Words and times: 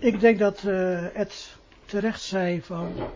Ik 0.00 0.20
denk 0.20 0.38
dat 0.38 0.62
uh, 0.62 1.06
het 1.12 1.56
terecht 1.84 2.22
zei 2.22 2.62
van, 2.62 3.10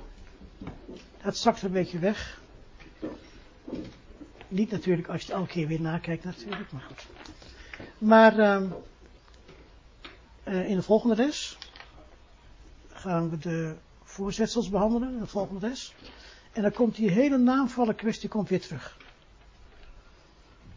het 1.18 1.36
zakt 1.36 1.62
een 1.62 1.72
beetje 1.72 1.98
weg. 1.98 2.40
Niet 4.48 4.70
natuurlijk 4.70 5.08
als 5.08 5.20
je 5.20 5.26
het 5.26 5.36
elke 5.36 5.50
keer 5.50 5.66
weer 5.66 5.80
nakijkt 5.80 6.24
natuurlijk, 6.24 6.72
maar 6.72 6.82
goed. 6.82 7.06
Maar 7.98 8.38
uh, 8.38 8.62
uh, 10.44 10.68
in 10.68 10.76
de 10.76 10.82
volgende 10.82 11.16
les 11.16 11.58
gaan 12.92 13.30
we 13.30 13.38
de 13.38 13.74
voorzetsels 14.02 14.68
behandelen, 14.68 15.12
in 15.12 15.18
de 15.20 15.26
volgende 15.26 15.68
les. 15.68 15.94
En 16.52 16.62
dan 16.62 16.72
komt 16.72 16.96
die 16.96 17.10
hele 17.10 17.38
naamvallen 17.38 17.94
kwestie 17.94 18.28
komt 18.28 18.48
weer 18.48 18.60
terug. 18.60 18.96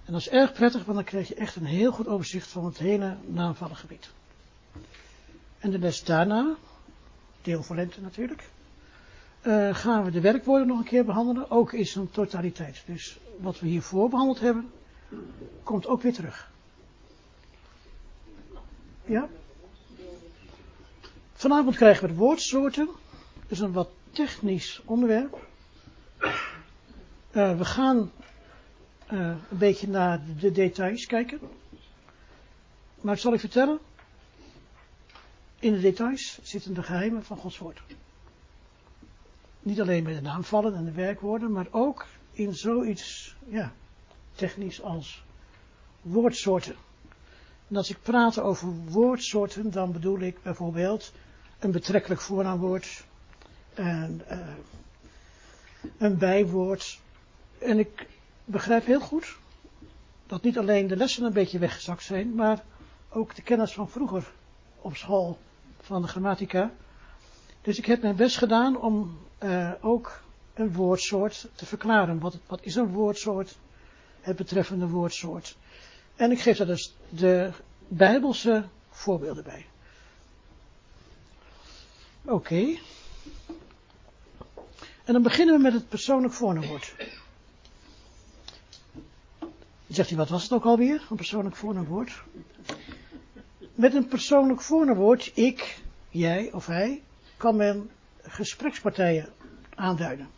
En 0.05 0.11
dat 0.11 0.21
is 0.21 0.29
erg 0.29 0.53
prettig, 0.53 0.83
want 0.83 0.97
dan 0.97 1.05
krijg 1.05 1.27
je 1.27 1.35
echt 1.35 1.55
een 1.55 1.65
heel 1.65 1.91
goed 1.91 2.07
overzicht 2.07 2.47
van 2.47 2.65
het 2.65 2.77
hele 2.77 3.17
naamvallengebied. 3.27 4.09
En 5.65 5.71
de 5.71 5.79
les 5.79 6.03
daarna, 6.03 6.55
deel 7.41 7.63
voor 7.63 7.75
lente 7.75 8.01
natuurlijk, 8.01 8.49
uh, 9.43 9.75
gaan 9.75 10.03
we 10.03 10.11
de 10.11 10.21
werkwoorden 10.21 10.67
nog 10.67 10.77
een 10.77 10.85
keer 10.85 11.05
behandelen, 11.05 11.51
ook 11.51 11.73
in 11.73 11.85
zijn 11.85 12.11
totaliteit. 12.11 12.83
Dus 12.85 13.19
wat 13.39 13.59
we 13.59 13.67
hiervoor 13.67 14.09
behandeld 14.09 14.39
hebben, 14.39 14.71
komt 15.63 15.87
ook 15.87 16.01
weer 16.01 16.13
terug. 16.13 16.51
Ja? 19.05 19.27
Vanavond 21.33 21.75
krijgen 21.75 22.01
we 22.01 22.13
de 22.13 22.19
woordsoorten. 22.19 22.85
Dat 23.33 23.51
is 23.51 23.59
een 23.59 23.73
wat 23.73 23.89
technisch 24.11 24.81
onderwerp. 24.85 25.47
Uh, 27.31 27.57
we 27.57 27.65
gaan 27.65 28.11
uh, 29.11 29.19
een 29.49 29.57
beetje 29.57 29.87
naar 29.87 30.21
de 30.39 30.51
details 30.51 31.05
kijken. 31.05 31.39
Maar 33.01 33.17
zal 33.17 33.33
ik 33.33 33.39
vertellen? 33.39 33.79
In 35.65 35.73
de 35.73 35.79
details 35.79 36.39
zitten 36.43 36.73
de 36.73 36.83
geheimen 36.83 37.23
van 37.23 37.37
Gods 37.37 37.57
woord. 37.57 37.81
Niet 39.59 39.81
alleen 39.81 40.03
bij 40.03 40.13
de 40.13 40.21
naamvallen 40.21 40.75
en 40.75 40.85
de 40.85 40.91
werkwoorden, 40.91 41.51
maar 41.51 41.67
ook 41.71 42.05
in 42.31 42.53
zoiets 42.53 43.35
ja, 43.47 43.73
technisch 44.35 44.81
als 44.81 45.23
woordsoorten. 46.01 46.75
En 47.67 47.75
als 47.75 47.89
ik 47.89 47.97
praat 48.01 48.39
over 48.39 48.67
woordsoorten, 48.67 49.71
dan 49.71 49.91
bedoel 49.91 50.19
ik 50.19 50.43
bijvoorbeeld 50.43 51.11
een 51.59 51.71
betrekkelijk 51.71 52.21
voornaamwoord, 52.21 53.03
een, 53.73 54.21
uh, 54.31 54.47
een 55.97 56.17
bijwoord. 56.17 56.99
En 57.57 57.79
ik 57.79 58.07
begrijp 58.43 58.85
heel 58.85 59.01
goed 59.01 59.37
dat 60.27 60.43
niet 60.43 60.57
alleen 60.57 60.87
de 60.87 60.97
lessen 60.97 61.23
een 61.23 61.33
beetje 61.33 61.59
weggezakt 61.59 62.03
zijn, 62.03 62.35
maar 62.35 62.63
ook 63.09 63.35
de 63.35 63.41
kennis 63.41 63.73
van 63.73 63.89
vroeger 63.89 64.31
op 64.81 64.95
school 64.95 65.37
van 65.85 66.01
de 66.01 66.07
grammatica. 66.07 66.71
Dus 67.61 67.77
ik 67.77 67.85
heb 67.85 68.01
mijn 68.01 68.15
best 68.15 68.37
gedaan 68.37 68.81
om 68.81 69.17
uh, 69.43 69.71
ook 69.81 70.21
een 70.53 70.73
woordsoort 70.73 71.47
te 71.55 71.65
verklaren. 71.65 72.19
Wat, 72.19 72.37
wat 72.47 72.59
is 72.61 72.75
een 72.75 72.91
woordsoort? 72.91 73.57
Het 74.21 74.35
betreffende 74.35 74.87
woordsoort. 74.87 75.57
En 76.15 76.31
ik 76.31 76.39
geef 76.39 76.57
daar 76.57 76.67
dus 76.67 76.95
de 77.09 77.51
bijbelse 77.87 78.65
voorbeelden 78.89 79.43
bij. 79.43 79.65
Oké. 82.21 82.77
En 85.03 85.13
dan 85.13 85.21
beginnen 85.21 85.55
we 85.55 85.61
met 85.61 85.73
het 85.73 85.89
persoonlijk 85.89 86.33
voornaamwoord. 86.33 86.95
Zegt 89.87 90.09
hij, 90.09 90.17
wat 90.17 90.29
was 90.29 90.43
het 90.43 90.51
ook 90.51 90.65
alweer? 90.65 91.07
Een 91.09 91.15
persoonlijk 91.15 91.55
voornaamwoord. 91.55 92.21
Met 93.75 93.93
een 93.93 94.07
persoonlijk 94.07 94.61
voornaamwoord, 94.61 95.31
ik, 95.33 95.77
jij 96.09 96.51
of 96.51 96.65
hij, 96.65 97.01
kan 97.37 97.55
men 97.55 97.89
gesprekspartijen 98.21 99.33
aanduiden. 99.75 100.29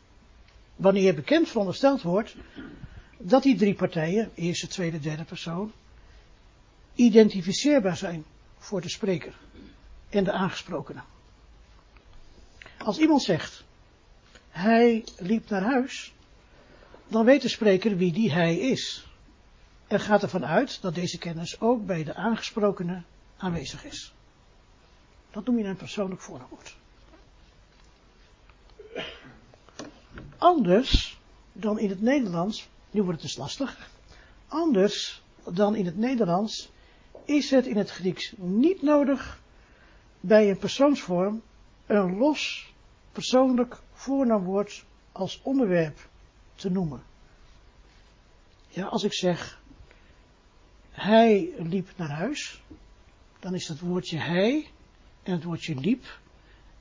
Wanneer 0.76 1.16
bekend 1.16 1.48
verondersteld 1.48 2.02
wordt 2.02 2.36
dat 3.18 3.44
die 3.44 3.58
drie 3.58 3.76
partijen, 3.76 4.32
eerste, 4.36 4.68
tweede, 4.68 5.00
derde 5.00 5.24
persoon, 5.24 5.72
identificeerbaar 6.96 7.98
zijn 7.98 8.26
voor 8.58 8.82
de 8.82 8.90
spreker 8.90 9.34
en 10.10 10.24
de 10.24 10.32
aangesprokene. 10.32 11.02
Als 12.78 12.98
iemand 12.98 13.24
zegt, 13.24 13.64
hij 14.50 15.04
liep 15.18 15.50
naar 15.50 15.64
huis, 15.64 16.14
dan 17.08 17.26
weet 17.26 17.42
de 17.42 17.48
spreker 17.48 17.98
wie 17.98 18.14
die 18.14 18.32
hij 18.32 18.58
is. 18.58 19.08
En 19.88 20.00
gaat 20.00 20.24
ervan 20.24 20.46
uit 20.46 20.82
dat 20.82 20.96
deze 20.96 21.18
kennis 21.18 21.60
ook 21.60 21.86
bij 21.86 22.04
de 22.04 22.16
aangesprokene 22.16 23.04
aanwezig 23.38 23.86
is. 23.86 24.14
Dat 25.32 25.46
noem 25.46 25.58
je 25.58 25.64
een 25.64 25.76
persoonlijk 25.76 26.22
voornaamwoord. 26.22 26.76
Anders 30.38 31.20
dan 31.54 31.80
in 31.80 31.90
het 31.90 32.02
Nederlands, 32.02 32.70
nu 32.92 33.04
wordt 33.04 33.22
het 33.22 33.30
dus 33.30 33.38
lastig, 33.38 33.90
anders 34.48 35.22
dan 35.44 35.76
in 35.76 35.86
het 35.86 35.98
Nederlands 35.98 36.70
is 37.26 37.52
het 37.52 37.66
in 37.66 37.78
het 37.78 37.90
Grieks 37.90 38.34
niet 38.38 38.82
nodig 38.82 39.42
bij 40.20 40.50
een 40.50 40.58
persoonsvorm 40.58 41.42
een 41.88 42.18
los 42.18 42.74
persoonlijk 43.12 43.80
voornaamwoord 43.94 44.86
als 45.12 45.40
onderwerp 45.44 46.10
te 46.56 46.70
noemen. 46.70 47.04
Ja, 48.68 48.86
als 48.86 49.04
ik 49.04 49.14
zeg, 49.14 49.62
hij 50.92 51.54
liep 51.58 51.90
naar 51.96 52.10
huis, 52.10 52.62
dan 53.48 53.56
is 53.56 53.68
het 53.68 53.80
woordje 53.80 54.18
hij 54.18 54.68
en 55.24 55.32
het 55.32 55.44
woordje 55.44 55.76
liep 55.76 56.20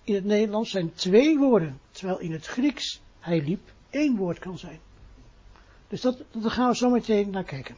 in 0.05 0.15
het 0.15 0.25
Nederlands 0.25 0.71
zijn 0.71 0.95
twee 0.95 1.39
woorden, 1.39 1.81
terwijl 1.91 2.19
in 2.19 2.33
het 2.33 2.47
Grieks 2.47 3.01
hij 3.19 3.43
liep 3.43 3.73
één 3.91 4.17
woord 4.17 4.39
kan 4.39 4.59
zijn. 4.59 4.81
Dus 5.89 6.01
dat, 6.01 6.23
daar 6.33 6.51
gaan 6.51 6.69
we 6.69 6.77
zo 6.77 6.91
meteen 6.91 7.31
naar 7.31 7.45
kijken. 7.45 7.77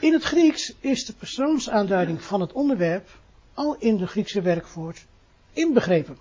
In 0.00 0.12
het 0.12 0.22
Grieks 0.22 0.74
is 0.80 1.04
de 1.04 1.12
persoonsaanduiding 1.12 2.22
van 2.22 2.40
het 2.40 2.52
onderwerp 2.52 3.20
al 3.54 3.76
in 3.78 3.96
de 3.96 4.06
Griekse 4.06 4.42
werkwoord 4.42 5.06
inbegrepen. 5.52 6.18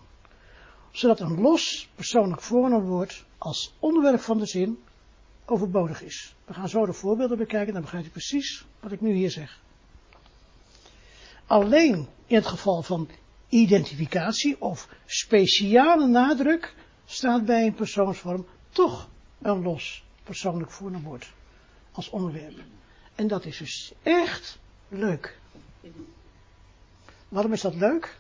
Zodat 0.91 1.19
een 1.19 1.41
los 1.41 1.90
persoonlijk 1.95 2.41
voornaamwoord 2.41 3.25
als 3.38 3.74
onderwerp 3.79 4.19
van 4.19 4.38
de 4.38 4.45
zin 4.45 4.79
overbodig 5.45 6.01
is. 6.01 6.35
We 6.45 6.53
gaan 6.53 6.69
zo 6.69 6.85
de 6.85 6.94
voorbeelden 6.94 7.38
bekijken, 7.38 7.74
dan 7.74 7.81
begrijp 7.81 8.03
je 8.03 8.09
precies 8.09 8.66
wat 8.79 8.91
ik 8.91 9.01
nu 9.01 9.13
hier 9.13 9.31
zeg. 9.31 9.63
Alleen 11.47 12.07
in 12.25 12.35
het 12.35 12.47
geval 12.47 12.83
van 12.83 13.09
identificatie 13.50 14.61
of 14.61 14.89
speciale 15.06 16.07
nadruk 16.07 16.75
staat 17.06 17.45
bij 17.45 17.66
een 17.66 17.73
persoonsvorm 17.73 18.45
toch 18.69 19.09
een 19.41 19.61
los 19.61 20.03
persoonlijk 20.23 20.72
voornaamwoord 20.72 21.33
als 21.91 22.09
onderwerp. 22.09 22.59
En 23.16 23.28
dat 23.28 23.45
is 23.45 23.57
dus 23.57 23.94
echt 24.03 24.59
leuk. 24.88 25.39
Waarom 27.29 27.53
is 27.53 27.62
dat 27.62 27.75
leuk? 27.75 28.19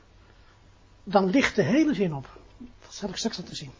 Dan 1.03 1.29
ligt 1.29 1.55
de 1.55 1.63
hele 1.63 1.93
zin 1.93 2.13
op. 2.13 2.39
Dat 2.81 2.93
zal 2.93 3.09
ik 3.09 3.15
straks 3.15 3.37
laten 3.37 3.55
zien. 3.55 3.71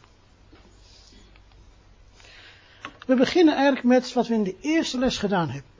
We 3.06 3.16
beginnen 3.16 3.56
eigenlijk 3.56 3.86
met 3.86 4.14
wat 4.14 4.28
we 4.28 4.34
in 4.34 4.44
de 4.44 4.56
eerste 4.62 4.98
les 4.98 5.18
gedaan 5.18 5.50
hebben. 5.50 5.72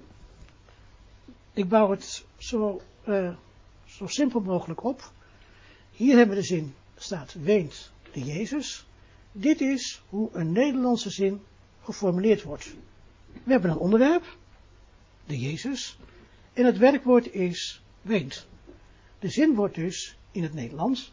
Ik 1.54 1.70
bouw 1.70 1.92
het 1.92 2.26
zo, 2.38 2.82
uh, 3.08 3.36
zo 3.96 4.08
simpel 4.08 4.40
mogelijk 4.40 4.84
op. 4.84 5.12
Hier 5.92 6.18
hebben 6.18 6.36
we 6.36 6.42
de 6.42 6.48
zin, 6.48 6.74
staat 6.96 7.34
weent 7.34 7.92
de 8.12 8.20
Jezus. 8.20 8.86
Dit 9.32 9.62
is 9.62 10.02
hoe 10.10 10.30
een 10.34 10.52
Nederlandse 10.52 11.10
zin 11.10 11.42
geformuleerd 11.84 12.44
wordt. 12.44 12.76
We 13.44 13.52
hebben 13.52 13.72
een 13.72 13.78
onderwerp, 13.78 14.38
de 15.26 15.40
Jezus, 15.40 15.98
en 16.54 16.66
het 16.66 16.78
werkwoord 16.78 17.34
is 17.34 17.82
weent. 18.02 18.48
De 19.20 19.30
zin 19.30 19.56
wordt 19.56 19.76
dus 19.76 20.18
in 20.32 20.44
het 20.44 20.54
Nederlands 20.54 21.12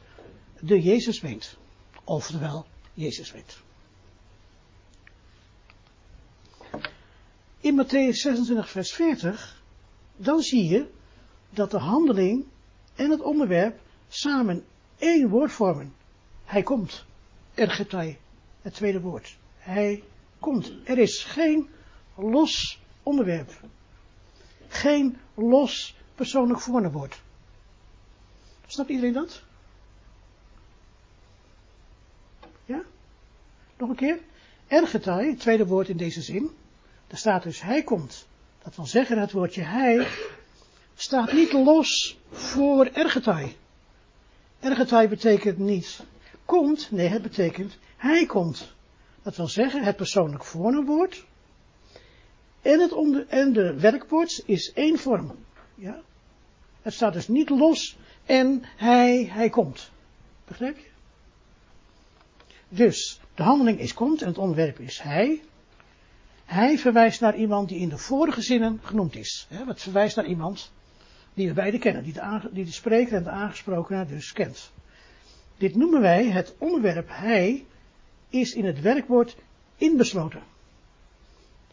de 0.61 0.81
Jezus 0.81 1.21
weent. 1.21 1.57
Oftewel, 2.05 2.67
Jezus 2.95 3.33
weent. 3.33 3.61
In 7.61 7.85
Matthäus 7.85 8.17
26, 8.17 8.71
vers 8.71 8.93
40, 8.93 9.63
dan 10.17 10.41
zie 10.41 10.65
je 10.65 10.91
dat 11.51 11.71
de 11.71 11.79
handeling 11.79 12.45
en 12.95 13.11
het 13.11 13.21
onderwerp 13.21 13.81
samen 14.09 14.65
één 14.99 15.29
woord 15.29 15.53
vormen. 15.53 15.95
Hij 16.45 16.63
komt. 16.63 17.05
Ergetai, 17.55 18.19
het 18.63 18.75
tweede 18.75 19.01
woord. 19.01 19.37
Hij 19.59 20.03
komt. 20.39 20.73
Er 20.85 20.99
is 20.99 21.25
geen 21.25 21.69
los 22.15 22.81
onderwerp. 23.03 23.61
Geen 24.69 25.17
los 25.35 25.97
persoonlijk 26.15 26.61
voornaamwoord. 26.61 27.21
Snapt 28.67 28.89
iedereen 28.89 29.13
dat? 29.13 29.43
Ja? 32.65 32.83
Nog 33.77 33.89
een 33.89 33.97
keer. 33.97 34.19
Ergetai, 34.67 35.31
het 35.31 35.41
tweede 35.41 35.67
woord 35.67 35.89
in 35.89 35.97
deze 35.97 36.23
zin. 36.23 36.51
Er 37.07 37.17
staat 37.17 37.43
dus 37.43 37.63
hij 37.63 37.83
komt. 37.83 38.27
Dat 38.63 38.77
wil 38.77 38.87
zeggen 38.87 39.19
het 39.19 39.33
woordje 39.33 39.63
hij 39.63 40.09
staat 40.95 41.33
niet 41.33 41.53
los 41.53 42.19
voor 42.31 42.87
ergetai. 42.87 43.57
Ergetai 44.61 45.09
betekent 45.09 45.59
niet 45.59 46.05
komt, 46.45 46.91
nee, 46.91 47.09
het 47.09 47.23
betekent 47.23 47.79
hij 47.97 48.27
komt. 48.27 48.73
Dat 49.23 49.37
wil 49.37 49.49
zeggen, 49.49 49.83
het 49.83 49.97
persoonlijk 49.97 50.45
voornaamwoord 50.45 51.25
en, 52.63 52.81
het 52.81 52.93
onder, 52.93 53.27
en 53.29 53.53
de 53.53 53.81
werkwoord 53.81 54.43
is 54.47 54.73
één 54.73 54.99
vorm. 54.99 55.35
Ja? 55.75 56.01
Het 56.83 56.93
staat 56.93 57.13
dus 57.13 57.29
niet 57.29 57.51
los 57.51 57.97
en 58.25 58.63
hij, 58.77 59.25
hij 59.25 59.49
komt. 59.49 59.91
Begrijp 60.45 60.79
je? 60.79 60.91
Dus, 62.69 63.21
de 63.35 63.43
handeling 63.43 63.79
is 63.79 63.95
komt 63.95 64.23
en 64.23 64.29
het 64.29 64.39
onderwerp 64.39 64.79
is 64.79 65.01
hij. 65.01 65.43
Hij 66.45 66.79
verwijst 66.79 67.21
naar 67.21 67.37
iemand 67.37 67.69
die 67.69 67.79
in 67.79 67.89
de 67.89 67.99
vorige 67.99 68.43
zinnen 68.43 68.81
genoemd 68.83 69.17
is. 69.17 69.47
Het 69.49 69.83
verwijst 69.83 70.17
naar 70.17 70.27
iemand 70.27 70.73
die 71.35 71.49
we 71.49 71.55
beide 71.55 71.79
kennen, 71.79 72.03
die 72.03 72.13
de, 72.13 72.49
die 72.53 72.65
de 72.65 72.73
spreker 72.73 73.17
en 73.17 73.23
de 73.23 73.31
aangesprokene 73.31 74.07
dus 74.07 74.33
kent. 74.33 74.73
Dit 75.57 75.77
noemen 75.77 76.01
wij 76.01 76.31
het 76.31 76.55
onderwerp 76.59 77.09
hij 77.11 77.67
is 78.29 78.55
in 78.55 78.65
het 78.65 78.81
werkwoord 78.81 79.37
inbesloten. 79.77 80.43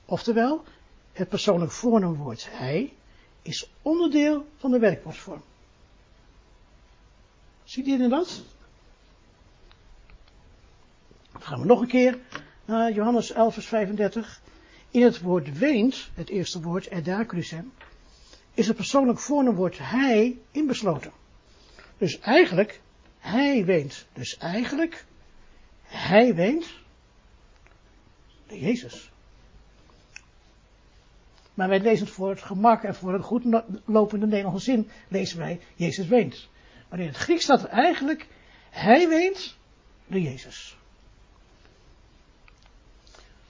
Oftewel, 0.06 0.64
het 1.12 1.30
persoonlijk 1.30 1.72
voornaamwoord 1.72 2.48
hij 2.50 2.94
is 3.42 3.70
onderdeel 3.82 4.46
van 4.58 4.72
de 4.72 4.80
werkwoordsvorm. 4.80 5.42
Ziet 7.64 7.86
iedereen 7.86 8.10
dat? 8.10 8.42
Dan 11.32 11.42
gaan 11.42 11.60
we 11.60 11.66
nog 11.66 11.82
een 11.82 11.88
keer 11.88 12.18
naar 12.66 12.92
Johannes 12.92 13.32
11 13.32 13.54
vers 13.54 13.66
35. 13.66 14.42
In 14.92 15.02
het 15.02 15.22
woord 15.22 15.58
weent, 15.58 16.10
het 16.14 16.30
eerste 16.30 16.62
woord, 16.62 16.90
edacrusem, 16.90 17.72
is 18.60 18.68
het 18.68 18.76
persoonlijk 18.76 19.20
voornaamwoord 19.20 19.78
hij 19.78 20.38
inbesloten. 20.52 21.12
Dus 21.98 22.20
eigenlijk, 22.20 22.82
hij 23.20 23.66
weent. 23.66 24.08
Dus 24.14 24.38
eigenlijk, 24.38 25.06
hij 25.84 26.36
weent 26.36 26.66
de 28.48 28.60
Jezus. 28.60 29.12
Maar 31.54 31.70
wij 31.70 31.80
lezen 31.80 32.06
het 32.06 32.16
voor 32.16 32.30
het 32.30 32.42
gemak 32.42 32.84
en 32.84 32.96
voor 32.96 33.14
een 33.14 33.24
goed 33.24 33.64
lopende 33.86 34.26
Nederlandse 34.26 34.64
zin, 34.64 34.90
lezen 35.08 35.38
wij, 35.38 35.60
Jezus 35.76 36.08
weent. 36.08 36.50
Maar 36.90 37.00
in 37.00 37.08
het 37.08 37.18
Grieks 37.18 37.44
staat 37.44 37.64
er 37.64 37.70
eigenlijk, 37.70 38.28
hij 38.70 39.08
weent 39.08 39.58
de 40.08 40.22
Jezus. 40.22 40.78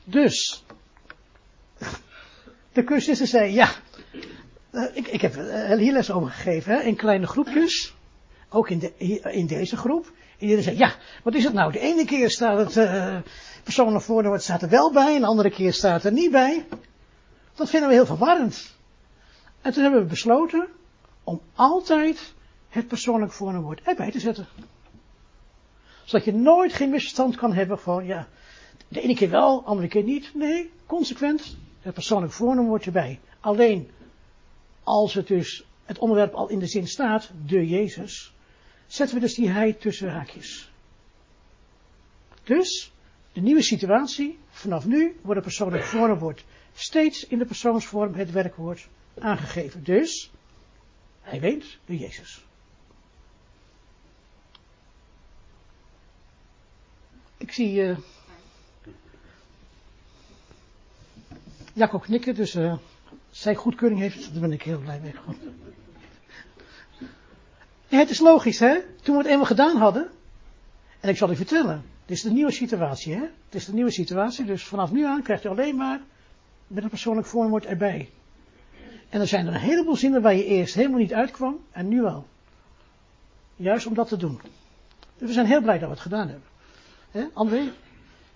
Dus, 0.04 0.64
de 2.72 2.84
cursisten 2.84 3.28
zei, 3.28 3.54
ja, 3.54 3.76
ik, 4.94 5.08
ik 5.08 5.22
heb 5.22 5.34
hier 5.78 5.94
les 5.94 6.12
over 6.12 6.30
gegeven, 6.30 6.84
in 6.84 6.96
kleine 6.96 7.28
groepjes, 7.28 7.96
ook 8.50 8.70
in, 8.70 8.80
de, 8.80 8.94
in 9.32 9.48
deze 9.48 9.78
groep. 9.78 10.06
En 10.06 10.46
iedereen 10.46 10.64
zei, 10.64 10.78
ja, 10.78 10.96
wat 11.24 11.36
is 11.36 11.44
het 11.44 11.54
nou? 11.54 11.72
De 11.72 11.80
ene 11.80 12.06
keer 12.06 12.30
staat 12.30 12.58
het 12.58 12.76
uh, 12.76 13.18
persoonlijk 13.64 14.04
voornaamwoord 14.04 14.44
staat 14.44 14.62
er 14.62 14.70
wel 14.70 14.92
bij, 14.92 15.16
en 15.16 15.22
de 15.22 15.28
andere 15.28 15.50
keer 15.50 15.74
staat 15.74 16.04
er 16.04 16.12
niet 16.12 16.32
bij. 16.32 16.66
Dat 17.56 17.70
vinden 17.70 17.90
we 17.90 17.96
heel 17.96 18.06
verwarrend. 18.06 18.76
En 19.62 19.74
toen 19.74 19.84
hebben 19.84 20.02
we 20.02 20.08
besloten 20.08 20.68
om 21.24 21.42
altijd 21.56 22.34
het 22.70 22.88
persoonlijk 22.88 23.32
voornaamwoord 23.32 23.82
erbij 23.82 24.12
te 24.12 24.20
zetten. 24.20 24.48
Zodat 26.04 26.26
je 26.26 26.34
nooit 26.34 26.74
geen 26.74 26.90
misverstand 26.90 27.36
kan 27.36 27.54
hebben 27.54 27.80
van, 27.80 28.06
ja, 28.06 28.28
de 28.88 29.02
ene 29.02 29.16
keer 29.16 29.30
wel, 29.30 29.60
de 29.60 29.66
andere 29.66 29.88
keer 29.88 30.04
niet. 30.04 30.32
Nee, 30.34 30.72
consequent 30.86 31.58
het 31.82 31.94
persoonlijk 31.94 32.34
voornaamwoord 32.34 32.86
erbij. 32.86 33.20
Alleen 33.40 33.90
als 34.90 35.14
het 35.14 35.28
dus 35.28 35.64
het 35.86 36.00
onderwerp 36.00 36.34
al 36.34 36.50
in 36.50 36.60
de 36.60 36.68
zin 36.68 36.88
staat, 36.88 37.32
de 37.46 37.68
Jezus, 37.68 38.34
zetten 38.88 39.16
we 39.16 39.22
dus 39.22 39.34
die 39.34 39.50
hij 39.50 39.74
tussen 39.74 40.10
haakjes. 40.10 40.72
Dus, 42.44 42.92
de 43.34 43.42
nieuwe 43.42 43.62
situatie, 43.62 44.40
vanaf 44.50 44.86
nu 44.86 45.20
wordt 45.22 45.36
het 45.36 45.44
persoonlijk 45.44 45.84
voornaamwoord 45.84 46.46
steeds 46.74 47.28
in 47.28 47.38
de 47.38 47.46
persoonsvorm 47.46 48.14
het 48.14 48.32
werkwoord 48.32 48.88
aangegeven. 49.20 49.84
Dus, 49.84 50.32
hij 51.22 51.40
weet 51.40 51.78
de 51.86 51.98
Jezus. 51.98 52.46
Ik 57.38 57.52
zie 57.52 57.74
uh, 57.74 57.98
Jacob 61.74 62.02
knikken, 62.02 62.36
dus 62.36 62.56
uh, 62.56 62.78
zij 63.40 63.56
goedkeuring 63.56 64.00
heeft, 64.00 64.32
daar 64.32 64.42
ben 64.42 64.52
ik 64.52 64.62
heel 64.62 64.80
blij 64.80 65.00
mee. 65.00 65.14
Ja, 67.88 67.98
het 67.98 68.10
is 68.10 68.20
logisch, 68.20 68.60
hè? 68.60 68.80
Toen 69.02 69.16
we 69.16 69.22
het 69.22 69.32
eenmaal 69.32 69.46
gedaan 69.46 69.78
hadden, 69.78 70.10
en 71.00 71.10
ik 71.10 71.18
zal 71.18 71.32
u 71.32 71.36
vertellen, 71.36 71.84
dit 72.06 72.18
is 72.18 72.24
de 72.24 72.32
nieuwe 72.32 72.52
situatie, 72.52 73.14
hè? 73.14 73.22
Het 73.22 73.56
is 73.56 73.66
de 73.66 73.74
nieuwe 73.74 73.92
situatie, 73.92 74.46
dus 74.46 74.64
vanaf 74.64 74.92
nu 74.92 75.06
aan 75.06 75.22
krijgt 75.22 75.46
u 75.46 75.50
alleen 75.50 75.76
maar 75.76 76.02
met 76.68 76.84
een 76.84 76.90
persoonlijk 76.90 77.28
voorwoord 77.28 77.66
erbij. 77.66 78.10
En 79.10 79.22
er 79.22 79.28
zijn 79.28 79.48
er 79.48 79.54
een 79.54 79.60
heleboel 79.60 79.96
zinnen 79.96 80.22
waar 80.22 80.36
je 80.36 80.46
eerst 80.46 80.74
helemaal 80.74 81.00
niet 81.00 81.14
uitkwam 81.14 81.60
en 81.72 81.88
nu 81.88 82.02
wel. 82.02 82.28
Juist 83.56 83.86
om 83.86 83.94
dat 83.94 84.08
te 84.08 84.18
doen. 84.18 84.42
Dus 85.18 85.28
we 85.28 85.34
zijn 85.34 85.46
heel 85.46 85.62
blij 85.62 85.80
dat 85.80 85.88
we 85.88 85.94
het 85.94 86.04
gedaan 86.04 86.28
hebben. 86.28 86.48
He, 87.12 87.28
André, 87.34 87.72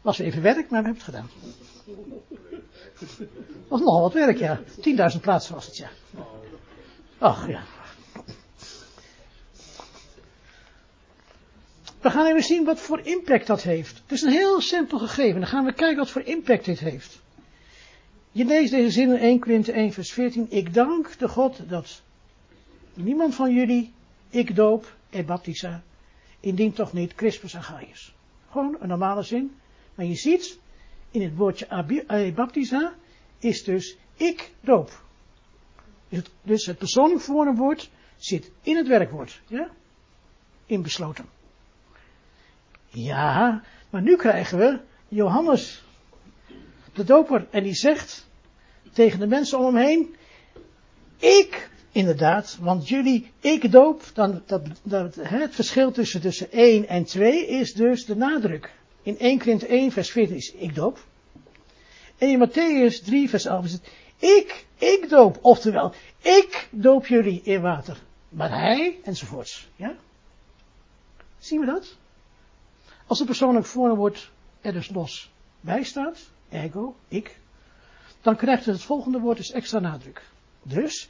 was 0.02 0.20
even 0.20 0.42
werk, 0.42 0.70
maar 0.70 0.84
we 0.84 0.88
hebben 0.88 0.94
het 0.94 1.04
gedaan. 1.04 1.30
Was 3.68 3.80
nogal 3.80 4.02
wat 4.02 4.14
werk, 4.14 4.38
ja. 4.38 4.60
10.000 5.16 5.22
plaatsen 5.22 5.54
was 5.54 5.66
het, 5.66 5.78
ja. 5.78 5.90
Ach, 7.18 7.48
ja. 7.48 7.64
We 12.02 12.10
gaan 12.10 12.26
even 12.26 12.44
zien 12.44 12.66
wat 12.66 12.80
voor 12.80 13.00
impact 13.00 13.48
dat 13.48 13.62
heeft. 13.62 13.98
Het 14.02 14.12
is 14.12 14.22
een 14.22 14.32
heel 14.32 14.62
simpel 14.62 15.00
gegeven. 15.00 15.40
Dan 15.40 15.50
gaan 15.50 15.66
we 15.66 15.74
kijken 15.74 15.98
wat 15.98 16.10
voor 16.10 16.22
impact 16.22 16.66
dit 16.66 16.80
heeft. 16.80 17.22
Je 18.32 18.46
leest 18.46 18.72
deze 18.72 18.92
zin 18.92 19.10
in 19.10 19.18
1 19.18 19.40
Korinthe 19.40 19.72
1 19.72 19.92
vers 19.94 20.12
14. 20.12 20.46
Ik 20.50 20.74
dank 20.74 21.18
de 21.18 21.28
God 21.28 21.70
dat 21.70 22.02
niemand 22.94 23.36
van 23.36 23.54
jullie 23.54 23.94
ik 24.30 24.56
doop 24.56 24.96
en 25.10 25.26
baptisa, 25.26 25.84
indien 26.40 26.74
toch 26.74 26.94
niet 26.94 27.16
Crispus 27.16 27.54
en 27.54 27.64
Gaius. 27.64 28.14
Gewoon 28.52 28.78
een 28.80 28.88
normale 28.88 29.24
zin. 29.24 29.56
Maar 29.96 30.06
je 30.06 30.16
ziet, 30.16 30.60
in 31.14 31.22
het 31.22 31.36
woordje 31.36 32.32
baptisa 32.36 32.94
is 33.40 33.64
dus 33.64 33.98
ik 34.16 34.52
doop. 34.62 35.02
Dus 36.42 36.66
het 36.66 36.78
persoonlijk 36.78 37.22
voornaamwoord 37.22 37.90
zit 38.18 38.52
in 38.62 38.78
het 38.78 38.88
werkwoord. 38.88 39.42
Ja? 39.48 39.70
Inbesloten. 40.66 41.26
Ja, 42.88 43.64
maar 43.90 44.02
nu 44.02 44.16
krijgen 44.16 44.58
we 44.58 44.80
Johannes 45.08 45.84
de 46.94 47.04
doper. 47.04 47.48
En 47.50 47.64
die 47.64 47.74
zegt 47.74 48.28
tegen 48.94 49.20
de 49.20 49.28
mensen 49.28 49.60
om 49.60 49.66
hem 49.66 49.86
heen, 49.86 50.16
ik, 51.18 51.70
inderdaad, 51.92 52.58
want 52.62 52.88
jullie, 52.88 53.32
ik 53.40 53.72
doop, 53.72 54.04
dan, 54.14 54.42
dat, 54.46 54.62
dat, 54.84 55.16
het 55.16 55.56
verschil 55.56 55.92
tussen, 55.92 56.22
tussen 56.22 56.52
1 56.52 56.88
en 56.88 57.04
2 57.04 57.48
is 57.48 57.74
dus 57.74 58.06
de 58.06 58.16
nadruk. 58.16 58.72
In 59.04 59.20
1 59.20 59.40
Korinthe 59.40 59.68
1 59.68 59.92
vers 59.92 60.12
14 60.12 60.36
is 60.36 60.52
ik 60.52 60.76
doop. 60.76 61.06
En 62.18 62.30
in 62.30 62.48
Matthäus 62.48 63.04
3 63.04 63.30
vers 63.30 63.46
11 63.46 63.66
is 63.66 63.72
het, 63.72 63.92
ik, 64.18 64.66
ik 64.78 65.10
doop, 65.10 65.40
oftewel, 65.42 65.94
ik 66.22 66.68
doop 66.72 67.08
jullie 67.08 67.42
in 67.42 67.62
water. 67.62 67.98
Maar 68.30 68.50
hij, 68.50 69.00
enzovoorts. 69.04 69.68
Ja? 69.76 69.96
Zien 71.40 71.60
we 71.60 71.66
dat? 71.66 71.98
Als 73.08 73.20
een 73.20 73.26
persoonlijk 73.26 73.66
voornaamwoord 73.66 74.32
er 74.62 74.74
dus 74.74 74.90
los 74.90 75.32
bij 75.62 75.84
staat, 75.84 76.20
ego, 76.50 76.96
ik, 77.08 77.40
dan 78.22 78.36
krijgt 78.36 78.66
het 78.66 78.76
het 78.76 78.84
volgende 78.84 79.20
woord 79.20 79.38
dus 79.38 79.52
extra 79.52 79.80
nadruk. 79.80 80.22
Dus, 80.64 81.10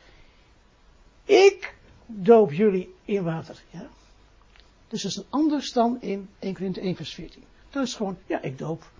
ik 1.26 1.76
doop 2.06 2.52
jullie 2.52 2.96
in 3.06 3.24
water. 3.24 3.64
Ja? 3.70 3.88
Dus 4.88 5.02
dat 5.02 5.12
is 5.12 5.24
anders 5.30 5.72
dan 5.72 6.02
in 6.02 6.30
1 6.40 6.54
Korinthe 6.54 6.82
1 6.82 6.96
vers 6.96 7.14
14. 7.14 7.44
Dat 7.74 7.84
is 7.84 7.94
gewoon, 7.94 8.18
ja, 8.26 8.42
ik 8.42 8.58
doop. 8.58 8.92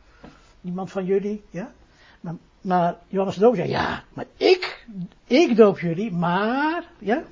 Niemand 0.62 0.92
van 0.92 1.06
jullie, 1.06 1.44
ja. 1.50 1.74
Maar, 2.22 2.36
maar 2.62 2.98
Johannes 3.08 3.36
Doop 3.36 3.56
zei, 3.56 3.70
ja, 3.70 4.04
maar 4.14 4.26
ik, 4.38 4.88
ik 5.28 5.56
doop 5.56 5.80
jullie, 5.80 6.12
maar, 6.12 6.90
ja. 7.00 7.24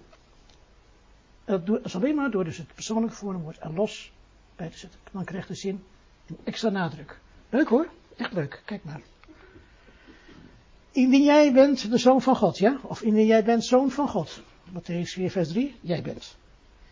Dat 1.46 1.80
is 1.84 1.96
alleen 1.96 2.16
maar 2.16 2.32
door 2.32 2.44
dus 2.44 2.58
het 2.58 2.74
persoonlijke 2.74 3.16
voornaamwoord 3.16 3.58
er 3.60 3.74
los 3.74 4.12
bij 4.56 4.70
te 4.70 4.78
zetten. 4.78 5.00
Dan 5.12 5.24
krijgt 5.24 5.48
de 5.48 5.56
zin 5.56 5.84
een 6.28 6.38
extra 6.44 6.70
nadruk. 6.70 7.20
Leuk 7.50 7.68
hoor, 7.68 7.88
echt 8.18 8.34
leuk, 8.34 8.62
kijk 8.66 8.84
maar. 8.84 9.02
Indien 10.92 11.24
jij 11.24 11.54
bent 11.54 11.92
de 11.92 11.98
zoon 11.98 12.22
van 12.22 12.36
God, 12.36 12.58
ja? 12.58 12.80
Of 12.82 13.02
indien 13.02 13.26
jij 13.26 13.44
bent 13.44 13.66
zoon 13.66 13.92
van 13.92 14.08
God. 14.08 14.42
Matthäus 14.74 15.12
4 15.14 15.32
vers 15.32 15.50
3, 15.50 15.76
jij 15.82 16.02
bent. 16.02 16.38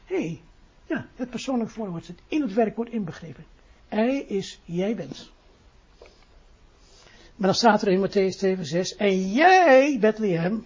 Hé, 0.06 0.16
hey, 0.16 0.42
ja, 0.86 1.08
het 1.16 1.30
persoonlijke 1.30 1.74
voorwoord 1.74 2.06
zit 2.06 2.20
in 2.28 2.42
het 2.42 2.54
werkwoord 2.54 2.90
inbegrepen. 2.90 3.46
Hij 3.90 4.24
is, 4.28 4.60
jij 4.66 4.96
bent. 4.96 5.30
Maar 7.36 7.48
dan 7.48 7.54
staat 7.54 7.82
er 7.82 7.88
in 7.88 8.08
Matthäus 8.08 8.38
2 8.38 8.56
vers 8.56 8.70
6, 8.70 8.96
en 8.96 9.32
jij, 9.32 9.98
Bethlehem, 10.00 10.66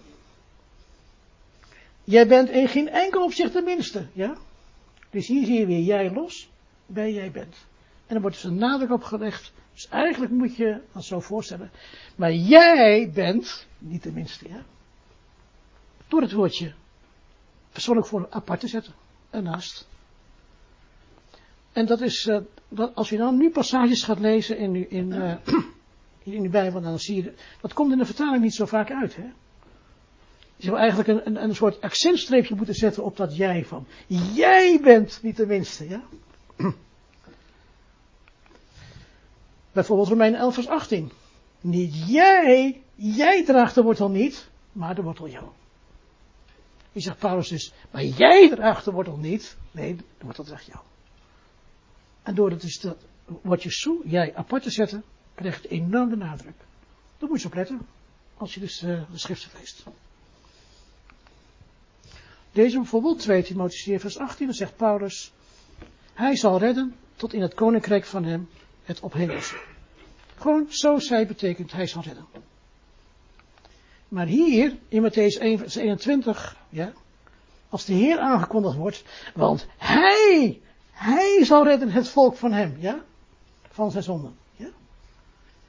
Jij 2.04 2.28
bent 2.28 2.50
in 2.50 2.68
geen 2.68 2.88
enkel 2.88 3.24
opzicht 3.24 3.52
de 3.52 3.62
minste, 3.62 4.06
ja? 4.12 4.36
Dus 5.10 5.26
hier 5.26 5.44
zie 5.44 5.58
je 5.58 5.66
weer 5.66 5.80
jij 5.80 6.10
los, 6.10 6.50
bij 6.86 7.12
jij 7.12 7.30
bent. 7.30 7.56
En 8.06 8.12
dan 8.14 8.20
wordt 8.20 8.36
dus 8.36 8.44
een 8.44 8.58
nadruk 8.58 8.90
op 8.90 9.02
gelegd. 9.02 9.52
Dus 9.72 9.88
eigenlijk 9.88 10.32
moet 10.32 10.56
je 10.56 10.80
dat 10.92 11.04
zo 11.04 11.20
voorstellen. 11.20 11.70
Maar 12.16 12.32
jij 12.32 13.10
bent 13.14 13.66
niet 13.78 14.02
de 14.02 14.12
minste, 14.12 14.48
ja? 14.48 14.62
Door 16.08 16.20
het 16.20 16.32
woordje 16.32 16.74
persoonlijk 17.72 18.06
voor 18.06 18.26
apart 18.30 18.60
te 18.60 18.68
zetten. 18.68 18.94
Ernaast. 19.30 19.88
En 21.74 21.86
dat 21.86 22.00
is, 22.00 22.26
uh, 22.26 22.38
dat, 22.68 22.94
als 22.94 23.08
je 23.08 23.16
dan 23.16 23.36
nu 23.36 23.50
passages 23.50 24.02
gaat 24.02 24.18
lezen 24.18 24.58
in, 24.58 24.90
in, 24.90 25.10
uh, 25.10 25.34
in 26.36 26.42
de 26.42 26.48
Bijbel, 26.48 26.80
dan 26.80 26.98
zie 26.98 27.22
je, 27.22 27.32
dat 27.60 27.72
komt 27.72 27.92
in 27.92 27.98
de 27.98 28.04
vertaling 28.04 28.42
niet 28.42 28.54
zo 28.54 28.66
vaak 28.66 28.90
uit, 28.90 29.16
hè? 29.16 29.26
Je 30.56 30.64
zou 30.64 30.76
eigenlijk 30.76 31.08
een, 31.08 31.26
een, 31.26 31.42
een 31.42 31.54
soort 31.54 31.80
accentstreepje 31.80 32.54
moeten 32.54 32.74
zetten 32.74 33.04
op 33.04 33.16
dat 33.16 33.36
jij 33.36 33.64
van. 33.64 33.86
Jij 34.34 34.80
bent 34.82 35.18
niet 35.22 35.36
de 35.36 35.46
minste, 35.46 35.88
ja? 35.88 36.02
Bijvoorbeeld 39.72 40.08
Romein 40.08 40.34
11 40.34 40.54
vers 40.54 40.68
18. 40.68 41.10
Niet 41.60 42.08
jij, 42.08 42.82
jij 42.94 43.44
draagt 43.44 43.74
de 43.74 43.82
wortel 43.82 44.10
niet, 44.10 44.48
maar 44.72 44.94
de 44.94 45.02
wortel 45.02 45.28
jou. 45.28 45.44
Die 46.92 47.02
zegt 47.02 47.18
Paulus 47.18 47.48
dus, 47.48 47.72
maar 47.90 48.04
jij 48.04 48.48
draagt 48.48 48.84
de 48.84 48.90
wortel 48.90 49.16
niet, 49.16 49.56
nee, 49.70 49.96
de 49.96 50.04
wortel 50.18 50.44
draagt 50.44 50.66
jou. 50.66 50.78
En 52.24 52.34
door 52.34 52.50
het 52.50 52.60
dus 52.60 52.80
dat 53.42 53.62
je 53.62 53.72
zo, 53.72 54.00
jij 54.04 54.34
apart 54.34 54.62
te 54.62 54.70
zetten, 54.70 55.04
krijg 55.34 55.62
je 55.62 55.68
enorm 55.68 56.08
de 56.08 56.16
nadruk. 56.16 56.56
Daar 57.18 57.28
moet 57.28 57.40
je 57.40 57.46
op 57.46 57.54
letten, 57.54 57.86
als 58.36 58.54
je 58.54 58.60
dus 58.60 58.82
uh, 58.82 59.02
de 59.10 59.18
schriften 59.18 59.50
leest. 59.58 59.84
Deze 62.52 62.76
bijvoorbeeld, 62.76 63.18
2 63.18 63.44
Timotheüs 63.44 63.82
4 63.82 64.00
vers 64.00 64.18
18, 64.18 64.46
dan 64.46 64.54
zegt 64.54 64.76
Paulus, 64.76 65.32
hij 66.14 66.36
zal 66.36 66.58
redden 66.58 66.94
tot 67.16 67.32
in 67.32 67.42
het 67.42 67.54
koninkrijk 67.54 68.04
van 68.04 68.24
hem 68.24 68.48
het 68.84 69.00
ophemelse. 69.00 69.56
Gewoon 70.36 70.66
zo 70.68 70.98
zij 70.98 71.26
betekent 71.26 71.72
hij 71.72 71.86
zal 71.86 72.02
redden. 72.02 72.26
Maar 74.08 74.26
hier, 74.26 74.76
in 74.88 75.10
Matthäus 75.10 75.40
1 75.40 75.58
vers 75.58 75.74
21, 75.74 76.56
ja, 76.68 76.92
als 77.68 77.84
de 77.84 77.92
Heer 77.92 78.18
aangekondigd 78.18 78.76
wordt, 78.76 79.04
want 79.34 79.66
hij, 79.76 80.60
hij 80.94 81.44
zal 81.44 81.64
redden 81.64 81.90
het 81.90 82.08
volk 82.08 82.36
van 82.36 82.52
hem, 82.52 82.76
ja, 82.78 83.04
van 83.70 83.90
zijn 83.90 84.02
zonden. 84.02 84.36
Ja. 84.56 84.68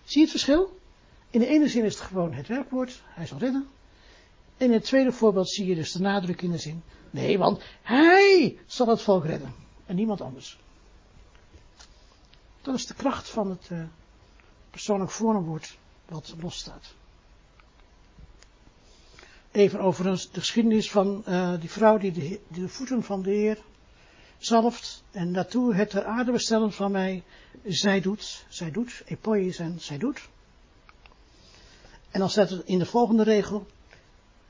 Zie 0.03 0.17
je 0.17 0.22
het 0.22 0.29
verschil? 0.29 0.79
In 1.29 1.39
de 1.39 1.48
ene 1.48 1.67
zin 1.67 1.84
is 1.84 1.94
het 1.94 2.03
gewoon 2.03 2.34
het 2.34 2.48
werkwoord, 2.48 3.01
hij 3.05 3.25
zal 3.25 3.38
redden. 3.38 3.67
En 4.58 4.65
in 4.67 4.74
het 4.74 4.84
tweede 4.84 5.12
voorbeeld 5.12 5.50
zie 5.50 5.65
je 5.65 5.75
dus 5.75 5.91
de 5.91 6.00
nadruk 6.00 6.41
in 6.41 6.51
de 6.51 6.58
zin, 6.58 6.84
nee, 7.10 7.38
want 7.38 7.62
hij 7.82 8.58
zal 8.65 8.88
het 8.88 9.01
volk 9.01 9.25
redden 9.25 9.53
en 9.86 9.96
niemand 9.96 10.22
anders. 10.22 10.60
Dat 12.62 12.75
is 12.75 12.86
de 12.86 12.94
kracht 12.94 13.29
van 13.29 13.50
het 13.50 13.70
uh, 13.72 13.84
persoonlijk 14.70 15.12
voornaamwoord 15.12 15.77
wat 16.05 16.34
losstaat. 16.41 16.94
Even 19.51 19.79
over 19.79 20.03
de 20.03 20.17
geschiedenis 20.32 20.91
van 20.91 21.24
uh, 21.27 21.60
die 21.60 21.70
vrouw 21.70 21.98
die 21.98 22.12
de, 22.12 22.39
de, 22.48 22.70
voeten 22.70 23.03
van 23.03 23.22
de 23.22 23.29
Heer 23.29 23.58
zalft 24.37 25.03
en 25.11 25.33
daartoe 25.33 25.75
het 25.75 25.89
ter 25.89 26.05
aarde 26.05 26.31
bestellen 26.31 26.71
van 26.71 26.91
mij, 26.91 27.23
zij 27.63 28.01
doet, 28.01 28.45
zij 28.49 28.71
doet, 28.71 29.03
epoïs 29.05 29.59
en 29.59 29.79
zij 29.79 29.97
doet. 29.97 30.29
En 32.11 32.19
dan 32.19 32.29
staat 32.29 32.49
er 32.49 32.61
in 32.65 32.79
de 32.79 32.85
volgende 32.85 33.23
regel, 33.23 33.67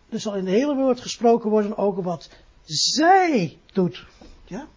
er 0.09 0.19
zal 0.19 0.35
in 0.35 0.45
de 0.45 0.51
hele 0.51 0.75
woord 0.75 1.01
gesproken 1.01 1.49
worden 1.49 1.77
over 1.77 2.03
wat 2.03 2.29
zij 2.63 3.59
doet. 3.73 4.05
Ja? 4.45 4.67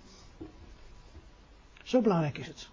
Zo 1.82 2.00
belangrijk 2.00 2.38
is 2.38 2.46
het. 2.46 2.68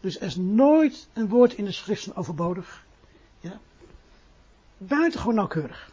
Dus 0.00 0.20
er 0.20 0.26
is 0.26 0.36
nooit 0.36 1.08
een 1.12 1.28
woord 1.28 1.52
in 1.52 1.64
de 1.64 1.72
schriften 1.72 2.16
overbodig. 2.16 2.84
Ja? 3.40 3.60
Buitengewoon 4.78 5.34
nauwkeurig. 5.34 5.92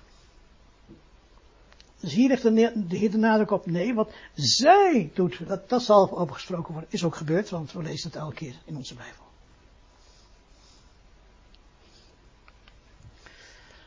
Dus 1.99 2.13
hier 2.13 2.27
legt 2.27 2.41
de, 2.41 2.71
de 2.87 3.09
de 3.09 3.17
nadruk 3.17 3.51
op, 3.51 3.65
nee, 3.65 3.93
wat 3.93 4.13
zij 4.33 5.11
doet, 5.13 5.47
dat, 5.47 5.69
dat 5.69 5.83
zal 5.83 6.17
over 6.17 6.33
gesproken 6.33 6.71
worden, 6.73 6.91
is 6.91 7.03
ook 7.03 7.15
gebeurd, 7.15 7.49
want 7.49 7.71
we 7.71 7.81
lezen 7.81 8.09
het 8.09 8.19
elke 8.19 8.35
keer 8.35 8.55
in 8.65 8.75
onze 8.75 8.95
Bijbel. 8.95 9.23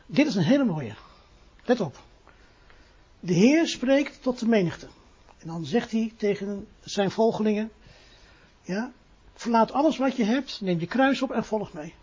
Dit 0.05 0.27
is 0.27 0.35
een 0.35 0.43
hele 0.43 0.63
mooie. 0.63 0.95
Let 1.65 1.79
op. 1.79 1.99
De 3.19 3.33
Heer 3.33 3.67
spreekt 3.67 4.21
tot 4.21 4.39
de 4.39 4.47
menigte. 4.47 4.87
En 5.39 5.47
dan 5.47 5.65
zegt 5.65 5.91
hij 5.91 6.13
tegen 6.17 6.67
zijn 6.83 7.11
volgelingen, 7.11 7.71
ja, 8.61 8.91
verlaat 9.33 9.71
alles 9.71 9.97
wat 9.97 10.15
je 10.15 10.23
hebt, 10.23 10.61
neem 10.61 10.79
je 10.79 10.87
kruis 10.87 11.21
op 11.21 11.31
en 11.31 11.45
volg 11.45 11.73
mij. 11.73 11.93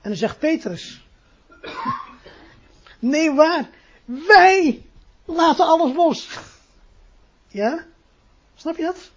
En 0.00 0.08
dan 0.08 0.16
zegt 0.16 0.38
Petrus, 0.38 1.06
nee 2.98 3.32
waar, 3.32 3.70
wij 4.10 4.82
laten 5.24 5.66
alles 5.66 5.94
los. 5.94 6.38
Ja? 7.48 7.86
Snap 8.54 8.76
je 8.76 8.82
dat? 8.82 9.10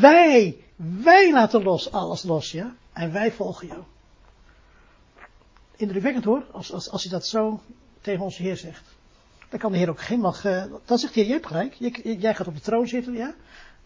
Wij, 0.00 0.56
wij 0.76 1.32
laten 1.32 1.62
los, 1.62 1.92
alles 1.92 2.22
los, 2.22 2.52
ja? 2.52 2.74
En 2.92 3.12
wij 3.12 3.32
volgen 3.32 3.66
jou. 3.66 3.82
Indrukwekkend 5.76 6.24
hoor, 6.24 6.44
als, 6.52 6.72
als, 6.72 6.90
als 6.90 7.02
je 7.02 7.08
dat 7.08 7.26
zo 7.26 7.60
tegen 8.00 8.24
onze 8.24 8.42
Heer 8.42 8.56
zegt. 8.56 8.84
Dan 9.48 9.58
kan 9.58 9.72
de 9.72 9.78
Heer 9.78 9.90
ook 9.90 10.00
geen 10.00 10.20
mag, 10.20 10.44
uh, 10.44 10.64
dan 10.84 10.98
zegt 10.98 11.14
hij, 11.14 11.24
je 11.24 11.32
hebt 11.32 11.46
gelijk, 11.46 11.74
jij 12.02 12.34
gaat 12.34 12.46
op 12.46 12.54
de 12.54 12.60
troon 12.60 12.88
zitten, 12.88 13.12
ja? 13.12 13.34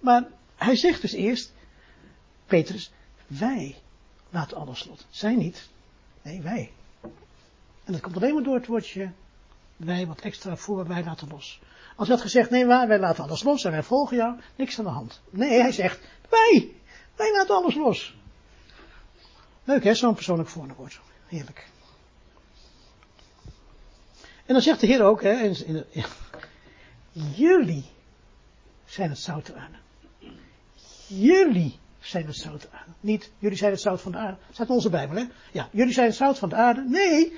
Maar 0.00 0.25
hij 0.57 0.76
zegt 0.76 1.00
dus 1.00 1.12
eerst, 1.12 1.52
Petrus, 2.47 2.90
wij 3.26 3.76
laten 4.31 4.57
alles 4.57 4.85
los. 4.85 5.07
Zij 5.11 5.35
niet. 5.35 5.69
Nee, 6.23 6.43
wij. 6.43 6.73
En 7.85 7.93
dat 7.93 8.00
komt 8.00 8.16
alleen 8.16 8.35
maar 8.35 8.43
door 8.43 8.55
het 8.55 8.66
woordje 8.66 9.11
wij 9.76 10.06
wat 10.06 10.21
extra 10.21 10.56
voor, 10.56 10.87
wij 10.87 11.04
laten 11.04 11.28
los. 11.28 11.61
Als 11.97 12.09
hij 12.09 12.16
had 12.16 12.25
gezegd, 12.25 12.50
nee, 12.50 12.66
wij, 12.66 12.88
wij 12.88 12.99
laten 12.99 13.25
alles 13.25 13.42
los 13.42 13.64
en 13.64 13.71
wij 13.71 13.83
volgen 13.83 14.16
jou, 14.16 14.37
niks 14.56 14.78
aan 14.78 14.85
de 14.85 14.90
hand. 14.90 15.21
Nee, 15.30 15.61
hij 15.61 15.73
zegt, 15.73 16.00
wij, 16.28 16.73
wij 17.16 17.33
laten 17.33 17.54
alles 17.54 17.75
los. 17.75 18.16
Leuk 19.64 19.85
hè, 19.85 19.95
zo'n 19.95 20.14
persoonlijk 20.14 20.49
voornaamwoord. 20.49 21.00
Heerlijk. 21.26 21.68
En 24.47 24.52
dan 24.54 24.62
zegt 24.62 24.80
de 24.80 24.87
Heer 24.87 25.02
ook, 25.02 25.23
hè, 25.23 25.33
in, 25.33 25.85
in, 25.90 26.04
jullie 27.35 27.85
zijn 28.85 29.11
het 29.11 29.18
zout 29.18 29.52
aarde. 29.54 29.76
Jullie 31.06 31.78
zijn 31.99 32.26
het 32.26 32.37
zout 32.37 32.68
aarde. 32.73 32.90
Niet, 33.00 33.30
jullie 33.38 33.56
zijn 33.56 33.71
het 33.71 33.80
zout 33.80 34.00
van 34.00 34.12
de 34.12 34.18
aarde. 34.18 34.37
Dat 34.47 34.54
staat 34.54 34.68
in 34.68 34.75
onze 34.75 34.90
Bijbel, 34.90 35.16
hè? 35.16 35.25
Ja, 35.52 35.68
jullie 35.73 35.92
zijn 35.92 36.06
het 36.06 36.16
zout 36.16 36.38
van 36.38 36.49
de 36.49 36.54
aarde. 36.54 36.85
Nee, 36.88 37.37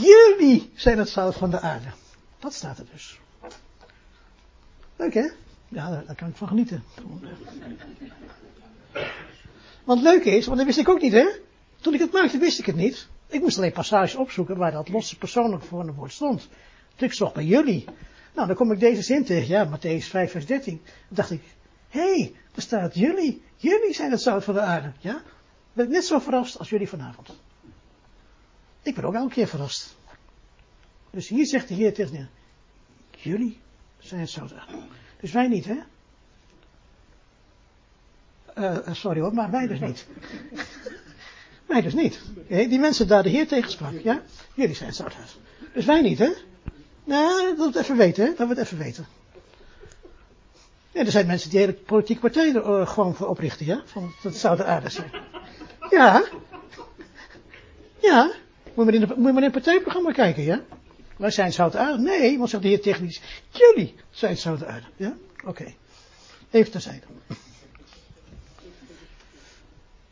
Jullie 0.00 0.70
zijn 0.74 0.98
het 0.98 1.08
zout 1.08 1.34
van 1.34 1.50
de 1.50 1.60
aarde. 1.60 1.88
Dat 2.38 2.54
staat 2.54 2.78
er 2.78 2.86
dus. 2.92 3.20
Leuk 4.96 5.14
hè? 5.14 5.28
Ja, 5.68 6.02
daar, 6.06 6.14
kan 6.14 6.28
ik 6.28 6.36
van 6.36 6.48
genieten. 6.48 6.84
Want 9.84 10.02
leuk 10.02 10.24
is, 10.24 10.46
want 10.46 10.56
dat 10.58 10.66
wist 10.66 10.78
ik 10.78 10.88
ook 10.88 11.00
niet 11.00 11.12
hè. 11.12 11.26
Toen 11.80 11.94
ik 11.94 12.00
het 12.00 12.12
maakte 12.12 12.38
wist 12.38 12.58
ik 12.58 12.66
het 12.66 12.76
niet. 12.76 13.08
Ik 13.26 13.40
moest 13.40 13.56
alleen 13.56 13.72
passages 13.72 14.14
opzoeken 14.14 14.56
waar 14.56 14.72
dat 14.72 14.88
losse 14.88 15.18
persoonlijk 15.18 15.62
voor 15.62 15.80
een 15.80 15.94
woord 15.94 16.12
stond. 16.12 16.48
Dus 16.96 17.08
ik 17.08 17.14
zocht 17.14 17.34
bij 17.34 17.44
jullie. 17.44 17.84
Nou, 18.34 18.46
dan 18.46 18.56
kom 18.56 18.72
ik 18.72 18.80
deze 18.80 19.02
zin 19.02 19.24
tegen, 19.24 19.48
ja, 19.48 19.68
Matthäus 19.68 20.04
5 20.04 20.30
vers 20.30 20.46
13. 20.46 20.80
Dan 20.84 20.92
dacht 21.08 21.30
ik, 21.30 21.42
hé, 21.88 22.00
hey, 22.00 22.34
er 22.54 22.62
staat 22.62 22.94
jullie. 22.94 23.42
Jullie 23.56 23.94
zijn 23.94 24.10
het 24.10 24.20
zout 24.20 24.44
van 24.44 24.54
de 24.54 24.60
aarde. 24.60 24.92
Ja? 24.98 25.22
Ben 25.72 25.84
ik 25.84 25.90
net 25.90 26.04
zo 26.04 26.18
verrast 26.18 26.58
als 26.58 26.68
jullie 26.68 26.88
vanavond. 26.88 27.28
Ik 28.86 28.94
ben 28.94 29.04
ook 29.04 29.14
elke 29.14 29.34
keer 29.34 29.48
verrast. 29.48 29.96
Dus 31.10 31.28
hier 31.28 31.46
zegt 31.46 31.68
de 31.68 31.74
Heer 31.74 31.94
tegen 31.94 32.30
jullie 33.16 33.60
zijn 33.98 34.20
het 34.20 34.30
zout. 34.30 34.54
Dus 35.20 35.32
wij 35.32 35.48
niet, 35.48 35.64
hè? 35.64 35.76
Uh, 38.58 38.94
sorry 38.94 39.20
hoor, 39.20 39.34
maar 39.34 39.50
wij 39.50 39.66
dus 39.66 39.80
niet. 39.80 40.06
wij 41.66 41.80
dus 41.80 41.94
niet. 41.94 42.20
Die 42.48 42.78
mensen 42.78 43.08
daar 43.08 43.22
de 43.22 43.28
Heer 43.28 43.48
tegen 43.48 43.70
sprak, 43.70 44.00
ja? 44.02 44.22
Jullie 44.54 44.74
zijn 44.74 44.88
het 44.88 44.98
zouthuis. 44.98 45.38
Dus 45.74 45.84
wij 45.84 46.00
niet, 46.00 46.18
hè? 46.18 46.32
Nou, 47.04 47.56
dat 47.56 47.56
we 47.56 47.64
het 47.64 47.76
even 47.76 47.96
weten, 47.96 48.24
hè? 48.24 48.34
Dat 48.36 48.48
we 48.48 48.54
het 48.54 48.62
even 48.62 48.78
weten. 48.78 49.06
Er 50.92 51.10
zijn 51.10 51.26
mensen 51.26 51.50
die 51.50 51.58
hele 51.58 51.72
politieke 51.72 52.20
partijen 52.20 52.54
er 52.54 52.80
uh, 52.80 52.88
gewoon 52.88 53.14
voor 53.14 53.26
oprichten, 53.26 53.66
ja? 53.66 53.82
Van 53.84 54.12
het 54.22 54.36
zouden 54.36 54.66
aarde 54.66 54.88
zijn. 54.88 55.10
Ja. 55.90 56.24
Ja. 58.00 58.32
Moet 58.76 58.84
maar 58.84 58.94
in, 58.94 59.22
maar 59.22 59.36
in 59.36 59.42
het 59.42 59.52
partijprogramma 59.52 60.12
kijken, 60.12 60.42
ja? 60.42 60.60
Wij 61.16 61.30
zijn 61.30 61.52
zout. 61.52 61.98
Nee, 61.98 62.38
want 62.38 62.50
zegt 62.50 62.62
de 62.62 62.68
heer 62.68 62.80
technisch. 62.80 63.20
Jullie 63.50 63.94
zijn 64.10 64.36
zout. 64.36 64.60
Ja? 64.96 65.16
Oké. 65.36 65.48
Okay. 65.48 65.76
Even 66.50 66.70
terzijde. 66.70 67.06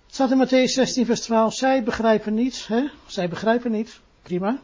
Het 0.07 0.23
staat 0.23 0.31
in 0.31 0.47
Matthäus 0.47 0.73
16 0.73 1.07
vers 1.07 1.21
12. 1.21 1.55
Zij 1.55 1.83
begrijpen 1.83 2.35
niets. 2.35 2.67
Hè? 2.67 2.89
Zij 3.07 3.29
begrijpen 3.29 3.71
niet. 3.71 4.01
Prima. 4.23 4.61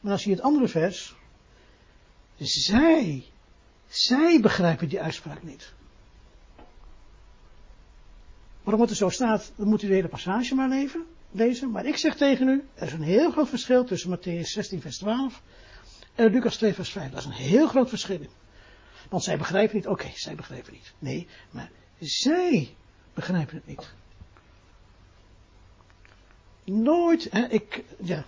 Maar 0.00 0.12
als 0.12 0.24
je 0.24 0.30
het 0.30 0.40
andere 0.40 0.68
vers. 0.68 1.14
zij, 2.38 3.24
zij 3.88 4.40
begrijpen 4.40 4.88
die 4.88 5.00
uitspraak 5.00 5.42
niet. 5.42 5.72
Waarom 8.62 8.82
het 8.82 8.90
er 8.90 8.96
zo 8.96 9.08
staat, 9.08 9.52
dan 9.56 9.68
moet 9.68 9.82
u 9.82 9.86
de 9.86 9.94
hele 9.94 10.08
passage 10.08 10.54
maar 10.54 10.68
leven, 10.68 11.06
lezen. 11.30 11.70
Maar 11.70 11.86
ik 11.86 11.96
zeg 11.96 12.16
tegen 12.16 12.48
u, 12.48 12.64
er 12.74 12.86
is 12.86 12.92
een 12.92 13.02
heel 13.02 13.30
groot 13.30 13.48
verschil 13.48 13.84
tussen 13.84 14.18
Matthäus 14.18 14.40
16 14.40 14.80
vers 14.80 14.98
12 14.98 15.42
en 16.14 16.30
Lucas 16.30 16.56
2 16.56 16.74
vers 16.74 16.90
5. 16.90 17.10
Dat 17.10 17.18
is 17.20 17.24
een 17.24 17.32
heel 17.32 17.68
groot 17.68 17.88
verschil. 17.88 18.20
Want 19.08 19.22
zij 19.22 19.38
begrijpen 19.38 19.76
niet, 19.76 19.86
oké, 19.86 20.10
zij 20.14 20.34
begrijpen 20.34 20.72
niet. 20.72 20.92
Nee, 20.98 21.26
maar 21.50 21.70
zij 21.98 22.74
begrijpen 23.14 23.56
het 23.56 23.66
niet. 23.66 23.92
Nooit, 26.64 27.28
hè, 27.30 27.46
ik, 27.46 27.84
ja. 28.02 28.24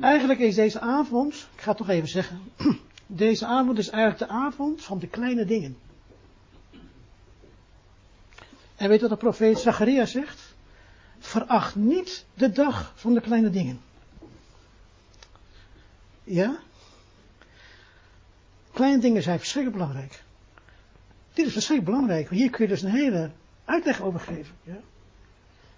Eigenlijk 0.00 0.40
is 0.40 0.54
deze 0.54 0.80
avond, 0.80 1.48
ik 1.54 1.60
ga 1.60 1.68
het 1.68 1.78
toch 1.78 1.88
even 1.88 2.08
zeggen, 2.08 2.40
deze 3.06 3.46
avond 3.46 3.78
is 3.78 3.88
eigenlijk 3.88 4.30
de 4.30 4.36
avond 4.36 4.84
van 4.84 4.98
de 4.98 5.06
kleine 5.06 5.44
dingen. 5.44 5.76
En 8.76 8.88
weet 8.88 9.00
wat 9.00 9.10
de 9.10 9.16
profeet 9.16 9.58
Zacharia 9.58 10.06
zegt? 10.06 10.43
Veracht 11.24 11.74
niet 11.74 12.24
de 12.34 12.52
dag 12.52 12.92
van 12.94 13.14
de 13.14 13.20
kleine 13.20 13.50
dingen. 13.50 13.80
Ja? 16.24 16.58
Kleine 18.72 18.98
dingen 18.98 19.22
zijn 19.22 19.38
verschrikkelijk 19.38 19.82
belangrijk. 19.82 20.22
Dit 21.32 21.46
is 21.46 21.52
verschrikkelijk 21.52 21.96
belangrijk, 21.96 22.28
want 22.28 22.40
hier 22.40 22.50
kun 22.50 22.64
je 22.64 22.70
dus 22.70 22.82
een 22.82 22.90
hele 22.90 23.30
uitleg 23.64 24.02
over 24.02 24.20
geven. 24.20 24.54
Ja? 24.62 24.78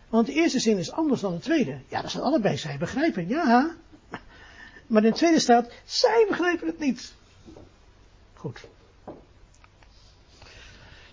Want 0.09 0.27
de 0.27 0.33
eerste 0.33 0.61
zin 0.61 0.79
is 0.79 0.93
anders 0.93 1.21
dan 1.21 1.33
de 1.33 1.39
tweede. 1.39 1.81
Ja, 1.89 2.03
dat 2.03 2.11
zijn 2.11 2.23
allebei 2.23 2.57
zij 2.57 2.79
begrijpen, 2.79 3.29
ja. 3.29 3.75
Maar 4.87 5.05
in 5.05 5.11
de 5.11 5.17
tweede 5.17 5.41
staat, 5.41 5.73
zij 5.85 6.27
begrijpen 6.29 6.67
het 6.67 6.79
niet. 6.79 7.15
Goed. 8.35 8.69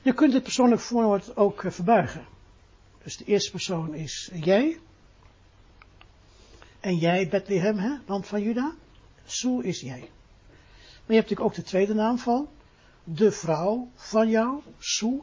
Je 0.01 0.13
kunt 0.13 0.33
het 0.33 0.43
persoonlijk 0.43 0.81
voorwoord 0.81 1.37
ook 1.37 1.63
eh, 1.63 1.71
verbuigen. 1.71 2.25
Dus 3.03 3.17
de 3.17 3.25
eerste 3.25 3.51
persoon 3.51 3.93
is 3.93 4.29
jij. 4.33 4.79
En 6.79 6.95
jij, 6.95 7.29
Bethlehem, 7.29 7.77
hè, 7.77 7.97
land 8.05 8.27
van 8.27 8.41
Juda. 8.41 8.73
Soe 9.25 9.63
is 9.63 9.79
jij. 9.79 9.99
Maar 9.99 11.15
je 11.15 11.21
hebt 11.21 11.29
natuurlijk 11.29 11.49
ook 11.49 11.55
de 11.55 11.63
tweede 11.63 11.93
naamval. 11.93 12.51
De 13.03 13.31
vrouw 13.31 13.89
van 13.95 14.29
jou, 14.29 14.61
Soe. 14.79 15.21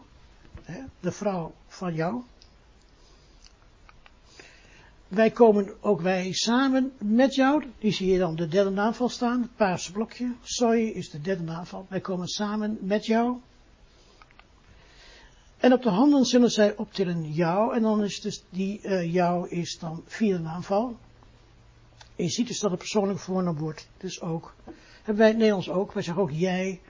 Hè, 0.62 0.82
de 1.00 1.12
vrouw 1.12 1.54
van 1.66 1.94
jou. 1.94 2.22
Wij 5.08 5.30
komen 5.30 5.74
ook 5.80 6.00
wij 6.00 6.32
samen 6.32 6.92
met 6.98 7.34
jou. 7.34 7.64
Die 7.78 7.92
zie 7.92 8.12
je 8.12 8.18
dan 8.18 8.36
de 8.36 8.48
derde 8.48 8.70
naamval 8.70 9.08
staan. 9.08 9.42
Het 9.42 9.56
paarse 9.56 9.92
blokje. 9.92 10.34
Soy 10.42 10.78
is 10.78 11.10
de 11.10 11.20
derde 11.20 11.42
naamval. 11.42 11.86
Wij 11.88 12.00
komen 12.00 12.28
samen 12.28 12.78
met 12.80 13.06
jou. 13.06 13.40
En 15.60 15.72
op 15.72 15.82
de 15.82 15.88
handen 15.88 16.24
zullen 16.24 16.50
zij 16.50 16.76
optillen 16.76 17.32
jou. 17.32 17.74
En 17.74 17.82
dan 17.82 18.04
is 18.04 18.20
dus 18.20 18.44
die 18.50 18.80
uh, 18.82 19.12
jou 19.12 19.48
is 19.48 19.78
dan 19.78 20.02
vierde 20.06 20.38
naamval. 20.38 20.96
En 22.16 22.24
je 22.24 22.30
ziet 22.30 22.46
dus 22.46 22.58
dat 22.60 22.70
het 22.70 22.78
persoonlijk 22.78 23.18
voornaam 23.18 23.58
wordt. 23.58 23.88
Dus 23.96 24.20
ook. 24.20 24.54
Hebben 24.96 25.16
wij 25.16 25.26
in 25.26 25.32
het 25.32 25.36
Nederlands 25.36 25.68
ook. 25.68 25.92
Wij 25.92 26.02
zeggen 26.02 26.22
ook 26.22 26.30
jij 26.30 26.80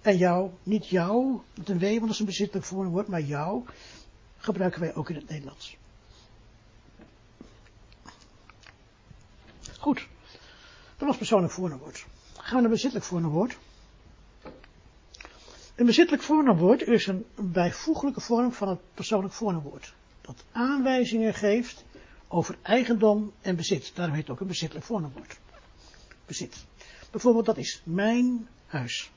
en 0.00 0.16
jou. 0.16 0.50
Niet 0.62 0.88
jou 0.88 1.40
met 1.54 1.68
een 1.68 1.78
W, 1.78 1.82
want 1.82 2.00
dat 2.00 2.10
is 2.10 2.18
een 2.18 2.26
bezittelijk 2.26 2.66
voornaamwoord. 2.66 3.08
Maar 3.08 3.20
jou 3.20 3.64
gebruiken 4.36 4.80
wij 4.80 4.94
ook 4.94 5.10
in 5.10 5.16
het 5.16 5.28
Nederlands. 5.28 5.76
Goed. 9.78 10.08
Dat 10.96 11.08
was 11.08 11.16
persoonlijk 11.16 11.52
voornaamwoord. 11.52 12.06
Gaan 12.36 12.54
we 12.54 12.60
naar 12.60 12.70
bezittelijk 12.70 13.06
voornaamwoord. 13.06 13.58
Een 15.74 15.86
bezittelijk 15.86 16.22
voornaamwoord 16.22 16.82
is 16.82 17.06
een 17.06 17.26
bijvoeglijke 17.34 18.20
vorm 18.20 18.52
van 18.52 18.68
het 18.68 18.80
persoonlijk 18.94 19.34
voornaamwoord. 19.34 19.94
Dat 20.20 20.44
aanwijzingen 20.52 21.34
geeft 21.34 21.84
over 22.28 22.56
eigendom 22.62 23.32
en 23.40 23.56
bezit. 23.56 23.92
Daarom 23.94 24.14
heet 24.14 24.22
het 24.22 24.32
ook 24.32 24.40
een 24.40 24.46
bezittelijk 24.46 24.86
voornaamwoord. 24.86 25.38
Bezit. 26.26 26.64
Bijvoorbeeld 27.10 27.46
dat 27.46 27.56
is 27.56 27.82
mijn 27.84 28.48
huis. 28.66 29.10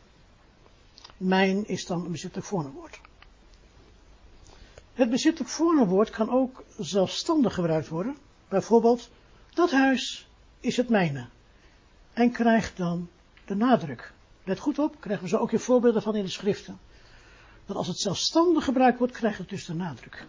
Mijn 1.17 1.67
is 1.67 1.85
dan 1.85 2.05
een 2.05 2.11
bezittelijk 2.11 2.47
voornaamwoord. 2.47 2.99
Het 4.93 5.09
bezittelijk 5.09 5.51
voornaamwoord 5.51 6.09
kan 6.09 6.29
ook 6.29 6.63
zelfstandig 6.77 7.53
gebruikt 7.53 7.87
worden. 7.87 8.17
Bijvoorbeeld, 8.47 9.09
dat 9.53 9.71
huis 9.71 10.27
is 10.59 10.77
het 10.77 10.89
mijne. 10.89 11.27
En 12.13 12.31
krijgt 12.31 12.77
dan 12.77 13.09
de 13.45 13.55
nadruk. 13.55 14.13
Let 14.45 14.59
goed 14.59 14.79
op, 14.79 14.95
krijgen 14.99 15.23
we 15.23 15.29
zo 15.29 15.37
ook 15.37 15.51
weer 15.51 15.59
voorbeelden 15.59 16.01
van 16.01 16.15
in 16.15 16.23
de 16.23 16.29
schriften. 16.29 16.79
Dat 17.65 17.75
als 17.75 17.87
het 17.87 17.99
zelfstandig 17.99 18.63
gebruikt 18.63 18.97
wordt, 18.97 19.13
krijgt 19.13 19.37
het 19.37 19.49
dus 19.49 19.65
de 19.65 19.73
nadruk. 19.73 20.25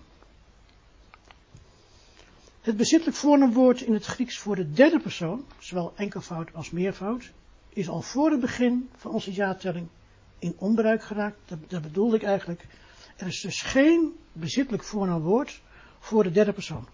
Het 2.61 2.77
bezittelijk 2.77 3.17
voornaamwoord 3.17 3.81
in 3.81 3.93
het 3.93 4.05
Grieks 4.05 4.39
voor 4.39 4.57
de 4.57 4.73
derde 4.73 5.01
persoon, 5.01 5.45
zowel 5.59 5.93
enkelvoud 5.97 6.55
als 6.55 6.71
meervoud, 6.71 7.33
is 7.69 7.89
al 7.89 8.03
voor 8.03 8.31
het 8.31 8.41
begin 8.41 8.89
van 8.97 9.11
onze 9.11 9.33
jaartelling 9.33 9.89
in 10.39 10.55
onbruik 10.59 11.03
geraakt. 11.03 11.39
Dat, 11.45 11.59
dat 11.69 11.83
bedoelde 11.83 12.17
ik 12.17 12.23
eigenlijk. 12.23 12.67
Er 13.17 13.27
is 13.27 13.41
dus 13.41 13.63
geen 13.63 14.17
bezittelijk 14.33 14.85
voornaamwoord 14.85 15.63
voor 15.99 16.23
de 16.23 16.31
derde 16.31 16.53
persoon. 16.53 16.89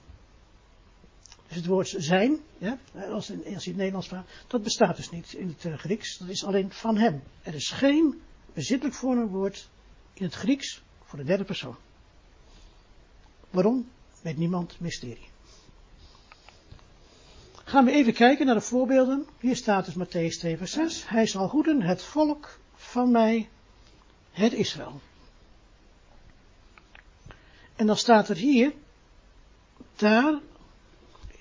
Dus 1.53 1.61
het 1.61 1.71
woord 1.71 1.95
zijn, 1.97 2.41
ja, 2.59 2.79
als, 3.11 3.31
in, 3.31 3.55
als 3.55 3.65
in 3.65 3.71
het 3.71 3.77
Nederlands 3.77 4.09
vraagt, 4.09 4.45
dat 4.47 4.63
bestaat 4.63 4.97
dus 4.97 5.11
niet 5.11 5.33
in 5.33 5.49
het 5.49 5.65
uh, 5.65 5.79
Grieks. 5.79 6.19
Dat 6.19 6.29
is 6.29 6.45
alleen 6.45 6.73
van 6.73 6.97
hem. 6.97 7.23
Er 7.43 7.55
is 7.55 7.71
geen 7.71 8.23
bezittelijk 8.55 8.97
voornaamwoord 8.97 9.69
in 10.15 10.25
het 10.25 10.35
Grieks 10.35 10.83
voor 11.05 11.19
de 11.19 11.25
derde 11.25 11.45
persoon. 11.45 11.77
Waarom? 13.51 13.89
Weet 14.23 14.37
niemand 14.37 14.81
mysterie. 14.81 15.29
Gaan 17.65 17.85
we 17.85 17.91
even 17.91 18.13
kijken 18.13 18.47
naar 18.47 18.55
de 18.55 18.61
voorbeelden. 18.61 19.27
Hier 19.41 19.57
staat 19.57 19.85
dus 19.85 19.95
Matthäus 19.95 20.39
2 20.39 20.57
vers 20.57 20.73
6. 20.73 21.09
Hij 21.09 21.27
zal 21.27 21.49
hoeden 21.49 21.83
het 21.83 22.03
volk 22.03 22.59
van 22.75 23.11
mij, 23.11 23.49
het 24.31 24.53
Israël. 24.53 25.01
En 27.77 27.87
dan 27.87 27.97
staat 27.97 28.29
er 28.29 28.37
hier, 28.37 28.73
daar 29.97 30.41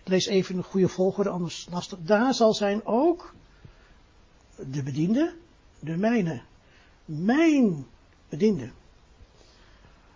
lees 0.04 0.26
even 0.26 0.58
een 0.58 0.64
goede 0.64 0.88
volgorde, 0.88 1.30
anders 1.30 1.68
lastig. 1.72 2.00
Daar 2.02 2.34
zal 2.34 2.54
zijn 2.54 2.86
ook 2.86 3.34
de 4.56 4.84
bediende, 4.84 5.34
de 5.80 5.98
mijne. 5.98 6.42
Mijn 7.06 7.86
bediende. 8.30 8.70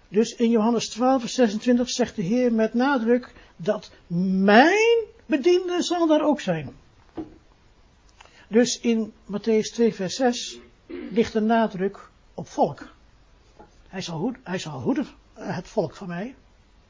Dus 0.07 0.35
in 0.35 0.49
Johannes 0.49 0.89
12, 0.89 1.19
vers 1.19 1.33
26 1.33 1.89
zegt 1.89 2.15
de 2.15 2.21
Heer 2.21 2.53
met 2.53 2.73
nadruk 2.73 3.33
dat 3.55 3.91
mijn 4.07 5.03
bediende 5.25 5.81
zal 5.83 6.07
daar 6.07 6.21
ook 6.21 6.39
zijn. 6.39 6.75
Dus 8.47 8.79
in 8.79 9.13
Matthäus 9.31 9.73
2, 9.73 9.93
vers 9.93 10.15
6 10.15 10.59
ligt 10.87 11.33
de 11.33 11.39
nadruk 11.39 12.09
op 12.33 12.47
volk. 12.47 12.93
Hij 13.87 14.01
zal, 14.01 14.17
hoed, 14.17 14.37
hij 14.43 14.59
zal 14.59 14.81
hoeden 14.81 15.07
het 15.33 15.67
volk 15.67 15.95
van 15.95 16.07
mij, 16.07 16.35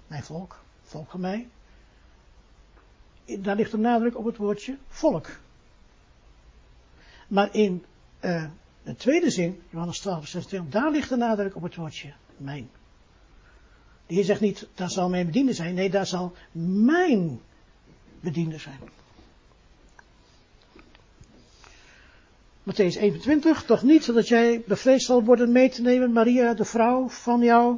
mijn 0.08 0.24
volk, 0.24 0.60
volk 0.84 1.10
van 1.10 1.20
mij, 1.20 1.48
daar 3.26 3.56
ligt 3.56 3.72
de 3.72 3.78
nadruk 3.78 4.18
op 4.18 4.26
het 4.26 4.38
woordje 4.38 4.78
volk. 4.88 5.28
Maar 7.28 7.56
in 7.56 7.84
uh, 8.22 8.46
de 8.84 8.96
tweede 8.96 9.30
zin, 9.30 9.62
Johannes 9.70 10.00
12, 10.00 10.28
26, 10.28 10.72
daar 10.72 10.92
ligt 10.92 11.10
de 11.10 11.16
nadruk 11.16 11.56
op 11.56 11.62
het 11.62 11.76
woordje 11.76 12.14
mijn. 12.38 12.70
De 14.08 14.24
zegt 14.24 14.42
niet, 14.42 14.68
daar 14.74 14.90
zal 14.90 15.10
mijn 15.10 15.26
bediende 15.26 15.54
zijn. 15.54 15.74
Nee, 15.74 15.90
daar 15.90 16.08
zal 16.08 16.34
mijn 16.86 17.40
bediende 18.20 18.58
zijn. 18.58 18.80
Matthäus 22.64 22.98
21, 22.98 23.64
toch 23.64 23.84
niet 23.84 24.04
zodat 24.04 24.28
jij 24.28 24.64
bevreesd 24.68 25.06
zal 25.06 25.24
worden 25.24 25.52
mee 25.52 25.70
te 25.70 25.82
nemen, 25.82 26.12
Maria, 26.12 26.54
de 26.54 26.66
vrouw 26.66 27.10
van 27.10 27.42
jou, 27.42 27.78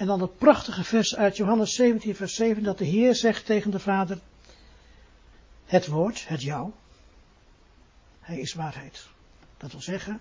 En 0.00 0.06
dan 0.06 0.20
het 0.20 0.38
prachtige 0.38 0.84
vers 0.84 1.16
uit 1.16 1.36
Johannes 1.36 1.74
17, 1.74 2.14
vers 2.14 2.34
7, 2.34 2.62
dat 2.62 2.78
de 2.78 2.84
Heer 2.84 3.14
zegt 3.14 3.46
tegen 3.46 3.70
de 3.70 3.78
Vader, 3.78 4.18
het 5.64 5.86
woord, 5.86 6.28
het 6.28 6.42
jou, 6.42 6.70
hij 8.20 8.38
is 8.38 8.54
waarheid. 8.54 9.08
Dat 9.56 9.70
wil 9.70 9.80
zeggen, 9.80 10.20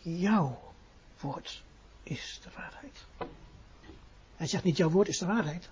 jouw 0.00 0.72
woord 1.20 1.62
is 2.02 2.40
de 2.42 2.48
waarheid. 2.56 3.04
Hij 4.36 4.46
zegt 4.46 4.64
niet, 4.64 4.76
jouw 4.76 4.90
woord 4.90 5.08
is 5.08 5.18
de 5.18 5.26
waarheid. 5.26 5.68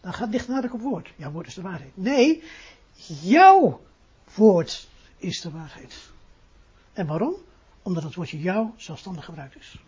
Dan 0.00 0.12
gaat 0.12 0.32
dicht 0.32 0.48
naar 0.48 0.72
op 0.72 0.80
woord. 0.80 1.10
Jouw 1.16 1.30
woord 1.30 1.46
is 1.46 1.54
de 1.54 1.62
waarheid. 1.62 1.96
Nee, 1.96 2.42
jouw 3.22 3.80
woord 4.34 4.88
is 5.16 5.40
de 5.40 5.50
waarheid. 5.50 6.10
En 6.92 7.06
waarom? 7.06 7.34
Omdat 7.82 8.02
het 8.02 8.14
woordje 8.14 8.40
jou 8.40 8.70
zelfstandig 8.76 9.24
gebruikt 9.24 9.56
is. 9.56 9.78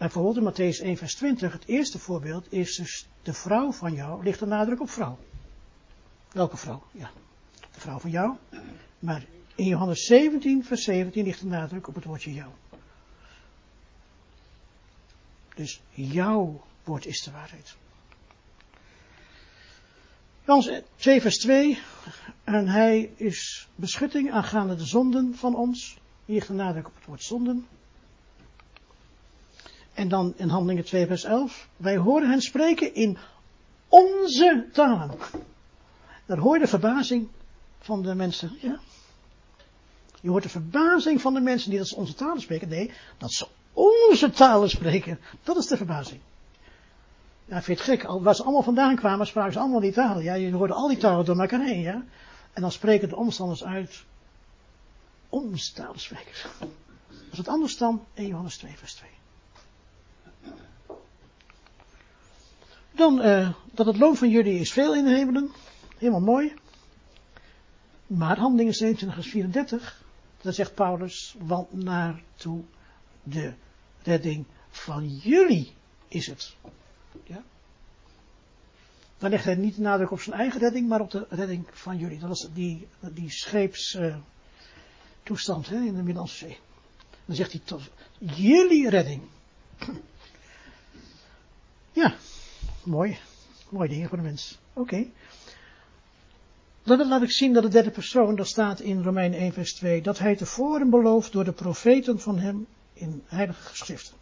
Bijvoorbeeld 0.00 0.36
in 0.36 0.42
Matthäus 0.42 0.82
1 0.82 0.96
vers 0.96 1.14
20, 1.14 1.52
het 1.52 1.66
eerste 1.66 1.98
voorbeeld 1.98 2.52
is 2.52 2.76
dus 2.76 3.08
de 3.22 3.32
vrouw 3.32 3.72
van 3.72 3.94
jou, 3.94 4.22
ligt 4.22 4.38
de 4.38 4.46
nadruk 4.46 4.80
op 4.80 4.90
vrouw. 4.90 5.18
Welke 6.32 6.56
vrouw? 6.56 6.82
Ja, 6.92 7.10
de 7.72 7.80
vrouw 7.80 7.98
van 7.98 8.10
jou. 8.10 8.36
Maar 8.98 9.24
in 9.54 9.64
Johannes 9.64 10.04
17, 10.04 10.64
vers 10.64 10.84
17 10.84 11.24
ligt 11.24 11.40
de 11.40 11.46
nadruk 11.46 11.88
op 11.88 11.94
het 11.94 12.04
woordje 12.04 12.32
jou. 12.32 12.50
Dus 15.54 15.80
jouw 15.90 16.64
woord 16.84 17.06
is 17.06 17.22
de 17.22 17.30
waarheid. 17.30 17.76
Johannes 20.44 20.82
2 20.96 21.20
vers 21.20 21.38
2. 21.38 21.78
En 22.44 22.68
hij 22.68 23.12
is 23.16 23.68
beschutting 23.74 24.32
aangaande 24.32 24.76
de 24.76 24.86
zonden 24.86 25.34
van 25.34 25.54
ons. 25.56 25.98
Hier 26.24 26.34
ligt 26.34 26.48
de 26.48 26.54
nadruk 26.54 26.86
op 26.86 26.94
het 26.94 27.06
woord 27.06 27.22
zonden. 27.22 27.66
En 30.00 30.08
dan 30.08 30.34
in 30.36 30.48
Handelingen 30.48 30.84
2 30.84 31.06
vers 31.06 31.24
11. 31.24 31.68
Wij 31.76 31.96
horen 31.96 32.30
hen 32.30 32.42
spreken 32.42 32.94
in 32.94 33.18
onze 33.88 34.66
talen. 34.72 35.18
Daar 36.26 36.38
hoor 36.38 36.54
je 36.54 36.60
de 36.60 36.68
verbazing 36.68 37.28
van 37.78 38.02
de 38.02 38.14
mensen. 38.14 38.58
Ja? 38.60 38.78
Je 40.20 40.30
hoort 40.30 40.42
de 40.42 40.48
verbazing 40.48 41.20
van 41.20 41.34
de 41.34 41.40
mensen 41.40 41.70
die 41.70 41.78
dat 41.78 41.88
ze 41.88 41.96
onze 41.96 42.14
talen 42.14 42.40
spreken. 42.40 42.68
Nee, 42.68 42.92
dat 43.18 43.32
ze 43.32 43.46
onze 43.72 44.30
talen 44.30 44.70
spreken. 44.70 45.20
Dat 45.42 45.56
is 45.56 45.66
de 45.66 45.76
verbazing. 45.76 46.20
Ja, 47.44 47.62
vind 47.62 47.78
het 47.78 47.86
gek. 47.86 48.02
Waar 48.02 48.34
ze 48.34 48.42
allemaal 48.42 48.62
vandaan 48.62 48.96
kwamen, 48.96 49.26
spraken 49.26 49.52
ze 49.52 49.58
allemaal 49.58 49.80
die 49.80 49.92
talen. 49.92 50.22
Ja, 50.22 50.34
je 50.34 50.52
hoorde 50.52 50.74
al 50.74 50.88
die 50.88 50.96
talen 50.96 51.24
door 51.24 51.40
elkaar 51.40 51.64
heen, 51.64 51.80
ja. 51.80 52.04
En 52.52 52.62
dan 52.62 52.72
spreken 52.72 53.08
de 53.08 53.16
omstanders 53.16 53.64
uit. 53.64 54.04
Onze 55.28 55.72
talensprekers. 55.72 56.46
Dat 57.30 57.38
is 57.38 57.48
anders 57.48 57.76
dan 57.76 58.04
1 58.14 58.26
Johannes 58.26 58.56
2 58.56 58.72
vers 58.76 58.94
2. 58.94 59.19
Dan 63.00 63.26
uh, 63.26 63.50
dat 63.72 63.86
het 63.86 63.96
loon 63.96 64.16
van 64.16 64.30
jullie 64.30 64.58
is 64.58 64.72
veel 64.72 64.94
in 64.94 65.04
de 65.04 65.10
hemelen. 65.10 65.50
Helemaal 65.98 66.20
mooi. 66.20 66.54
Maar 68.06 68.38
handelingen 68.38 68.74
27 68.74 69.18
vers 69.18 69.32
34. 69.32 70.02
Dan 70.40 70.52
zegt 70.52 70.74
Paulus, 70.74 71.36
want 71.38 71.72
naartoe 71.72 72.62
de 73.22 73.52
redding 74.02 74.44
van 74.70 75.08
jullie 75.08 75.72
is 76.08 76.26
het. 76.26 76.54
Ja? 77.24 77.42
Dan 79.18 79.30
legt 79.30 79.44
hij 79.44 79.54
niet 79.54 79.74
de 79.74 79.80
nadruk 79.80 80.10
op 80.10 80.20
zijn 80.20 80.36
eigen 80.36 80.60
redding, 80.60 80.88
maar 80.88 81.00
op 81.00 81.10
de 81.10 81.26
redding 81.28 81.66
van 81.72 81.98
jullie. 81.98 82.18
Dat 82.18 82.30
is 82.30 82.48
die, 82.54 82.88
die 83.00 83.30
scheepstoestand 83.30 85.70
uh, 85.70 85.86
in 85.86 85.94
de 85.94 86.02
Middellandse 86.02 86.36
Zee. 86.36 86.58
Dan 87.24 87.36
zegt 87.36 87.52
hij 87.52 87.60
toch, 87.64 87.88
jullie 88.18 88.88
redding. 88.88 89.22
Ja, 91.92 92.14
mooi. 92.90 93.18
Mooi 93.68 93.88
dingen 93.88 94.08
voor 94.08 94.18
de 94.18 94.24
mens. 94.24 94.58
Oké. 94.72 95.06
Dan 96.82 97.08
laat 97.08 97.22
ik 97.22 97.30
zien 97.30 97.52
dat 97.52 97.62
de 97.62 97.68
derde 97.68 97.90
persoon, 97.90 98.36
dat 98.36 98.46
staat 98.46 98.80
in 98.80 99.02
Romein 99.02 99.34
1 99.34 99.52
vers 99.52 99.74
2, 99.74 100.02
dat 100.02 100.18
hij 100.18 100.36
tevoren 100.36 100.90
belooft 100.90 101.32
door 101.32 101.44
de 101.44 101.52
profeten 101.52 102.20
van 102.20 102.38
hem 102.38 102.66
in 102.92 103.22
heilige 103.26 103.62
geschriften. 103.62 104.14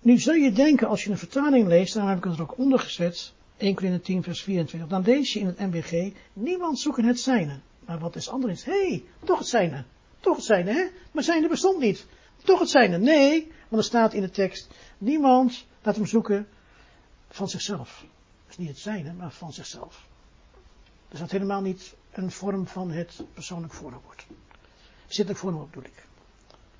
Nu 0.00 0.18
zou 0.18 0.38
je 0.38 0.52
denken, 0.52 0.88
als 0.88 1.04
je 1.04 1.10
een 1.10 1.18
vertaling 1.18 1.66
leest, 1.68 1.94
dan 1.94 2.08
heb 2.08 2.18
ik 2.18 2.24
het 2.24 2.34
er 2.34 2.42
ook 2.42 2.58
onder 2.58 2.78
gezet, 2.78 3.32
1 3.56 3.74
Corinthië 3.74 4.00
10 4.00 4.22
vers 4.22 4.42
24, 4.42 4.88
dan 4.88 5.02
lees 5.02 5.32
je 5.32 5.38
in 5.38 5.46
het 5.46 5.58
MBG, 5.58 6.12
niemand 6.32 6.78
zoeken 6.78 7.04
het 7.04 7.20
zijne. 7.20 7.58
Maar 7.86 7.98
wat 7.98 8.16
is 8.16 8.28
anders? 8.28 8.64
Hé, 8.64 8.88
hey, 8.88 9.04
toch 9.24 9.38
het 9.38 9.48
zijne. 9.48 9.84
Toch 10.20 10.36
het 10.36 10.44
zijne, 10.44 10.72
hè? 10.72 10.86
Maar 11.12 11.22
zijne 11.22 11.48
bestond 11.48 11.78
niet. 11.78 12.06
Toch 12.44 12.58
het 12.60 12.70
zijne. 12.70 12.98
Nee, 12.98 13.52
want 13.68 13.82
er 13.82 13.88
staat 13.88 14.14
in 14.14 14.20
de 14.20 14.30
tekst, 14.30 14.68
niemand 14.98 15.66
laat 15.82 15.96
hem 15.96 16.06
zoeken 16.06 16.46
van 17.32 17.48
zichzelf. 17.48 18.04
Is 18.48 18.56
niet 18.56 18.68
het 18.68 18.78
zijne, 18.78 19.12
maar 19.12 19.32
van 19.32 19.52
zichzelf. 19.52 20.06
Dus 21.08 21.20
dat 21.20 21.30
helemaal 21.30 21.60
niet 21.60 21.94
een 22.12 22.30
vorm 22.30 22.66
van 22.66 22.90
het 22.90 23.22
persoonlijk 23.34 23.72
voornaamwoord. 23.72 24.26
Zittelijk 25.06 25.38
voornaamwoord 25.38 25.70
bedoel 25.70 25.90
ik. 25.90 26.06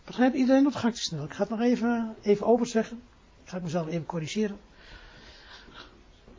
Begrijpt 0.05 0.37
iedereen 0.37 0.65
dat? 0.65 0.77
Ga 0.77 0.89
ik 0.89 0.95
te 0.95 1.01
snel. 1.01 1.25
Ik 1.25 1.33
ga 1.33 1.41
het 1.41 1.51
nog 1.51 1.61
even, 1.61 2.15
even 2.23 2.47
overzeggen. 2.47 3.03
Ik 3.43 3.49
ga 3.49 3.59
mezelf 3.59 3.87
even 3.87 4.07
corrigeren. 4.07 4.59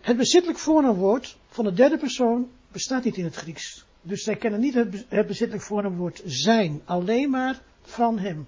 Het 0.02 0.18
bezittelijk 0.18 0.60
voornaamwoord 0.60 1.38
van 1.48 1.64
de 1.64 1.74
derde 1.74 1.98
persoon 1.98 2.50
bestaat 2.72 3.04
niet 3.04 3.18
in 3.18 3.24
het 3.24 3.36
Grieks. 3.36 3.86
Dus 4.02 4.24
zij 4.24 4.36
kennen 4.36 4.60
niet 4.60 4.74
het, 4.74 5.28
bezittelijk 5.28 5.64
voornaamwoord 5.64 6.22
zijn, 6.26 6.82
alleen 6.86 7.30
maar 7.30 7.62
van 7.82 8.20
hem. 8.20 8.48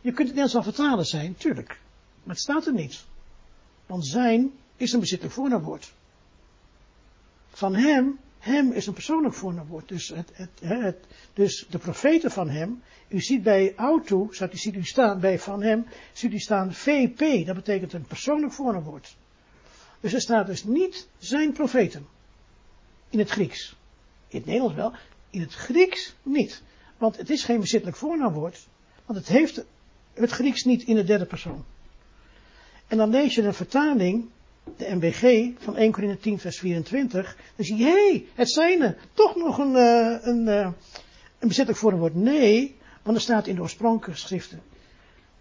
Je 0.00 0.12
kunt 0.12 0.28
het 0.28 0.36
net 0.36 0.52
wel 0.52 0.62
vertalen 0.62 1.04
zijn, 1.04 1.36
tuurlijk. 1.36 1.80
Maar 2.22 2.34
het 2.34 2.42
staat 2.42 2.66
er 2.66 2.72
niet. 2.72 3.04
Want 3.86 4.06
zijn 4.06 4.52
is 4.76 4.92
een 4.92 5.00
bezittelijk 5.00 5.34
voornaamwoord. 5.34 5.92
Van 7.48 7.74
hem, 7.74 8.18
hem 8.38 8.72
is 8.72 8.86
een 8.86 8.92
persoonlijk 8.92 9.34
voornaamwoord. 9.34 9.88
Dus, 9.88 10.08
het, 10.08 10.30
het, 10.32 10.50
het, 10.60 11.06
dus 11.32 11.66
de 11.70 11.78
profeten 11.78 12.30
van 12.30 12.48
hem, 12.48 12.82
u 13.08 13.20
ziet 13.20 13.42
bij 13.42 13.74
auto, 13.76 14.28
u 14.30 14.56
ziet 14.56 14.74
u 14.74 14.84
staan 14.84 15.20
bij 15.20 15.38
van 15.38 15.62
hem, 15.62 15.86
ziet 16.12 16.32
u 16.32 16.38
staan 16.38 16.74
VP, 16.74 17.46
dat 17.46 17.54
betekent 17.54 17.92
een 17.92 18.06
persoonlijk 18.06 18.52
voornaamwoord. 18.52 19.16
Dus 20.00 20.12
er 20.12 20.20
staat 20.20 20.46
dus 20.46 20.64
niet 20.64 21.08
zijn 21.18 21.52
profeten. 21.52 22.06
In 23.10 23.18
het 23.18 23.30
Grieks. 23.30 23.76
In 24.28 24.36
het 24.36 24.46
Nederlands 24.46 24.76
wel, 24.76 24.92
in 25.30 25.40
het 25.40 25.54
Grieks 25.54 26.14
niet. 26.22 26.62
Want 26.98 27.16
het 27.16 27.30
is 27.30 27.44
geen 27.44 27.60
bezittelijk 27.60 27.96
voornaamwoord. 27.96 28.66
Want 29.06 29.18
het 29.18 29.28
heeft 29.28 29.64
het 30.14 30.30
Grieks 30.30 30.64
niet 30.64 30.82
in 30.82 30.94
de 30.94 31.04
derde 31.04 31.26
persoon. 31.26 31.64
En 32.86 32.96
dan 32.96 33.10
lees 33.10 33.34
je 33.34 33.42
een 33.42 33.54
vertaling, 33.54 34.28
de 34.76 34.94
MBG, 34.94 35.50
van 35.64 35.76
1 35.76 35.92
Corinthië 35.92 36.20
10 36.20 36.38
vers 36.38 36.58
24. 36.58 37.36
Dan 37.56 37.64
zie 37.66 37.76
je, 37.76 37.84
hé, 37.84 37.90
hey, 37.90 38.26
het 38.34 38.50
zijn 38.50 38.82
er. 38.82 38.96
Toch 39.12 39.36
nog 39.36 39.58
een, 39.58 39.72
uh, 39.72 40.16
een, 40.20 40.46
uh, 40.46 40.68
een 41.38 41.74
voornaamwoord. 41.74 42.14
Nee, 42.14 42.76
want 43.02 43.16
er 43.16 43.22
staat 43.22 43.46
in 43.46 43.54
de 43.54 43.60
oorspronkelijke 43.60 44.20
schriften. 44.20 44.62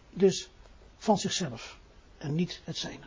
Dus 0.09 0.49
van 0.97 1.17
zichzelf. 1.17 1.77
En 2.17 2.35
niet 2.35 2.61
het 2.63 2.77
zijne. 2.77 3.05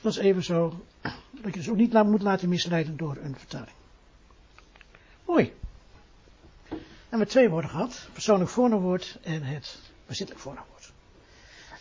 Dat 0.00 0.12
is 0.12 0.18
even 0.18 0.44
zo, 0.44 0.84
dat 1.30 1.44
je 1.44 1.50
dus 1.50 1.68
ook 1.68 1.76
niet 1.76 1.92
moet 1.92 2.22
laten 2.22 2.48
misleiden 2.48 2.96
door 2.96 3.16
een 3.22 3.36
vertaling. 3.36 3.76
Mooi. 5.26 5.52
En 7.08 7.18
we 7.18 7.26
twee 7.26 7.48
woorden 7.48 7.70
gehad. 7.70 8.08
Persoonlijk 8.12 8.50
voornaamwoord 8.50 9.18
en 9.22 9.42
het 9.42 9.78
bezittelijk 10.06 10.44
voornaamwoord. 10.44 10.92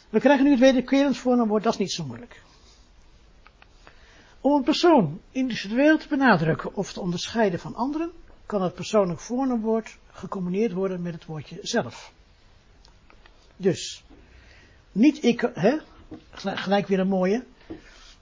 We 0.10 0.20
krijgen 0.20 0.44
nu 0.44 0.52
het 0.52 0.60
wederkerend 0.60 1.18
voornaamwoord, 1.18 1.64
dat 1.64 1.74
is 1.74 1.80
niet 1.80 1.92
zo 1.92 2.06
moeilijk. 2.06 2.42
Om 4.42 4.54
een 4.54 4.64
persoon 4.64 5.22
individueel 5.32 5.98
te 5.98 6.08
benadrukken 6.08 6.76
of 6.76 6.94
te 6.94 7.00
onderscheiden 7.00 7.60
van 7.60 7.76
anderen, 7.76 8.12
kan 8.46 8.62
het 8.62 8.74
persoonlijk 8.74 9.20
voornaamwoord 9.20 9.98
gecombineerd 10.12 10.72
worden 10.72 11.02
met 11.02 11.14
het 11.14 11.26
woordje 11.26 11.60
zelf. 11.62 12.14
Dus, 13.58 14.04
niet 14.92 15.24
ik, 15.24 15.50
hè, 15.54 15.78
gelijk 16.32 16.88
weer 16.88 17.00
een 17.00 17.08
mooie, 17.08 17.44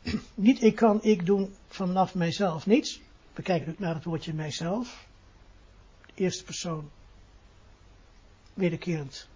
niet 0.35 0.63
ik 0.63 0.75
kan 0.75 1.03
ik 1.03 1.25
doen 1.25 1.55
vanaf 1.67 2.15
mijzelf 2.15 2.65
niets. 2.65 3.01
We 3.33 3.41
kijken 3.41 3.71
ook 3.71 3.79
naar 3.79 3.95
het 3.95 4.03
woordje 4.03 4.33
mijzelf. 4.33 5.07
De 6.05 6.13
eerste 6.15 6.43
persoon, 6.43 6.89
wederkerend 8.53 9.27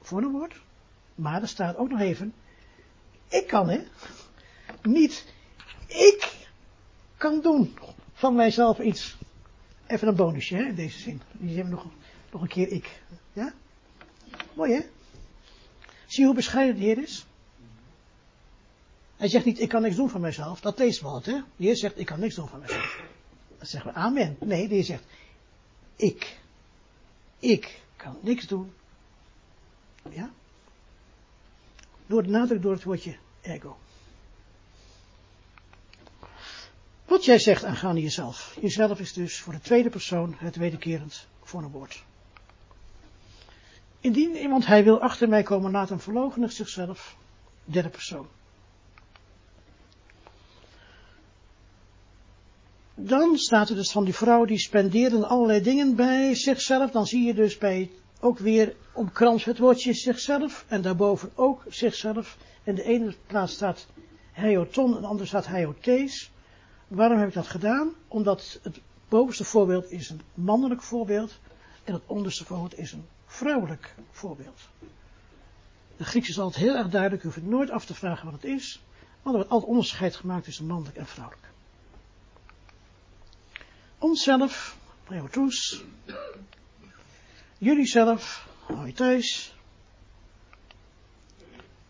voornaamwoord. 0.00 0.63
Maar 1.14 1.42
er 1.42 1.48
staat 1.48 1.76
ook 1.76 1.88
nog 1.88 2.00
even, 2.00 2.34
ik 3.28 3.46
kan 3.46 3.68
hè, 3.68 3.80
niet, 4.82 5.24
ik 5.86 6.46
kan 7.16 7.40
doen 7.40 7.78
van 8.12 8.34
mijzelf 8.34 8.78
iets. 8.78 9.16
Even 9.86 10.08
een 10.08 10.16
bonusje 10.16 10.56
hè, 10.56 10.64
in 10.64 10.74
deze 10.74 10.98
zin. 10.98 11.20
Die 11.32 11.54
hebben 11.54 11.74
nog, 11.74 11.86
nog 12.32 12.42
een 12.42 12.48
keer 12.48 12.68
ik. 12.68 13.02
Ja? 13.32 13.52
Mooi 14.54 14.72
hè? 14.72 14.80
Zie 16.06 16.20
je 16.20 16.24
hoe 16.24 16.34
bescheiden 16.34 16.76
de 16.76 16.80
Heer 16.80 17.02
is? 17.02 17.26
Hij 19.16 19.28
zegt 19.28 19.44
niet, 19.44 19.60
ik 19.60 19.68
kan 19.68 19.82
niks 19.82 19.96
doen 19.96 20.10
van 20.10 20.20
mijzelf. 20.20 20.60
Dat 20.60 20.78
leest 20.78 21.00
wel 21.00 21.14
het, 21.14 21.26
hè? 21.26 21.40
De 21.56 21.64
Heer 21.64 21.76
zegt, 21.76 21.98
ik 21.98 22.06
kan 22.06 22.20
niks 22.20 22.34
doen 22.34 22.48
van 22.48 22.58
mijzelf. 22.58 23.00
Dan 23.58 23.66
zeggen 23.66 23.92
we, 23.92 23.96
amen. 23.96 24.36
Nee, 24.40 24.68
de 24.68 24.74
Heer 24.74 24.84
zegt, 24.84 25.04
ik. 25.96 26.38
Ik 27.38 27.82
kan 27.96 28.18
niks 28.20 28.46
doen. 28.46 28.72
Ja? 30.10 30.30
Door 32.06 32.22
de 32.22 32.28
nadruk 32.28 32.62
door 32.62 32.72
het 32.72 32.84
woordje 32.84 33.16
ego. 33.40 33.76
Wat 37.04 37.24
jij 37.24 37.38
zegt 37.38 37.64
aangaande 37.64 38.00
jezelf. 38.00 38.56
Jezelf 38.60 39.00
is 39.00 39.12
dus 39.12 39.40
voor 39.40 39.52
de 39.52 39.60
tweede 39.60 39.90
persoon 39.90 40.34
het 40.38 40.56
wederkerend 40.56 41.26
woord. 41.50 42.04
Indien 44.00 44.36
iemand 44.36 44.66
hij 44.66 44.84
wil 44.84 45.00
achter 45.00 45.28
mij 45.28 45.42
komen, 45.42 45.70
laat 45.70 45.88
hem 45.88 46.00
verloochenen 46.00 46.52
zichzelf. 46.52 47.16
Derde 47.64 47.88
persoon. 47.88 48.26
Dan 52.94 53.38
staat 53.38 53.68
er 53.68 53.74
dus 53.74 53.90
van 53.90 54.04
die 54.04 54.14
vrouw 54.14 54.44
die 54.44 54.58
spendeerde 54.58 55.26
allerlei 55.26 55.60
dingen 55.60 55.96
bij 55.96 56.34
zichzelf. 56.34 56.90
Dan 56.90 57.06
zie 57.06 57.26
je 57.26 57.34
dus 57.34 57.58
bij 57.58 57.90
ook 58.24 58.38
weer 58.38 58.76
omkrans 58.92 59.44
het 59.44 59.58
woordje 59.58 59.92
zichzelf 59.92 60.64
en 60.68 60.82
daarboven 60.82 61.30
ook 61.34 61.64
zichzelf. 61.68 62.36
En 62.62 62.74
de 62.74 62.82
ene 62.82 63.14
plaats 63.26 63.52
staat 63.52 63.86
heoton 64.32 64.94
en 64.94 65.00
de 65.00 65.06
andere 65.06 65.28
staat 65.28 65.46
heothees. 65.46 66.30
Waarom 66.88 67.18
heb 67.18 67.28
ik 67.28 67.34
dat 67.34 67.46
gedaan? 67.46 67.92
Omdat 68.08 68.60
het 68.62 68.80
bovenste 69.08 69.44
voorbeeld 69.44 69.90
is 69.90 70.10
een 70.10 70.20
mannelijk 70.34 70.82
voorbeeld 70.82 71.38
en 71.84 71.92
het 71.92 72.02
onderste 72.06 72.44
voorbeeld 72.44 72.78
is 72.78 72.92
een 72.92 73.06
vrouwelijk 73.26 73.94
voorbeeld. 74.10 74.60
De 75.96 76.04
Grieks 76.04 76.28
is 76.28 76.38
altijd 76.38 76.64
heel 76.64 76.76
erg 76.76 76.88
duidelijk, 76.88 77.22
je 77.22 77.28
hoeft 77.28 77.40
het 77.40 77.50
nooit 77.50 77.70
af 77.70 77.84
te 77.84 77.94
vragen 77.94 78.24
wat 78.24 78.34
het 78.34 78.44
is, 78.44 78.82
maar 79.22 79.32
er 79.32 79.38
wordt 79.38 79.50
altijd 79.50 79.70
onderscheid 79.70 80.16
gemaakt 80.16 80.44
tussen 80.44 80.66
mannelijk 80.66 80.96
en 80.96 81.06
vrouwelijk. 81.06 81.48
Onszelf, 83.98 84.76
Preotus, 85.04 85.84
jullie 87.64 87.86
zelf, 87.86 88.48
je 88.84 88.92
thuis, 88.92 89.54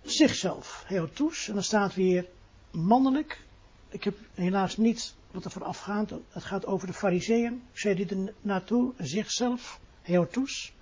zichzelf, 0.03 0.85
Heotus, 0.87 1.49
en 1.49 1.55
dan 1.55 1.63
staat 1.63 1.95
weer 1.95 2.27
mannelijk. 2.71 3.45
Ik 3.89 4.05
heb 4.05 4.17
helaas 4.35 4.77
niet 4.77 5.15
wat 5.31 5.45
er 5.45 5.51
vooraf 5.51 5.79
gaat. 5.79 6.11
Het 6.29 6.45
gaat 6.45 6.67
over 6.67 6.87
de 6.87 6.93
fariseeën. 6.93 7.63
Zei 7.73 7.95
dit 7.95 8.11
er 8.11 8.33
naartoe, 8.41 8.93
zichzelf, 8.99 9.81
Heotus, 10.03 10.73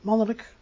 mannelijk. 0.00 0.54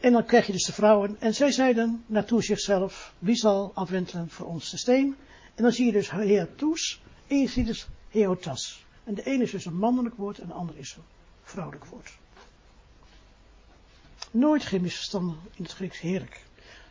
En 0.00 0.12
dan 0.12 0.24
krijg 0.24 0.46
je 0.46 0.52
dus 0.52 0.64
de 0.64 0.72
vrouwen. 0.72 1.16
En 1.18 1.34
zij 1.34 1.50
zeiden 1.50 2.04
naartoe 2.06 2.42
zichzelf, 2.42 3.14
wie 3.18 3.36
zal 3.36 3.70
afwentelen 3.74 4.30
voor 4.30 4.46
ons 4.46 4.70
de 4.70 4.76
steen? 4.76 5.16
En 5.54 5.62
dan 5.62 5.72
zie 5.72 5.86
je 5.86 5.92
dus 5.92 6.10
Heotus, 6.10 7.02
en 7.26 7.38
je 7.38 7.48
ziet 7.48 7.66
dus 7.66 7.86
Heotas. 8.08 8.84
En 9.04 9.14
de 9.14 9.22
ene 9.22 9.42
is 9.42 9.50
dus 9.50 9.64
een 9.64 9.78
mannelijk 9.78 10.16
woord 10.16 10.38
en 10.38 10.46
de 10.46 10.54
andere 10.54 10.78
is 10.78 10.96
vrouwelijk 11.46 11.84
woord. 11.84 12.12
Nooit 14.30 14.64
geen 14.64 14.80
misverstanden 14.80 15.38
in 15.54 15.62
het 15.62 15.72
Grieks, 15.72 16.00
heerlijk. 16.00 16.44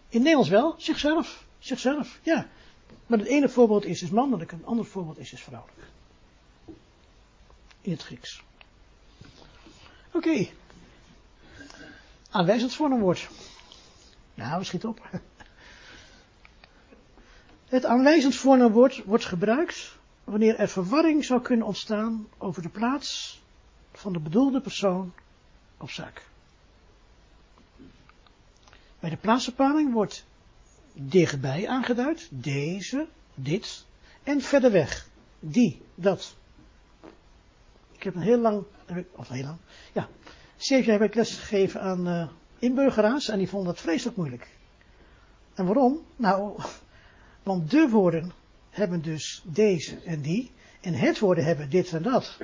In 0.09 0.19
Nederlands 0.19 0.49
wel, 0.49 0.75
zichzelf, 0.77 1.45
zichzelf, 1.59 2.19
ja. 2.23 2.47
Maar 3.07 3.19
het 3.19 3.27
ene 3.27 3.49
voorbeeld 3.49 3.85
is 3.85 3.99
dus 3.99 4.09
mannelijk 4.09 4.51
en 4.51 4.57
het 4.57 4.65
andere 4.65 4.87
voorbeeld 4.87 5.17
is 5.17 5.29
dus 5.29 5.41
vrouwelijk. 5.41 5.87
In 7.81 7.91
het 7.91 8.03
Grieks. 8.03 8.43
Oké. 10.11 10.47
Aanwijzend 12.29 12.73
voornaamwoord. 12.73 13.29
Nou, 14.33 14.63
schiet 14.63 14.85
op. 14.85 15.07
Het 17.65 17.85
aanwijzend 17.85 18.35
voornaamwoord 18.35 19.03
wordt 19.03 19.25
gebruikt 19.25 19.97
wanneer 20.23 20.55
er 20.55 20.67
verwarring 20.67 21.25
zou 21.25 21.41
kunnen 21.41 21.65
ontstaan 21.65 22.27
over 22.37 22.61
de 22.61 22.69
plaats 22.69 23.41
van 24.05 24.13
de 24.13 24.19
bedoelde 24.19 24.61
persoon 24.61 25.13
of 25.77 25.91
zaak. 25.91 26.25
Bij 28.99 29.09
de 29.09 29.17
plaatsbepaling 29.17 29.93
wordt 29.93 30.25
dichtbij 30.93 31.67
aangeduid, 31.67 32.27
deze, 32.31 33.07
dit, 33.35 33.85
en 34.23 34.41
verder 34.41 34.71
weg, 34.71 35.07
die, 35.39 35.81
dat. 35.95 36.35
Ik 37.91 38.03
heb 38.03 38.15
een 38.15 38.21
heel 38.21 38.37
lang, 38.37 38.63
of 39.11 39.27
heel 39.27 39.43
lang, 39.43 39.57
ja, 39.93 40.07
zeven 40.55 40.85
jaar 40.85 40.99
heb 40.99 41.09
ik 41.09 41.15
les 41.15 41.35
gegeven 41.37 41.81
aan 41.81 42.07
uh, 42.07 42.27
inburgeraars 42.59 43.29
en 43.29 43.37
die 43.37 43.49
vonden 43.49 43.73
dat 43.73 43.81
vreselijk 43.81 44.17
moeilijk. 44.17 44.49
En 45.53 45.65
waarom? 45.65 46.05
Nou, 46.15 46.61
want 47.43 47.71
de 47.71 47.89
woorden 47.89 48.31
hebben 48.69 49.01
dus 49.01 49.43
deze 49.45 49.99
en 50.01 50.21
die, 50.21 50.51
en 50.81 50.93
het 50.93 51.19
woorden 51.19 51.45
hebben 51.45 51.69
dit 51.69 51.93
en 51.93 52.03
dat. 52.03 52.37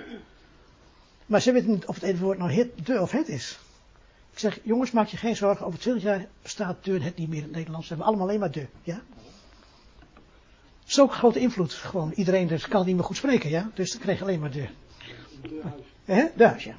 Maar 1.25 1.41
ze 1.41 1.51
weten 1.51 1.69
niet 1.69 1.85
of 1.85 1.95
het 1.95 2.03
ene 2.03 2.19
woord 2.19 2.37
nou 2.37 2.51
het, 2.51 2.85
de 2.85 3.01
of 3.01 3.11
het 3.11 3.27
is. 3.27 3.59
Ik 4.31 4.39
zeg, 4.39 4.59
jongens, 4.63 4.91
maak 4.91 5.07
je 5.07 5.17
geen 5.17 5.35
zorgen, 5.35 5.65
over 5.65 5.79
20 5.79 6.03
jaar 6.03 6.25
bestaat 6.41 6.83
de 6.83 6.99
het 6.99 7.17
niet 7.17 7.29
meer 7.29 7.37
in 7.37 7.43
het 7.43 7.51
Nederlands. 7.51 7.87
We 7.87 7.93
hebben 7.93 8.07
allemaal 8.07 8.27
alleen 8.27 8.39
maar 8.39 8.51
de, 8.51 8.67
ja. 8.83 9.01
Zo'n 10.85 11.09
grote 11.09 11.39
invloed, 11.39 11.73
gewoon. 11.73 12.11
Iedereen 12.15 12.47
dus 12.47 12.67
kan 12.67 12.85
niet 12.85 12.95
meer 12.95 13.03
goed 13.03 13.17
spreken, 13.17 13.49
ja. 13.49 13.69
Dus 13.73 13.99
dan 13.99 14.15
je 14.15 14.21
alleen 14.21 14.39
maar 14.39 14.51
de. 14.51 14.67
De 16.35 16.45
huis. 16.45 16.63
Ja. 16.63 16.75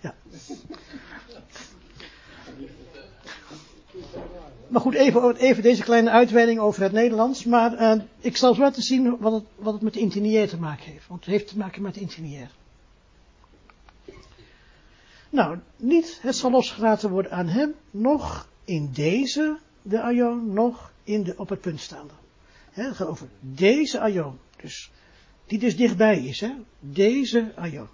ja. 0.00 0.14
Maar 4.68 4.80
goed, 4.80 4.94
even, 4.94 5.36
even, 5.36 5.62
deze 5.62 5.82
kleine 5.82 6.10
uitweiding 6.10 6.60
over 6.60 6.82
het 6.82 6.92
Nederlands. 6.92 7.44
Maar 7.44 7.80
uh, 7.80 8.02
ik 8.18 8.36
zal 8.36 8.54
zo 8.54 8.60
laten 8.60 8.82
zien 8.82 9.16
wat 9.18 9.32
het, 9.32 9.44
wat 9.56 9.72
het 9.72 9.82
met 9.82 9.92
de 9.92 10.00
intinier 10.00 10.48
te 10.48 10.58
maken 10.58 10.92
heeft. 10.92 11.06
Want 11.08 11.24
het 11.24 11.34
heeft 11.34 11.48
te 11.48 11.58
maken 11.58 11.82
met 11.82 11.94
de 11.94 12.00
intinier. 12.00 12.50
Nou, 15.34 15.58
niet 15.76 16.18
het 16.22 16.36
zal 16.36 16.50
losgelaten 16.50 17.10
worden 17.10 17.32
aan 17.32 17.48
hem, 17.48 17.74
nog 17.90 18.48
in 18.64 18.92
deze, 18.92 19.58
de 19.82 20.02
aion, 20.02 20.52
nog 20.52 20.92
in 21.04 21.22
de 21.22 21.34
op 21.36 21.48
het 21.48 21.60
punt 21.60 21.80
staande. 21.80 22.12
het 22.70 22.96
gaat 22.96 23.06
over 23.08 23.28
deze 23.40 24.00
aion. 24.00 24.38
Dus, 24.56 24.90
die 25.46 25.58
dus 25.58 25.76
dichtbij 25.76 26.24
is, 26.24 26.40
hè. 26.40 26.52
Deze 26.80 27.52
aion. 27.56 27.88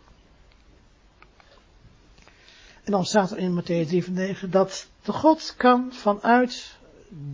En 2.84 2.92
dan 2.92 3.04
staat 3.04 3.30
er 3.30 3.38
in 3.38 3.62
Matthäus 3.62 3.88
3 3.88 4.04
van 4.04 4.12
9 4.12 4.50
dat 4.50 4.88
de 5.02 5.12
God 5.12 5.54
kan 5.56 5.92
vanuit 5.92 6.76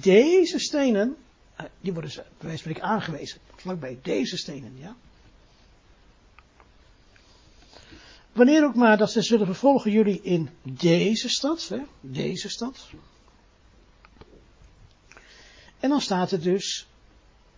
deze 0.00 0.58
stenen, 0.58 1.16
eh, 1.56 1.66
die 1.80 1.92
worden 1.92 2.10
bij 2.14 2.48
wijze 2.48 2.62
van 2.62 2.82
aangewezen, 2.82 3.40
vlakbij 3.56 3.98
deze 4.02 4.36
stenen, 4.36 4.72
ja. 4.78 4.96
Wanneer 8.36 8.64
ook 8.64 8.74
maar 8.74 8.98
dat 8.98 9.10
ze 9.10 9.22
zullen 9.22 9.46
vervolgen 9.46 9.90
jullie 9.90 10.20
in 10.22 10.50
deze 10.62 11.28
stad, 11.28 11.68
hè, 11.68 11.78
deze 12.00 12.48
stad. 12.48 12.88
En 15.80 15.88
dan 15.88 16.00
staat 16.00 16.30
er 16.30 16.40
dus, 16.40 16.86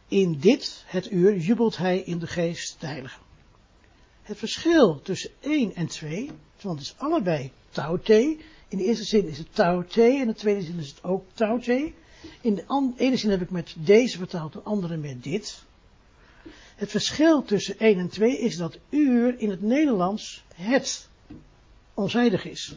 in 0.09 0.39
dit, 0.39 0.85
het 0.87 1.11
uur, 1.11 1.37
jubelt 1.37 1.77
hij 1.77 1.99
in 1.99 2.19
de 2.19 2.27
geest 2.27 2.81
de 2.81 2.87
heilige. 2.87 3.19
Het 4.23 4.39
verschil 4.39 5.01
tussen 5.03 5.31
1 5.41 5.75
en 5.75 5.87
2, 5.87 6.31
want 6.61 6.79
het 6.79 6.89
is 6.89 6.95
allebei 6.99 7.51
taute. 7.71 8.37
In 8.69 8.79
de 8.79 8.85
eerste 8.85 9.05
zin 9.05 9.29
is 9.29 9.39
het 9.39 9.55
taute, 9.55 10.03
in 10.03 10.27
de 10.27 10.35
tweede 10.35 10.63
zin 10.63 10.79
is 10.79 10.89
het 10.89 11.05
ook 11.05 11.25
taute. 11.33 11.93
In 12.41 12.55
de 12.55 12.93
ene 12.97 13.17
zin 13.17 13.31
heb 13.31 13.43
ik 13.43 13.51
met 13.51 13.75
deze 13.79 14.19
vertaald, 14.19 14.53
de 14.53 14.63
andere 14.63 14.97
met 14.97 15.23
dit. 15.23 15.63
Het 16.79 16.91
verschil 16.91 17.43
tussen 17.43 17.79
1 17.79 17.99
en 17.99 18.09
2 18.09 18.39
is 18.39 18.57
dat 18.57 18.79
uur 18.91 19.39
in 19.39 19.51
het 19.51 19.63
Nederlands 19.63 20.45
het 20.55 21.09
onzijdig 21.95 22.45
is. 22.45 22.77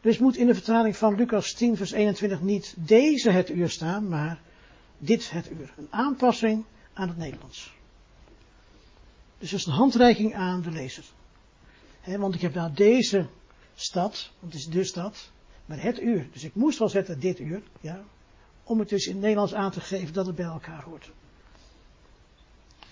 Dus 0.00 0.18
moet 0.18 0.36
in 0.36 0.46
de 0.46 0.54
vertaling 0.54 0.96
van 0.96 1.14
Lucas 1.14 1.52
10 1.52 1.76
vers 1.76 1.92
21 1.92 2.40
niet 2.40 2.74
deze 2.76 3.30
het 3.30 3.50
uur 3.50 3.70
staan, 3.70 4.08
maar 4.08 4.40
dit 4.98 5.30
het 5.30 5.50
uur. 5.50 5.72
Een 5.76 5.88
aanpassing 5.90 6.64
aan 6.92 7.08
het 7.08 7.16
Nederlands. 7.16 7.72
Dus 9.38 9.50
dat 9.50 9.60
is 9.60 9.66
een 9.66 9.72
handreiking 9.72 10.34
aan 10.34 10.62
de 10.62 10.70
lezer. 10.70 11.04
want 12.04 12.34
ik 12.34 12.40
heb 12.40 12.54
nou 12.54 12.72
deze 12.72 13.26
stad, 13.74 14.30
want 14.40 14.52
het 14.52 14.62
is 14.62 14.68
de 14.68 14.84
stad, 14.84 15.30
maar 15.66 15.82
het 15.82 16.00
uur. 16.00 16.28
Dus 16.32 16.44
ik 16.44 16.54
moest 16.54 16.78
wel 16.78 16.88
zetten 16.88 17.20
dit 17.20 17.40
uur, 17.40 17.62
ja, 17.80 18.04
om 18.64 18.78
het 18.78 18.88
dus 18.88 19.06
in 19.06 19.12
het 19.12 19.20
Nederlands 19.20 19.54
aan 19.54 19.70
te 19.70 19.80
geven 19.80 20.12
dat 20.12 20.26
het 20.26 20.36
bij 20.36 20.44
elkaar 20.44 20.82
hoort. 20.82 21.10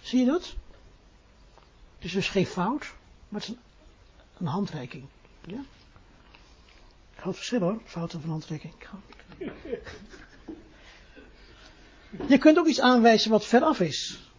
Zie 0.03 0.19
je 0.19 0.27
dat? 0.27 0.55
Het 1.95 2.05
is 2.05 2.13
dus 2.13 2.29
geen 2.29 2.47
fout, 2.47 2.93
maar 3.29 3.41
het 3.41 3.49
is 3.51 3.57
een, 4.39 4.47
handreiking. 4.47 5.05
Ja? 5.47 5.61
Groot 7.17 7.37
verschil 7.37 7.61
hoor, 7.61 7.81
fouten 7.85 8.21
van 8.21 8.31
handreiking. 8.31 8.73
Je 12.29 12.39
kunt 12.39 12.59
ook 12.59 12.67
iets 12.67 12.81
aanwijzen 12.81 13.31
wat 13.31 13.47
veraf 13.47 13.81
is. 13.81 14.31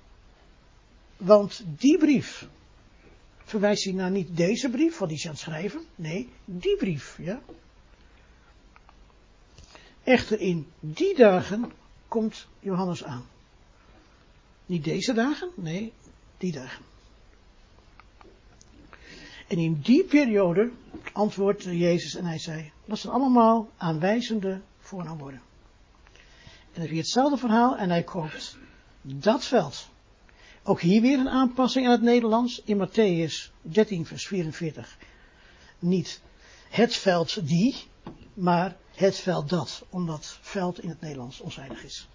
Want 1.18 1.64
die 1.66 1.98
brief 1.98 2.48
verwijst 3.44 3.84
hij 3.84 3.94
naar 3.94 4.12
niet 4.12 4.38
deze 4.38 4.70
brief, 4.70 4.98
wat 4.98 5.08
hij 5.08 5.18
is 5.18 5.26
aan 5.26 5.32
het 5.32 5.40
schrijven. 5.40 5.86
Nee, 5.96 6.30
die 6.46 6.78
brief, 6.78 7.18
ja. 7.22 7.42
Echter 10.04 10.40
in 10.40 10.72
die 10.80 11.16
dagen 11.16 11.72
komt 12.08 12.48
Johannes 12.60 13.04
aan. 13.04 13.32
Niet 14.74 14.84
deze 14.84 15.14
dagen, 15.14 15.50
nee, 15.56 15.94
die 16.38 16.52
dagen. 16.52 16.86
En 19.48 19.58
in 19.58 19.80
die 19.82 20.04
periode 20.04 20.72
antwoordde 21.12 21.78
Jezus 21.78 22.16
en 22.16 22.26
hij 22.26 22.40
zei, 22.40 22.72
dat 22.86 23.00
zijn 23.00 23.14
allemaal 23.14 23.70
aanwijzende 23.78 24.62
voornaamwoorden. 24.80 25.42
En 26.74 26.82
dan 26.82 26.88
je 26.90 26.96
hetzelfde 26.96 27.38
verhaal 27.38 27.78
en 27.78 27.90
hij 27.90 28.04
koopt 28.04 28.58
dat 29.02 29.46
veld. 29.46 29.90
Ook 30.64 30.82
hier 30.82 31.02
weer 31.02 31.20
een 31.20 31.30
aanpassing 31.30 31.86
aan 31.86 31.92
het 31.92 32.02
Nederlands 32.02 32.62
in 32.66 32.88
Matthäus 32.88 33.52
13 33.62 34.06
vers 34.06 34.28
44. 34.28 34.98
Niet 35.80 36.22
het 36.70 36.96
veld 36.96 37.48
die, 37.48 37.76
maar 38.34 38.78
het 38.96 39.16
veld 39.16 39.50
dat, 39.50 39.86
omdat 39.90 40.38
veld 40.42 40.80
in 40.80 40.90
het 40.90 41.02
Nederlands 41.02 41.40
onzijdig 41.40 41.84
is. 41.84 42.08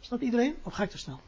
Snapt 0.00 0.22
iedereen? 0.22 0.56
Of 0.62 0.72
ga 0.72 0.82
ik 0.82 0.90
te 0.90 0.98
snel? 0.98 1.20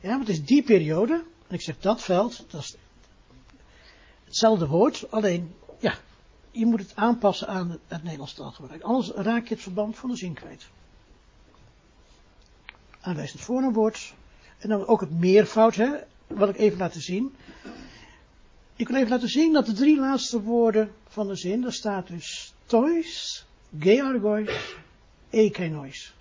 Ja, 0.00 0.08
want 0.08 0.26
het 0.26 0.36
is 0.36 0.44
die 0.44 0.62
periode. 0.62 1.24
En 1.48 1.54
ik 1.54 1.60
zeg 1.60 1.78
dat 1.78 2.02
veld, 2.02 2.44
dat 2.50 2.60
is 2.60 2.76
hetzelfde 4.24 4.66
woord, 4.66 5.10
alleen, 5.10 5.54
ja, 5.78 5.94
je 6.50 6.66
moet 6.66 6.80
het 6.80 6.96
aanpassen 6.96 7.48
aan 7.48 7.78
het, 7.86 8.02
Nederlands 8.02 8.34
taalgebruik. 8.34 8.82
Anders 8.82 9.10
raak 9.10 9.46
je 9.46 9.54
het 9.54 9.62
verband 9.62 9.98
van 9.98 10.10
de 10.10 10.16
zin 10.16 10.34
kwijt. 10.34 10.68
Aanwijzend 13.00 13.40
voornaamwoord, 13.40 14.14
En 14.58 14.68
dan 14.68 14.86
ook 14.86 15.00
het 15.00 15.10
meervoud, 15.10 15.74
hè, 15.74 15.90
wil 16.26 16.48
ik 16.48 16.56
even 16.56 16.78
laten 16.78 17.00
zien. 17.00 17.34
Ik 18.76 18.88
wil 18.88 18.96
even 18.96 19.10
laten 19.10 19.28
zien 19.28 19.52
dat 19.52 19.66
de 19.66 19.72
drie 19.72 19.98
laatste 19.98 20.42
woorden 20.42 20.92
van 21.08 21.26
de 21.26 21.36
zin, 21.36 21.60
daar 21.60 21.72
staat 21.72 22.06
dus 22.06 22.54
tois, 22.66 23.44
georgois, 23.78 24.76
ekenois. 25.30 26.14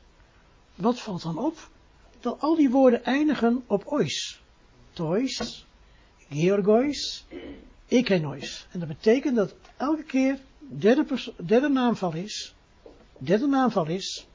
Wat 0.75 0.99
valt 0.99 1.21
dan 1.21 1.37
op? 1.37 1.69
Dat 2.19 2.39
al 2.39 2.55
die 2.55 2.69
woorden 2.69 3.03
eindigen 3.03 3.63
op 3.67 3.83
ois. 3.85 4.41
Tois, 4.93 5.65
georgois, 6.29 7.25
ekenois. 7.87 8.67
En 8.71 8.79
dat 8.79 8.87
betekent 8.87 9.35
dat 9.35 9.55
elke 9.77 10.03
keer 10.03 10.39
derde, 10.59 11.33
derde 11.45 11.69
naamval 11.69 12.13
is, 12.13 12.55
derde 13.17 13.47
naamval 13.47 13.87
is, 13.87 14.27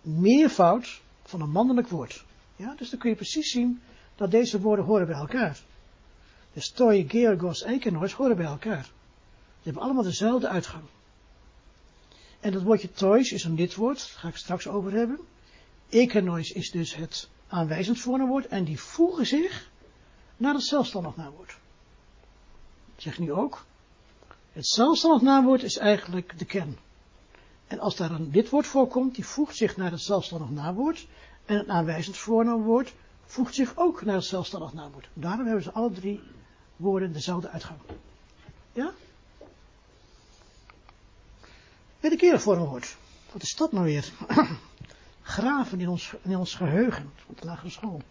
meervoud 0.00 1.00
van 1.22 1.40
een 1.40 1.50
mannelijk 1.50 1.88
woord. 1.88 2.24
Ja, 2.56 2.74
dus 2.74 2.90
dan 2.90 2.98
kun 2.98 3.10
je 3.10 3.16
precies 3.16 3.50
zien 3.50 3.80
dat 4.16 4.30
deze 4.30 4.60
woorden 4.60 4.84
horen 4.84 5.06
bij 5.06 5.16
elkaar. 5.16 5.60
Dus 6.52 6.70
toi, 6.70 7.08
georgos, 7.08 7.62
ekenois 7.62 8.12
horen 8.12 8.36
bij 8.36 8.46
elkaar. 8.46 8.84
Ze 9.58 9.64
hebben 9.64 9.82
allemaal 9.82 10.02
dezelfde 10.02 10.48
uitgang. 10.48 10.84
En 12.40 12.52
dat 12.52 12.62
woordje 12.62 12.92
tois 12.92 13.32
is 13.32 13.44
een 13.44 13.54
lidwoord, 13.54 13.98
daar 13.98 14.18
ga 14.18 14.28
ik 14.28 14.36
straks 14.36 14.68
over 14.68 14.92
hebben. 14.92 15.18
Ekenois 15.88 16.52
is 16.52 16.70
dus 16.70 16.94
het 16.94 17.28
aanwijzend 17.48 18.00
voornaamwoord 18.00 18.46
en 18.46 18.64
die 18.64 18.80
voegen 18.80 19.26
zich 19.26 19.70
naar 20.36 20.54
het 20.54 20.64
zelfstandig 20.64 21.16
naamwoord. 21.16 21.56
Zeg 22.96 23.18
nu 23.18 23.32
ook, 23.32 23.64
het 24.52 24.66
zelfstandig 24.66 25.22
naamwoord 25.22 25.62
is 25.62 25.76
eigenlijk 25.76 26.38
de 26.38 26.44
kern. 26.44 26.78
En 27.66 27.78
als 27.78 27.96
daar 27.96 28.10
een 28.10 28.30
lidwoord 28.30 28.66
voorkomt, 28.66 29.14
die 29.14 29.26
voegt 29.26 29.56
zich 29.56 29.76
naar 29.76 29.90
het 29.90 30.00
zelfstandig 30.00 30.50
naamwoord. 30.50 31.06
En 31.44 31.58
het 31.58 31.68
aanwijzend 31.68 32.16
voornaamwoord 32.16 32.94
voegt 33.24 33.54
zich 33.54 33.76
ook 33.76 34.04
naar 34.04 34.14
het 34.14 34.24
zelfstandig 34.24 34.72
naamwoord. 34.72 35.08
Daarom 35.14 35.44
hebben 35.46 35.62
ze 35.64 35.72
alle 35.72 35.92
drie 35.92 36.20
woorden 36.76 37.12
dezelfde 37.12 37.48
uitgang. 37.48 37.78
Ja? 38.72 38.92
Wederkerig 42.00 42.42
vormwoord. 42.42 42.96
Wat 43.32 43.42
is 43.42 43.54
dat 43.54 43.72
nou 43.72 43.84
weer? 43.84 44.12
Graven 45.28 45.80
in 45.80 45.88
ons, 45.88 46.14
in 46.22 46.36
ons 46.36 46.54
geheugen 46.54 47.12
op 47.26 47.40
de 47.40 47.46
lagere 47.46 47.70
school. 47.70 48.02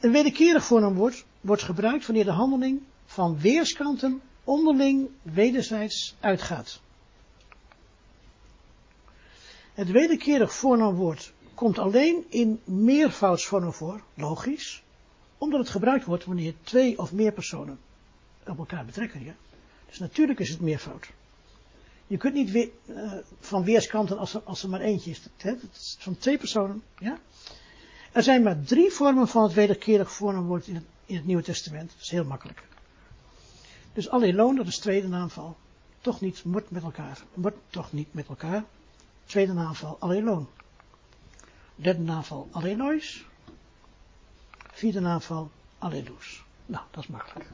Een 0.00 0.12
wederkerig 0.12 0.64
vormwoord 0.64 1.24
wordt 1.40 1.62
gebruikt 1.62 2.06
wanneer 2.06 2.24
de 2.24 2.30
handeling 2.30 2.82
van 3.06 3.38
weerskanten 3.38 4.20
onderling 4.44 5.08
wederzijds 5.22 6.16
uitgaat. 6.20 6.80
Het 9.74 9.90
wederkerig 9.90 10.54
voornaamwoord 10.54 11.32
komt 11.54 11.78
alleen 11.78 12.24
in 12.28 12.60
meervoudsvormen 12.64 13.72
voor, 13.72 14.02
logisch, 14.14 14.82
omdat 15.38 15.60
het 15.60 15.68
gebruikt 15.68 16.04
wordt 16.04 16.24
wanneer 16.24 16.54
twee 16.62 16.98
of 16.98 17.12
meer 17.12 17.32
personen 17.32 17.78
op 18.46 18.58
elkaar 18.58 18.84
betrekken. 18.84 19.24
Ja? 19.24 19.34
Dus 19.88 19.98
natuurlijk 19.98 20.38
is 20.38 20.50
het 20.50 20.60
meervoud. 20.60 21.08
Je 22.08 22.16
kunt 22.16 22.34
niet 22.34 22.50
weer, 22.50 22.70
uh, 22.86 23.12
van 23.40 23.64
weerskanten 23.64 24.18
als 24.18 24.34
er, 24.34 24.40
als 24.44 24.62
er 24.62 24.68
maar 24.68 24.80
eentje 24.80 25.10
is. 25.10 25.20
Het 25.36 25.62
is 25.72 25.96
van 25.98 26.18
twee 26.18 26.38
personen. 26.38 26.82
Ja? 26.98 27.18
Er 28.12 28.22
zijn 28.22 28.42
maar 28.42 28.62
drie 28.62 28.90
vormen 28.90 29.28
van 29.28 29.42
het 29.42 29.52
wederkerig 29.52 30.12
voornaamwoord 30.12 30.66
in 30.66 30.74
het, 30.74 30.84
in 31.06 31.16
het 31.16 31.26
Nieuwe 31.26 31.42
Testament. 31.42 31.90
Dat 31.92 32.00
is 32.00 32.10
heel 32.10 32.24
makkelijk. 32.24 32.62
Dus 33.92 34.08
alleloon, 34.08 34.56
dat 34.56 34.66
is 34.66 34.78
tweede 34.78 35.08
naamval. 35.08 35.56
Toch 36.00 36.20
niet, 36.20 36.44
moet 36.44 36.70
met 36.70 36.82
elkaar. 36.82 37.22
Moet 37.34 37.54
toch 37.70 37.92
niet 37.92 38.14
met 38.14 38.28
elkaar. 38.28 38.64
Tweede 39.24 39.52
naamval, 39.52 39.96
alleloon. 39.98 40.48
Derde 41.74 42.02
naamval, 42.02 42.48
allelois. 42.50 43.24
Vierde 44.72 45.00
naamval, 45.00 45.50
alleluus. 45.78 46.44
Nou, 46.66 46.84
dat 46.90 47.02
is 47.02 47.08
makkelijk. 47.08 47.50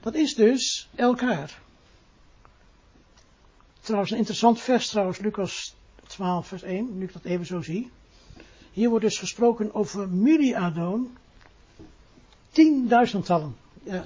Dat 0.00 0.14
is 0.14 0.34
dus 0.34 0.88
elkaar. 0.94 1.60
Trouwens, 3.90 4.14
een 4.14 4.20
interessant 4.20 4.60
vers 4.60 4.88
trouwens, 4.88 5.18
Lucas 5.18 5.76
12 6.06 6.46
vers 6.46 6.62
1, 6.62 6.98
nu 6.98 7.04
ik 7.04 7.12
dat 7.12 7.24
even 7.24 7.46
zo 7.46 7.62
zie. 7.62 7.90
Hier 8.72 8.88
wordt 8.88 9.04
dus 9.04 9.18
gesproken 9.18 9.74
over 9.74 10.08
myriadoon, 10.08 11.16
tienduizendtallen. 12.50 13.56
Ja, 13.82 14.04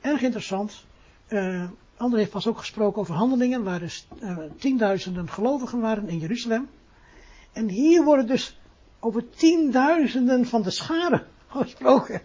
erg 0.00 0.22
interessant. 0.22 0.84
Uh, 1.28 1.70
André 1.96 2.18
heeft 2.18 2.30
pas 2.30 2.46
ook 2.46 2.58
gesproken 2.58 3.00
over 3.00 3.14
handelingen, 3.14 3.64
waar 3.64 3.78
dus 3.78 4.06
uh, 4.22 4.38
tienduizenden 4.58 5.28
gelovigen 5.28 5.80
waren 5.80 6.08
in 6.08 6.18
Jeruzalem. 6.18 6.68
En 7.52 7.68
hier 7.68 8.04
worden 8.04 8.26
dus 8.26 8.58
over 8.98 9.30
tienduizenden 9.30 10.46
van 10.46 10.62
de 10.62 10.70
scharen 10.70 11.26
gesproken. 11.48 12.22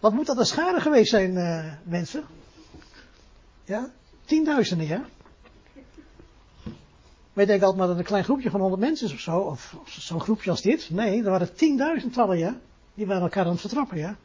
Wat 0.00 0.12
moet 0.12 0.26
dat 0.26 0.38
een 0.38 0.46
schade 0.46 0.80
geweest 0.80 1.10
zijn, 1.10 1.32
uh, 1.34 1.72
mensen? 1.82 2.24
Ja, 3.64 3.90
tienduizenden, 4.24 4.86
ja. 4.86 5.04
Wij 7.36 7.46
denken 7.46 7.66
altijd 7.66 7.78
maar 7.78 7.88
dat 7.88 7.98
een 7.98 8.08
klein 8.08 8.24
groepje 8.24 8.50
van 8.50 8.60
honderd 8.60 8.80
mensen 8.80 9.06
is 9.06 9.12
of 9.12 9.20
zo, 9.20 9.38
of, 9.38 9.76
zo'n 9.84 10.20
groepje 10.20 10.50
als 10.50 10.62
dit. 10.62 10.90
Nee, 10.90 11.24
er 11.24 11.30
waren 11.30 11.54
tienduizendtallen, 11.54 12.38
ja. 12.38 12.58
Die 12.94 13.06
waren 13.06 13.22
elkaar 13.22 13.44
aan 13.44 13.50
het 13.50 13.60
vertrappen, 13.60 13.98
ja. 13.98 14.16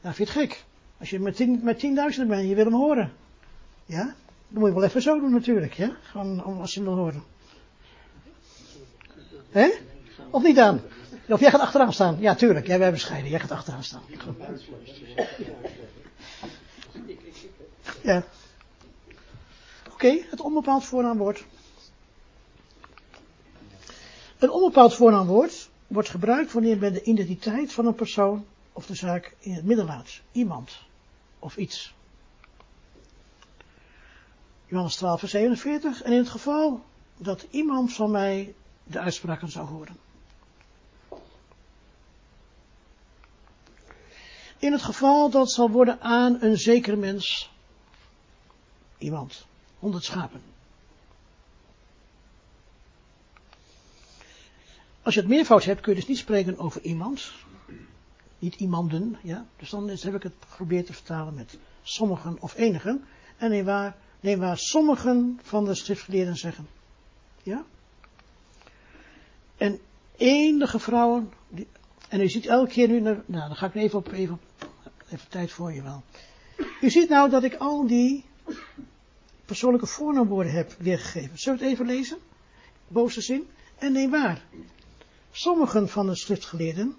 Nou, 0.00 0.14
vind 0.14 0.28
je 0.28 0.38
het 0.38 0.48
gek? 0.48 0.64
Als 0.98 1.10
je 1.10 1.20
met, 1.20 1.36
tien, 1.36 1.60
met 1.62 1.78
tienduizenden 1.78 2.28
bent 2.28 2.42
en 2.42 2.48
je 2.48 2.54
wil 2.54 2.64
hem 2.64 2.74
horen. 2.74 3.12
Ja? 3.86 4.14
Dan 4.48 4.60
moet 4.60 4.68
je 4.68 4.74
wel 4.74 4.84
even 4.84 5.02
zo 5.02 5.20
doen 5.20 5.32
natuurlijk, 5.32 5.72
ja. 5.72 5.96
Gewoon 6.02 6.44
als 6.60 6.74
je 6.74 6.80
hem 6.80 6.88
wil 6.88 6.98
horen. 6.98 7.22
Hè? 9.50 9.70
Of 10.30 10.42
niet 10.42 10.56
dan? 10.56 10.80
Of 11.28 11.40
jij 11.40 11.50
gaat 11.50 11.60
achteraan 11.60 11.92
staan? 11.92 12.16
Ja, 12.20 12.34
tuurlijk. 12.34 12.66
Jij 12.66 12.78
bent 12.78 12.92
bescheiden. 12.92 13.30
Jij 13.30 13.40
gaat 13.40 13.50
achteraan 13.50 13.84
staan. 13.84 14.02
Ja. 18.02 18.22
Oké, 19.92 20.18
het 20.30 20.40
onbepaald 20.40 20.84
voornaamwoord. 20.84 21.44
Een 24.40 24.50
onbepaald 24.50 24.94
voornaamwoord 24.94 25.70
wordt 25.86 26.08
gebruikt 26.08 26.52
wanneer 26.52 26.78
men 26.78 26.92
de 26.92 27.02
identiteit 27.02 27.72
van 27.72 27.86
een 27.86 27.94
persoon 27.94 28.46
of 28.72 28.86
de 28.86 28.94
zaak 28.94 29.34
in 29.38 29.52
het 29.52 29.64
midden 29.64 29.86
laat. 29.86 30.20
Iemand 30.32 30.82
of 31.38 31.56
iets. 31.56 31.94
Johannes 34.66 34.96
12, 34.96 35.18
vers 35.18 35.32
47. 35.32 36.02
En 36.02 36.12
in 36.12 36.18
het 36.18 36.28
geval 36.28 36.82
dat 37.16 37.46
iemand 37.50 37.92
van 37.92 38.10
mij 38.10 38.54
de 38.84 38.98
uitspraken 38.98 39.48
zou 39.48 39.66
horen. 39.66 39.96
In 44.58 44.72
het 44.72 44.82
geval 44.82 45.30
dat 45.30 45.50
zal 45.50 45.70
worden 45.70 46.00
aan 46.00 46.42
een 46.42 46.56
zekere 46.56 46.96
mens, 46.96 47.50
iemand, 48.98 49.46
honderd 49.78 50.04
schapen. 50.04 50.49
Als 55.02 55.14
je 55.14 55.20
het 55.20 55.28
meervoud 55.28 55.64
hebt, 55.64 55.80
kun 55.80 55.92
je 55.92 55.98
dus 55.98 56.08
niet 56.08 56.18
spreken 56.18 56.58
over 56.58 56.82
iemand. 56.82 57.32
Niet 58.38 58.54
iemanden, 58.54 59.16
ja. 59.22 59.46
Dus 59.56 59.70
dan 59.70 59.88
heb 59.88 60.14
ik 60.14 60.22
het 60.22 60.34
geprobeerd 60.48 60.86
te 60.86 60.92
vertalen 60.92 61.34
met 61.34 61.58
sommigen 61.82 62.36
of 62.40 62.56
enigen. 62.56 63.04
En 63.36 63.50
neem 63.50 63.64
waar, 63.64 63.96
neem 64.20 64.38
waar 64.38 64.58
sommigen 64.58 65.38
van 65.42 65.64
de 65.64 65.74
schriftgeleerden 65.74 66.36
zeggen. 66.36 66.68
Ja. 67.42 67.64
En 69.56 69.80
enige 70.16 70.78
vrouwen, 70.78 71.32
en 72.08 72.20
u 72.20 72.28
ziet 72.28 72.46
elke 72.46 72.70
keer 72.70 72.88
nu, 72.88 73.00
nou 73.00 73.22
dan 73.26 73.56
ga 73.56 73.66
ik 73.66 73.74
even 73.74 73.98
op, 73.98 74.12
even, 74.12 74.40
even 75.10 75.28
tijd 75.28 75.50
voor 75.50 75.72
je 75.72 75.82
wel. 75.82 76.02
U 76.80 76.90
ziet 76.90 77.08
nou 77.08 77.30
dat 77.30 77.44
ik 77.44 77.54
al 77.54 77.86
die 77.86 78.24
persoonlijke 79.44 79.86
voornaamwoorden 79.86 80.52
heb 80.52 80.74
weergegeven. 80.78 81.38
Zullen 81.38 81.58
we 81.58 81.64
het 81.64 81.74
even 81.74 81.86
lezen? 81.86 82.18
Bovenste 82.88 83.20
zin. 83.20 83.48
En 83.78 83.92
neem 83.92 84.10
waar. 84.10 84.42
Sommigen 85.30 85.88
van 85.88 86.06
de 86.06 86.16
schriftgeleerden, 86.16 86.96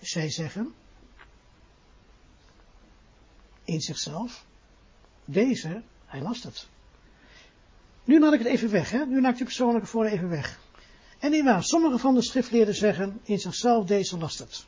zij 0.00 0.30
zeggen, 0.30 0.74
in 3.64 3.80
zichzelf, 3.80 4.46
deze, 5.24 5.82
hij 6.06 6.22
last 6.22 6.42
het. 6.42 6.68
Nu 8.04 8.20
laat 8.20 8.32
ik 8.32 8.38
het 8.38 8.48
even 8.48 8.70
weg, 8.70 8.90
hè? 8.90 9.06
Nu 9.06 9.20
laat 9.20 9.32
ik 9.32 9.38
de 9.38 9.44
persoonlijke 9.44 9.86
voor 9.86 10.04
even 10.04 10.28
weg. 10.28 10.60
En 11.18 11.44
waar, 11.44 11.64
sommige 11.64 11.98
van 11.98 12.14
de 12.14 12.22
schriftleerden 12.22 12.74
zeggen 12.74 13.20
in 13.22 13.38
zichzelf 13.38 13.86
deze 13.86 14.18
last 14.18 14.38
het. 14.38 14.66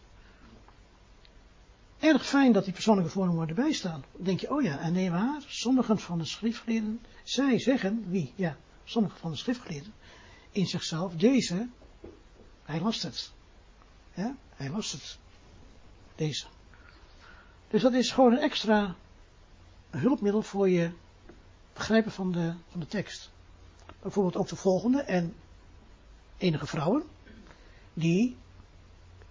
Erg 1.99 2.27
fijn 2.27 2.53
dat 2.53 2.65
die 2.65 2.73
persoonlijke 2.73 3.11
voornamen 3.11 3.49
erbij 3.49 3.73
staan. 3.73 4.05
Dan 4.13 4.25
denk 4.25 4.41
je, 4.41 4.51
oh 4.51 4.63
ja, 4.63 4.79
en 4.79 4.93
nee 4.93 5.11
waar, 5.11 5.43
sommigen 5.47 5.99
van 5.99 6.19
de 6.19 6.25
schriftgeleerden, 6.25 7.01
zij 7.25 7.59
zeggen, 7.59 8.05
wie? 8.09 8.33
Ja, 8.35 8.57
sommige 8.85 9.17
van 9.17 9.31
de 9.31 9.37
schriftgeleerden, 9.37 9.93
in 10.51 10.67
zichzelf, 10.67 11.15
deze, 11.15 11.69
hij 12.71 12.81
last 12.81 13.03
het. 13.03 13.33
Ja, 14.15 14.37
hij 14.55 14.71
last 14.71 14.93
het. 14.93 15.19
Deze. 16.15 16.47
Dus 17.69 17.83
dat 17.83 17.93
is 17.93 18.11
gewoon 18.11 18.33
een 18.33 18.43
extra 18.43 18.95
hulpmiddel 19.91 20.43
voor 20.43 20.69
je 20.69 20.91
begrijpen 21.73 22.13
van 22.13 22.33
de, 22.33 22.55
van 22.69 22.81
de 22.81 22.87
tekst. 22.87 23.31
Bijvoorbeeld 24.03 24.37
ook 24.37 24.49
de 24.49 24.57
volgende, 24.57 25.03
en 25.03 25.35
enige 26.39 26.67
vrouwen. 26.67 27.03
die, 27.95 28.37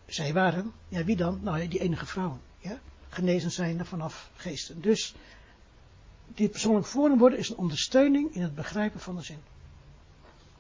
zij 0.06 0.34
waren, 0.34 0.74
ja 0.88 1.04
wie 1.04 1.16
dan? 1.16 1.40
Nou 1.42 1.60
ja, 1.60 1.68
die 1.68 1.80
enige 1.80 2.06
vrouwen, 2.06 2.42
ja, 2.58 2.80
genezen 3.10 3.52
zijn 3.52 3.86
vanaf 3.86 4.32
geesten. 4.36 4.82
Dus, 4.82 5.16
dit 6.28 6.52
persoonlijk 6.52 6.86
voornaamwoord 6.86 7.34
is 7.34 7.50
een 7.50 7.58
ondersteuning 7.58 8.34
in 8.36 8.42
het 8.42 8.56
begrijpen 8.56 9.00
van 9.00 9.16
de 9.16 9.24
zin. 9.24 9.40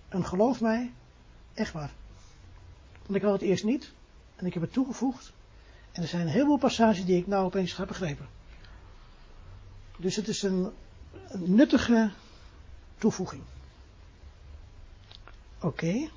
En 0.07 0.25
geloof 0.25 0.61
mij, 0.61 0.93
echt 1.53 1.73
waar. 1.73 1.91
Want 3.09 3.21
ik 3.21 3.27
had 3.27 3.39
het 3.39 3.49
eerst 3.49 3.63
niet, 3.63 3.91
en 4.35 4.45
ik 4.45 4.53
heb 4.53 4.63
het 4.63 4.73
toegevoegd, 4.73 5.33
en 5.91 6.01
er 6.01 6.07
zijn 6.07 6.21
een 6.21 6.27
heleboel 6.27 6.57
passages 6.57 7.05
die 7.05 7.17
ik 7.17 7.27
nou 7.27 7.45
opeens 7.45 7.73
ga 7.73 7.85
begrijpen. 7.85 8.27
Dus 9.97 10.15
het 10.15 10.27
is 10.27 10.41
een, 10.41 10.71
een 11.27 11.55
nuttige 11.55 12.11
toevoeging. 12.97 13.41
Oké. 15.61 16.09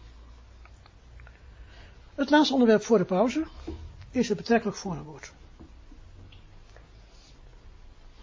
Het 2.14 2.30
laatste 2.30 2.52
onderwerp 2.52 2.82
voor 2.82 2.98
de 2.98 3.04
pauze 3.04 3.46
is 4.10 4.28
het 4.28 4.36
betrekkelijk 4.36 4.76
voornaamwoord. 4.76 5.32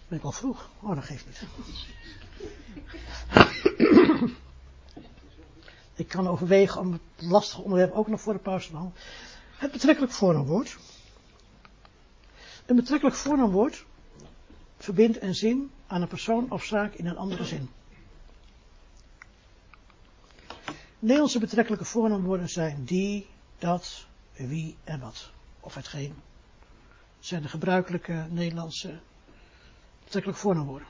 Ben 0.08 0.18
ik 0.18 0.24
al 0.24 0.32
vroeg? 0.32 0.70
Oh, 0.80 0.96
dat 0.96 1.04
geeft 1.04 1.26
niet. 1.26 1.48
Ik 6.00 6.08
kan 6.08 6.28
overwegen 6.28 6.82
om 6.82 6.92
het 6.92 7.02
lastige 7.18 7.62
onderwerp 7.62 7.94
ook 7.94 8.08
nog 8.08 8.22
voor 8.22 8.34
de 8.34 8.40
pauze 8.40 8.66
te 8.66 8.72
behandelen. 8.72 9.02
Het 9.58 9.72
betrekkelijk 9.72 10.14
voornaamwoord. 10.14 10.78
Een 12.66 12.76
betrekkelijk 12.76 13.16
voornaamwoord 13.16 13.86
verbindt 14.78 15.22
een 15.22 15.36
zin 15.36 15.72
aan 15.88 16.02
een 16.02 16.08
persoon 16.08 16.52
of 16.52 16.64
zaak 16.64 16.94
in 16.94 17.06
een 17.06 17.18
andere 17.18 17.46
zin. 17.46 17.70
Nederlandse 21.00 21.40
betrekkelijke 21.40 21.86
voornaamwoorden 21.86 22.50
zijn 22.50 22.84
die, 22.84 23.28
dat, 23.58 24.06
wie 24.34 24.78
en 24.84 25.00
wat. 25.00 25.32
Of 25.60 25.76
hetgeen. 25.76 26.14
Dat 27.18 27.26
zijn 27.28 27.42
de 27.42 27.48
gebruikelijke 27.48 28.28
Nederlandse 28.30 29.00
betrekkelijk 30.04 30.40
voornaamwoorden. 30.40 30.88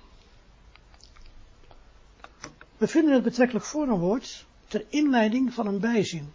We 2.78 2.88
vinden 2.88 3.14
het 3.14 3.24
betrekkelijk 3.24 3.66
voornaamwoord 3.66 4.46
ter 4.70 4.86
inleiding 4.90 5.54
van 5.54 5.68
een 5.68 5.80
bijzin. 5.80 6.34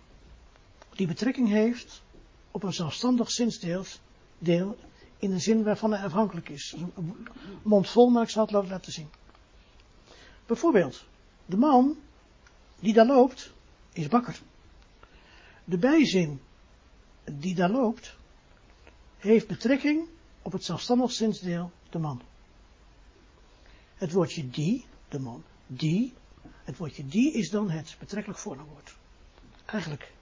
Die 0.94 1.06
betrekking 1.06 1.48
heeft 1.48 2.02
op 2.50 2.62
een 2.62 2.72
zelfstandig 2.72 3.30
zinsdeel 3.30 3.84
deel, 4.38 4.76
in 5.18 5.32
een 5.32 5.40
zin 5.40 5.62
waarvan 5.62 5.92
hij 5.92 6.04
afhankelijk 6.04 6.48
is. 6.48 6.74
Mond 7.62 7.88
vol, 7.88 8.10
maar 8.10 8.22
ik 8.22 8.28
zal 8.28 8.46
het 8.46 8.68
laten 8.68 8.92
zien. 8.92 9.08
Bijvoorbeeld, 10.46 11.04
de 11.46 11.56
man 11.56 11.96
die 12.80 12.92
daar 12.92 13.06
loopt, 13.06 13.52
is 13.92 14.08
bakker. 14.08 14.40
De 15.64 15.78
bijzin 15.78 16.40
die 17.24 17.54
daar 17.54 17.70
loopt, 17.70 18.16
heeft 19.16 19.46
betrekking 19.46 20.08
op 20.42 20.52
het 20.52 20.64
zelfstandig 20.64 21.12
zinsdeel 21.12 21.70
de 21.90 21.98
man. 21.98 22.22
Het 23.94 24.12
woordje 24.12 24.50
die, 24.50 24.86
de 25.08 25.18
man, 25.18 25.42
die, 25.66 26.12
het 26.64 26.76
woordje 26.76 27.06
die 27.06 27.32
is 27.32 27.50
dan 27.50 27.70
het 27.70 27.96
betrekkelijk 27.98 28.40
voornaamwoord. 28.40 28.94
Eigenlijk 29.64 30.12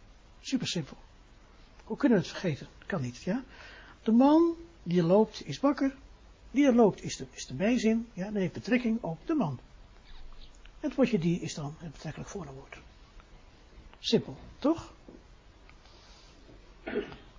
super 0.41 0.67
simpel. 0.67 0.97
Hoe 1.85 1.97
kunnen 1.97 2.19
we 2.19 2.25
het 2.25 2.33
vergeten? 2.33 2.67
Kan 2.87 3.01
niet, 3.01 3.23
ja? 3.23 3.45
De 4.03 4.13
man 4.13 4.55
die 4.83 4.99
er 4.99 5.07
loopt 5.07 5.47
is 5.47 5.61
bakker, 5.61 5.95
die 6.51 6.67
er 6.67 6.75
loopt 6.75 7.03
is 7.03 7.17
de, 7.17 7.27
is 7.31 7.47
de 7.47 7.55
bijzin, 7.55 8.09
ja, 8.13 8.25
dat 8.25 8.35
heeft 8.35 8.53
betrekking 8.53 9.03
op 9.03 9.19
de 9.27 9.35
man. 9.35 9.61
Het 10.81 10.95
woordje 10.95 11.19
die 11.19 11.41
is 11.41 11.55
dan 11.55 11.75
het 11.79 11.93
betrekkelijk 11.93 12.31
voornaamwoord. 12.31 12.77
Simpel, 13.99 14.37
toch? 14.59 14.93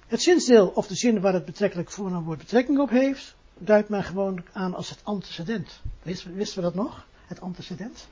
Het 0.07 0.21
zinsdeel 0.21 0.67
of 0.67 0.87
de 0.87 0.95
zin 0.95 1.21
waar 1.21 1.33
het 1.33 1.45
betrekkelijk 1.45 1.91
voornaamwoord 1.91 2.37
betrekking 2.37 2.79
op 2.79 2.89
heeft, 2.89 3.35
duidt 3.57 3.89
men 3.89 4.03
gewoon 4.03 4.43
aan 4.51 4.73
als 4.73 4.89
het 4.89 4.99
antecedent. 5.03 5.81
Wisten, 6.01 6.33
wisten 6.33 6.57
we 6.57 6.63
dat 6.63 6.75
nog? 6.75 7.07
Het 7.25 7.41
antecedent? 7.41 8.07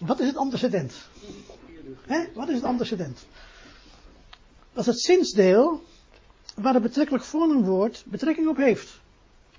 Wat 0.00 0.20
is 0.20 0.26
het 0.26 0.36
antecedent? 0.36 1.08
Wat 2.34 2.48
is 2.48 2.54
het 2.54 2.64
antecedent? 2.64 3.26
Dat 4.72 4.86
is 4.86 4.92
het 4.92 5.00
zinsdeel 5.00 5.84
waar 6.54 6.74
het 6.74 6.82
betrekkelijk 6.82 7.24
voornaamwoord 7.24 8.02
betrekking 8.06 8.48
op 8.48 8.56
heeft. 8.56 9.00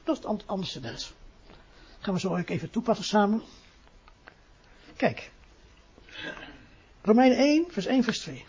Dat 0.04 0.18
is 0.18 0.24
het 0.24 0.48
antecedent. 0.48 1.14
Gaan 2.00 2.14
we 2.14 2.20
zo 2.20 2.36
even 2.36 2.70
toepassen 2.70 3.06
samen. 3.06 3.42
Kijk. 4.96 5.32
Romein 7.02 7.32
1, 7.32 7.66
vers 7.72 7.86
1, 7.86 8.04
vers 8.04 8.20
2. 8.20 8.46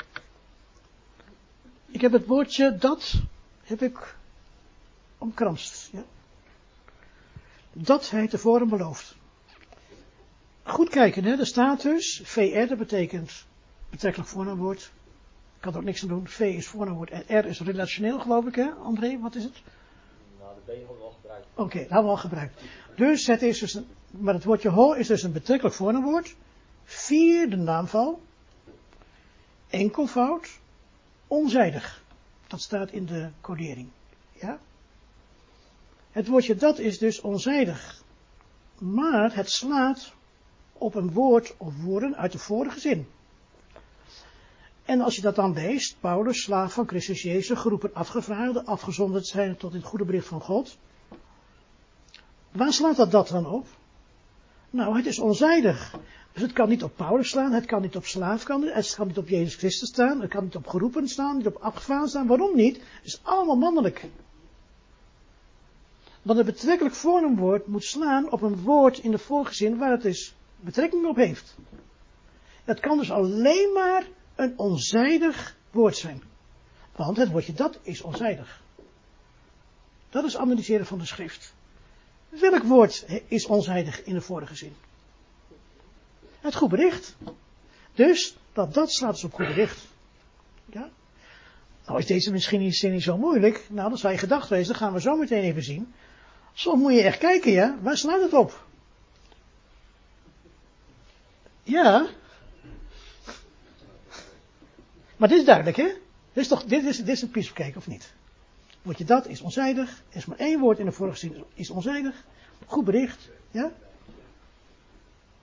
Ik 1.86 2.00
heb 2.00 2.12
het 2.12 2.26
woordje 2.26 2.76
dat, 2.76 3.14
heb 3.62 3.82
ik 3.82 4.16
omkranst. 5.18 5.88
Ja? 5.92 6.04
Dat 7.72 8.10
hij 8.10 8.28
tevoren 8.28 8.68
beloofd. 8.68 9.16
Goed 10.66 10.88
kijken, 10.88 11.24
hè? 11.24 11.38
er 11.38 11.46
staat 11.46 11.82
dus, 11.82 12.20
VR, 12.24 12.66
dat 12.68 12.78
betekent 12.78 13.46
betrekkelijk 13.90 14.30
voornaamwoord. 14.30 14.80
Ik 15.54 15.60
kan 15.60 15.72
er 15.72 15.78
ook 15.78 15.84
niks 15.84 16.02
aan 16.02 16.08
doen. 16.08 16.28
V 16.28 16.40
is 16.40 16.66
voornaamwoord 16.66 17.10
en 17.10 17.40
R 17.40 17.46
is 17.46 17.60
relationeel, 17.60 18.20
geloof 18.20 18.46
ik, 18.46 18.54
hè, 18.54 18.70
André? 18.70 19.18
Wat 19.18 19.34
is 19.34 19.44
het? 19.44 19.62
Nou, 20.38 20.54
de 20.54 20.72
B 20.72 20.76
hebben 20.76 20.96
we 20.96 21.02
al 21.02 21.10
gebruikt. 21.10 21.46
Oké, 21.52 21.62
okay, 21.62 21.80
dat 21.80 21.90
hebben 21.90 22.04
we 22.06 22.10
al 22.10 22.16
gebruikt. 22.16 22.62
Dus 22.96 23.26
het 23.26 23.42
is 23.42 23.58
dus, 23.58 23.74
een, 23.74 23.86
maar 24.10 24.34
het 24.34 24.44
woordje 24.44 24.68
ho 24.68 24.92
is 24.92 25.06
dus 25.06 25.22
een 25.22 25.32
betrekkelijk 25.32 25.76
voornaamwoord. 25.76 26.36
Vier, 26.84 27.50
de 27.50 27.56
naamval. 27.56 28.22
Enkelvoud. 29.68 30.48
Onzijdig. 31.26 32.02
Dat 32.46 32.60
staat 32.60 32.90
in 32.90 33.06
de 33.06 33.28
codering. 33.40 33.88
Ja? 34.32 34.58
Het 36.10 36.26
woordje 36.26 36.54
dat 36.54 36.78
is 36.78 36.98
dus 36.98 37.20
onzijdig. 37.20 38.02
Maar 38.78 39.34
het 39.34 39.50
slaat 39.50 40.14
op 40.78 40.94
een 40.94 41.12
woord 41.12 41.54
of 41.56 41.82
woorden 41.82 42.16
uit 42.16 42.32
de 42.32 42.38
vorige 42.38 42.80
zin. 42.80 43.06
En 44.84 45.00
als 45.00 45.16
je 45.16 45.22
dat 45.22 45.34
dan 45.34 45.52
leest, 45.52 45.96
Paulus, 46.00 46.42
slaaf 46.42 46.72
van 46.72 46.88
Christus 46.88 47.22
Jezus, 47.22 47.58
geroepen 47.58 47.94
afgevraagden, 47.94 48.66
afgezonderd 48.66 49.26
zijn 49.26 49.56
tot 49.56 49.72
het 49.72 49.84
goede 49.84 50.04
bericht 50.04 50.26
van 50.26 50.40
God. 50.40 50.78
Waar 52.52 52.72
slaat 52.72 52.96
dat 52.96 53.10
dat 53.10 53.28
dan 53.28 53.46
op? 53.46 53.66
Nou, 54.70 54.96
het 54.96 55.06
is 55.06 55.18
onzijdig. 55.18 55.94
Dus 56.32 56.42
het 56.42 56.52
kan 56.52 56.68
niet 56.68 56.82
op 56.82 56.96
Paulus 56.96 57.28
slaan, 57.28 57.52
het 57.52 57.66
kan 57.66 57.82
niet 57.82 57.96
op 57.96 58.04
slaaf, 58.04 58.34
het 58.46 58.94
kan 58.94 59.06
niet 59.06 59.18
op 59.18 59.28
Jezus 59.28 59.54
Christus 59.54 59.88
staan, 59.88 60.20
het 60.20 60.30
kan 60.30 60.44
niet 60.44 60.56
op 60.56 60.66
geroepen 60.66 61.08
staan, 61.08 61.36
niet 61.36 61.46
op 61.46 61.56
afgevraagd 61.56 62.08
staan. 62.08 62.26
Waarom 62.26 62.56
niet? 62.56 62.76
Het 62.76 63.04
is 63.04 63.20
allemaal 63.22 63.56
mannelijk. 63.56 64.04
Want 66.22 66.38
het 66.38 66.46
betrekkelijk 66.46 66.94
voornaamwoord 66.94 67.66
moet 67.66 67.84
slaan 67.84 68.30
op 68.30 68.42
een 68.42 68.62
woord 68.62 68.98
in 68.98 69.10
de 69.10 69.18
vorige 69.18 69.54
zin 69.54 69.78
waar 69.78 69.90
het 69.90 70.02
dus 70.02 70.35
betrekking 70.60 71.06
op 71.06 71.16
heeft. 71.16 71.56
Het 72.64 72.80
kan 72.80 72.98
dus 72.98 73.10
alleen 73.10 73.72
maar 73.72 74.04
een 74.34 74.58
onzijdig 74.58 75.56
woord 75.70 75.96
zijn. 75.96 76.22
Want 76.96 77.16
het 77.16 77.30
woordje 77.30 77.52
dat 77.52 77.78
is 77.82 78.02
onzijdig. 78.02 78.62
Dat 80.10 80.24
is 80.24 80.36
analyseren 80.36 80.86
van 80.86 80.98
de 80.98 81.06
schrift. 81.06 81.54
Welk 82.28 82.62
woord 82.62 83.06
is 83.28 83.46
onzijdig 83.46 84.04
in 84.04 84.14
de 84.14 84.20
vorige 84.20 84.54
zin? 84.54 84.74
Het 86.40 86.54
goed 86.54 86.68
bericht. 86.68 87.16
Dus, 87.94 88.36
dat 88.52 88.74
dat 88.74 88.92
slaat 88.92 89.12
dus 89.12 89.24
op 89.24 89.32
goed 89.32 89.46
bericht. 89.46 89.86
Ja? 90.64 90.90
Nou 91.86 91.98
is 91.98 92.06
deze 92.06 92.32
misschien 92.32 92.60
niet, 92.60 92.76
zin 92.76 92.92
niet 92.92 93.02
zo 93.02 93.16
moeilijk. 93.16 93.66
Nou, 93.70 93.90
dat 93.90 93.98
zou 93.98 94.12
je 94.12 94.18
gedacht 94.18 94.48
wezen. 94.48 94.68
Dat 94.68 94.76
gaan 94.76 94.92
we 94.92 95.00
zo 95.00 95.16
meteen 95.16 95.42
even 95.42 95.62
zien. 95.62 95.94
Soms 96.52 96.82
moet 96.82 96.92
je 96.92 97.02
echt 97.02 97.18
kijken, 97.18 97.52
ja. 97.52 97.78
Waar 97.82 97.96
slaat 97.96 98.20
het 98.22 98.32
op? 98.32 98.65
Ja. 101.66 102.06
Maar 105.16 105.28
dit 105.28 105.38
is 105.38 105.44
duidelijk, 105.44 105.76
hè? 105.76 105.84
Dit 106.32 106.44
is 106.44 106.48
toch, 106.48 106.64
dit 106.64 106.84
is, 106.84 106.96
dit 106.96 107.08
is 107.08 107.22
een 107.22 107.30
piece 107.30 107.72
of 107.76 107.86
niet? 107.86 108.12
Word 108.82 108.98
je 108.98 109.04
dat, 109.04 109.26
is 109.26 109.40
onzijdig. 109.40 110.02
Er 110.08 110.16
is 110.16 110.26
maar 110.26 110.38
één 110.38 110.60
woord 110.60 110.78
in 110.78 110.84
de 110.84 110.92
vorige 110.92 111.18
zin, 111.18 111.44
is 111.54 111.70
onzijdig. 111.70 112.24
Goed 112.66 112.84
bericht, 112.84 113.28
ja? 113.50 113.70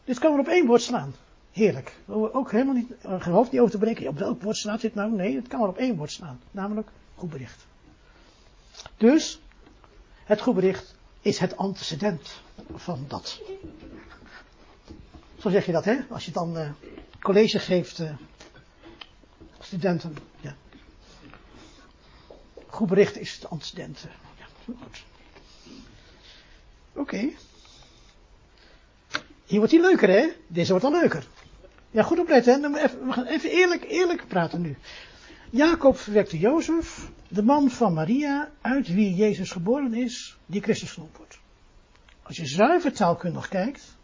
Dit 0.03 0.19
kan 0.19 0.34
er 0.34 0.39
op 0.39 0.47
één 0.47 0.65
woord 0.65 0.82
slaan. 0.82 1.13
Heerlijk. 1.51 1.95
Ook 2.07 2.51
helemaal 2.51 2.74
niet, 2.74 2.91
uh, 3.05 3.21
geen 3.21 3.34
hoofd 3.34 3.51
niet 3.51 3.61
over 3.61 3.74
te 3.74 3.78
breken. 3.78 4.07
Op 4.07 4.17
welk 4.17 4.41
woord 4.41 4.57
slaat 4.57 4.82
dit 4.82 4.95
nou? 4.95 5.11
Nee, 5.11 5.36
het 5.36 5.47
kan 5.47 5.61
er 5.61 5.67
op 5.67 5.78
één 5.78 5.95
woord 5.95 6.11
slaan. 6.11 6.39
Namelijk 6.51 6.88
goed 7.15 7.30
bericht. 7.30 7.65
Dus, 8.97 9.39
het 10.24 10.41
goed 10.41 10.55
bericht 10.55 10.95
is 11.21 11.39
het 11.39 11.57
antecedent 11.57 12.41
van 12.76 13.05
dat. 13.07 13.41
Zo 15.43 15.49
zeg 15.49 15.65
je 15.65 15.71
dat, 15.71 15.85
hè? 15.85 15.99
Als 16.09 16.25
je 16.25 16.31
dan 16.31 16.57
uh, 16.57 16.69
college 17.19 17.59
geeft, 17.59 17.99
uh, 17.99 18.11
studenten. 19.59 20.15
Ja. 20.41 20.55
Goed 22.67 22.87
bericht 22.87 23.17
is 23.17 23.33
het 23.33 23.49
antecedent. 23.49 24.05
Ja, 24.37 24.45
goed. 24.65 25.03
Oké. 26.93 27.29
Hier 29.45 29.57
wordt 29.57 29.71
hij 29.71 29.81
leuker, 29.81 30.09
hè? 30.09 30.27
Deze 30.47 30.69
wordt 30.69 30.85
al 30.85 30.91
leuker. 30.91 31.27
Ja, 31.91 32.03
goed 32.03 32.19
opletten. 32.19 32.63
Hè? 32.63 32.69
We 33.05 33.11
gaan 33.11 33.25
even 33.25 33.49
eerlijk, 33.49 33.83
eerlijk 33.83 34.27
praten 34.27 34.61
nu. 34.61 34.77
Jacob 35.49 35.97
verwekte 35.97 36.39
Jozef, 36.39 37.11
de 37.27 37.43
man 37.43 37.69
van 37.69 37.93
Maria, 37.93 38.51
uit 38.61 38.87
wie 38.87 39.15
Jezus 39.15 39.51
geboren 39.51 39.93
is, 39.93 40.37
die 40.45 40.61
Christus 40.61 40.91
genoemd 40.91 41.17
wordt. 41.17 41.39
Als 42.21 42.37
je 42.37 42.45
zuiver 42.45 42.93
taalkundig 42.93 43.47
kijkt, 43.47 43.95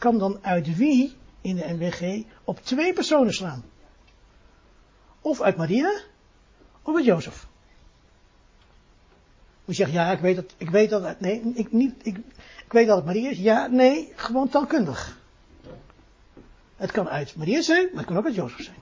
kan 0.00 0.18
dan 0.18 0.38
uit 0.42 0.76
wie 0.76 1.16
in 1.40 1.56
de 1.56 1.64
NWG 1.68 2.24
op 2.44 2.60
twee 2.64 2.92
personen 2.92 3.34
slaan. 3.34 3.64
Of 5.20 5.40
uit 5.40 5.56
Maria, 5.56 6.00
of 6.82 6.96
uit 6.96 7.04
Jozef. 7.04 7.46
Je 9.64 9.72
zegt, 9.72 9.92
ja, 9.92 10.12
ik 10.12 10.18
weet 10.18 10.36
dat, 10.36 10.54
ik 10.56 10.70
weet 10.70 10.90
dat, 10.90 11.20
nee, 11.20 11.40
ik, 11.54 11.72
niet, 11.72 11.94
ik, 12.02 12.16
ik 12.64 12.72
weet 12.72 12.86
dat 12.86 12.96
het 12.96 13.04
Maria 13.04 13.30
is. 13.30 13.38
Ja, 13.38 13.66
nee, 13.66 14.12
gewoon 14.16 14.48
taalkundig. 14.48 15.18
Het 16.76 16.90
kan 16.90 17.08
uit 17.08 17.36
Maria 17.36 17.62
zijn, 17.62 17.84
maar 17.88 17.96
het 17.96 18.06
kan 18.06 18.16
ook 18.16 18.24
uit 18.24 18.34
Jozef 18.34 18.62
zijn. 18.62 18.76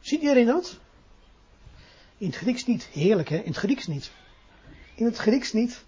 Ziet 0.00 0.20
iedereen 0.20 0.46
dat? 0.46 0.78
In 2.18 2.26
het 2.26 2.36
Grieks 2.36 2.66
niet. 2.66 2.84
Heerlijk 2.84 3.28
hè, 3.28 3.36
in 3.36 3.50
het 3.50 3.56
Grieks 3.56 3.86
niet. 3.86 4.10
In 4.94 5.04
het 5.04 5.16
Grieks 5.16 5.52
niet. 5.52 5.84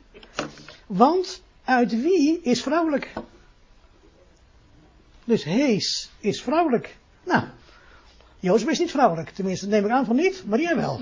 Want 0.86 1.42
uit 1.70 1.90
wie 1.90 2.40
is 2.42 2.62
vrouwelijk? 2.62 3.12
Dus 5.24 5.44
hees 5.44 6.10
is 6.18 6.42
vrouwelijk. 6.42 6.96
Nou, 7.24 7.44
Jozef 8.38 8.68
is 8.68 8.78
niet 8.78 8.90
vrouwelijk. 8.90 9.30
Tenminste, 9.30 9.66
neem 9.66 9.84
ik 9.84 9.90
aan 9.90 10.04
van 10.04 10.16
niet. 10.16 10.44
Maria 10.46 10.76
wel. 10.76 11.00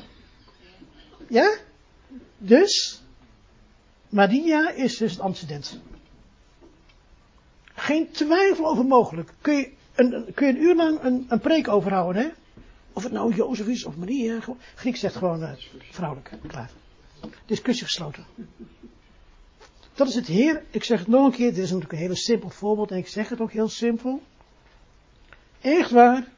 Ja? 1.28 1.56
Dus, 2.38 3.02
Maria 4.08 4.70
is 4.70 4.96
dus 4.96 5.12
het 5.12 5.20
antecedent. 5.20 5.80
Geen 7.74 8.10
twijfel 8.10 8.66
over 8.66 8.84
mogelijk. 8.84 9.32
Kun 9.40 9.54
je 9.54 9.72
een, 9.94 10.32
kun 10.34 10.46
je 10.46 10.52
een 10.52 10.62
uur 10.62 10.74
lang 10.74 11.02
een, 11.02 11.26
een 11.28 11.40
preek 11.40 11.68
overhouden, 11.68 12.22
hè? 12.22 12.28
Of 12.92 13.02
het 13.02 13.12
nou 13.12 13.34
Jozef 13.34 13.66
is 13.66 13.84
of 13.84 13.96
Maria. 13.96 14.38
Grieks 14.74 15.00
zegt 15.00 15.16
gewoon 15.16 15.42
eh, 15.42 15.52
vrouwelijk. 15.90 16.30
Klaar. 16.46 16.70
Discussie 17.46 17.84
gesloten. 17.84 18.24
Dat 19.98 20.08
is 20.08 20.14
het 20.14 20.26
Heer. 20.26 20.62
Ik 20.70 20.84
zeg 20.84 20.98
het 20.98 21.08
nog 21.08 21.24
een 21.24 21.32
keer. 21.32 21.54
Dit 21.54 21.64
is 21.64 21.70
natuurlijk 21.70 21.92
een 21.92 21.98
heel 21.98 22.16
simpel 22.16 22.50
voorbeeld. 22.50 22.90
En 22.90 22.96
ik 22.96 23.08
zeg 23.08 23.28
het 23.28 23.40
ook 23.40 23.52
heel 23.52 23.68
simpel. 23.68 24.22
Echt 25.60 25.90
waar. 25.90 26.28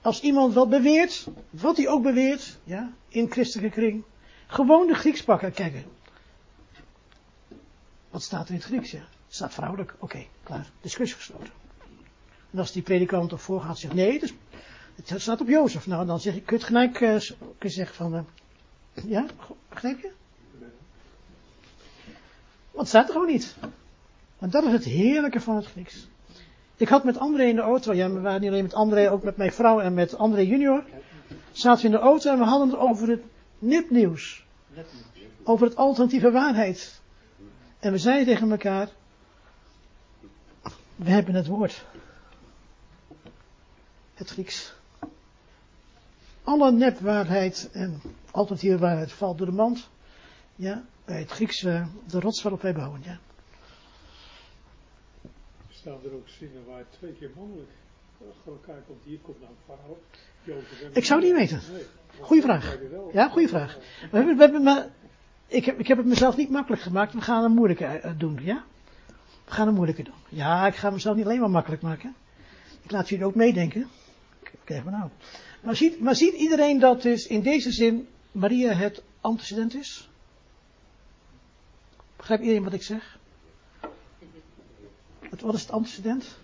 Als 0.00 0.20
iemand 0.20 0.54
wat 0.54 0.68
beweert. 0.68 1.26
Wat 1.50 1.76
hij 1.76 1.88
ook 1.88 2.02
beweert. 2.02 2.58
Ja. 2.64 2.92
In 3.08 3.30
christelijke 3.30 3.80
kring. 3.80 4.04
Gewoon 4.46 4.86
de 4.86 4.94
Grieks 4.94 5.22
pakken 5.22 5.48
en 5.48 5.54
kijken. 5.54 5.84
Wat 8.10 8.22
staat 8.22 8.44
er 8.44 8.48
in 8.48 8.54
het 8.54 8.64
Grieks? 8.64 8.90
Ja. 8.90 9.04
Staat 9.28 9.54
vrouwelijk. 9.54 9.94
Oké, 9.98 10.26
klaar. 10.42 10.70
Discussie 10.80 11.16
gesloten. 11.16 11.52
En 12.50 12.58
als 12.58 12.72
die 12.72 12.82
predikant 12.82 13.32
op 13.32 13.40
voorgaat 13.40 13.78
zegt 13.78 13.94
nee, 13.94 14.18
dus, 14.18 14.34
het 15.04 15.20
staat 15.20 15.40
op 15.40 15.48
Jozef. 15.48 15.86
Nou, 15.86 16.06
dan 16.06 16.20
zeg 16.20 16.34
ik, 16.34 16.46
kun 16.46 16.56
je 16.56 16.62
het 16.64 16.72
gelijk 16.72 17.00
eh, 17.00 17.70
zeggen 17.70 17.96
van, 17.96 18.14
eh, 18.14 19.04
ja, 19.04 19.26
begrijp 19.68 20.00
je? 20.00 20.12
Want 22.74 22.88
staat 22.88 23.06
er 23.06 23.12
gewoon 23.12 23.30
niet. 23.30 23.56
En 24.38 24.50
dat 24.50 24.64
is 24.64 24.72
het 24.72 24.84
heerlijke 24.84 25.40
van 25.40 25.56
het 25.56 25.66
Grieks. 25.66 26.08
Ik 26.76 26.88
had 26.88 27.04
met 27.04 27.18
André 27.18 27.44
in 27.44 27.56
de 27.56 27.62
auto, 27.62 27.92
ja, 27.92 28.10
we 28.10 28.20
waren 28.20 28.40
niet 28.40 28.50
alleen 28.50 28.62
met 28.62 28.74
André, 28.74 29.10
ook 29.10 29.22
met 29.22 29.36
mijn 29.36 29.52
vrouw 29.52 29.80
en 29.80 29.94
met 29.94 30.16
André 30.16 30.40
junior. 30.40 30.84
Zaten 31.52 31.80
we 31.80 31.86
in 31.86 32.00
de 32.00 32.06
auto 32.06 32.30
en 32.32 32.38
we 32.38 32.44
hadden 32.44 32.68
het 32.68 32.78
over 32.78 33.08
het 33.08 33.22
nepnieuws. 33.58 34.44
Over 35.44 35.66
het 35.66 35.76
alternatieve 35.76 36.30
waarheid. 36.30 37.00
En 37.78 37.92
we 37.92 37.98
zeiden 37.98 38.26
tegen 38.26 38.50
elkaar, 38.50 38.88
we 40.96 41.10
hebben 41.10 41.34
het 41.34 41.46
woord. 41.46 41.84
Het 44.14 44.28
Grieks. 44.30 44.74
Alle 46.42 46.72
nepwaarheid 46.72 47.68
en 47.72 48.00
alternatieve 48.30 48.78
waarheid 48.78 49.12
valt 49.12 49.38
door 49.38 49.46
de 49.46 49.52
mand. 49.52 49.88
Ja, 50.54 50.84
bij 51.04 51.18
het 51.18 51.30
Grieks 51.30 51.62
eh, 51.64 51.86
de 52.06 52.20
rots 52.20 52.42
waarop 52.42 52.62
wij 52.62 52.74
bouwen. 52.74 53.00
Ja. 53.04 53.18
Staan 55.68 55.98
er 56.04 56.12
ook 56.12 56.28
zinnen 56.28 56.66
waar 56.66 56.84
twee 56.90 57.12
keer 57.12 57.30
mannelijk 57.36 57.70
achter 58.28 58.52
elkaar 58.52 58.82
komt. 58.86 59.04
Hier 59.04 59.18
komt 59.18 59.40
nou 59.40 59.52
een 59.52 59.76
vrouw. 59.76 59.98
Ik 60.92 61.04
zou 61.04 61.20
het 61.20 61.28
niet 61.28 61.38
weten. 61.38 61.60
Goeie 62.20 62.42
vraag. 62.42 62.78
Ja, 63.12 63.28
goede 63.28 63.48
vraag. 63.48 63.78
We 64.10 64.16
hebben, 64.16 64.36
we 64.36 64.42
hebben 64.42 64.62
maar, 64.62 64.86
ik, 65.46 65.64
heb, 65.64 65.78
ik 65.78 65.86
heb 65.86 65.96
het 65.96 66.06
mezelf 66.06 66.36
niet 66.36 66.50
makkelijk 66.50 66.82
gemaakt. 66.82 67.12
We 67.12 67.20
gaan 67.20 67.44
een 67.44 67.54
moeilijke 67.54 67.84
eh, 67.84 68.12
doen, 68.18 68.38
ja? 68.42 68.64
We 69.44 69.50
gaan 69.52 69.68
een 69.68 69.74
moeilijke 69.74 70.02
doen. 70.02 70.14
Ja, 70.28 70.66
ik 70.66 70.74
ga 70.74 70.90
mezelf 70.90 71.16
niet 71.16 71.24
alleen 71.24 71.40
maar 71.40 71.50
makkelijk 71.50 71.82
maken. 71.82 72.14
Ik 72.82 72.90
laat 72.90 73.08
jullie 73.08 73.24
ook 73.24 73.34
meedenken. 73.34 73.88
Kijk 74.64 74.84
maar 74.84 74.92
nou. 74.92 75.10
Maar 75.60 75.76
ziet, 75.76 76.00
maar 76.00 76.14
ziet 76.14 76.34
iedereen 76.34 76.78
dat 76.78 77.02
dus 77.02 77.26
in 77.26 77.42
deze 77.42 77.72
zin 77.72 78.08
Maria 78.32 78.72
het 78.72 79.02
antecedent 79.20 79.74
is? 79.74 80.08
Begrijpt 82.24 82.44
iedereen 82.44 82.70
wat 82.70 82.80
ik 82.80 82.82
zeg? 82.82 83.18
Wat, 85.30 85.40
wat 85.40 85.54
is 85.54 85.60
het 85.60 85.70
antecedent? 85.70 86.38